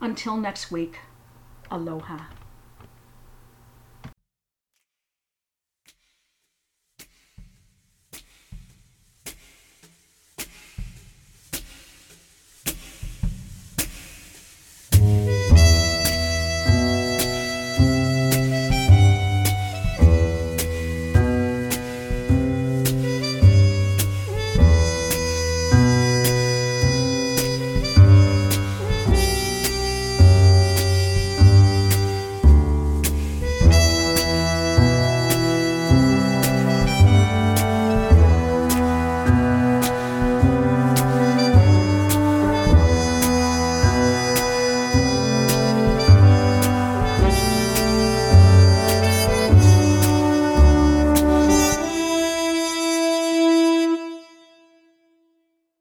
Until 0.00 0.36
next 0.36 0.72
week, 0.72 0.98
aloha. 1.70 2.18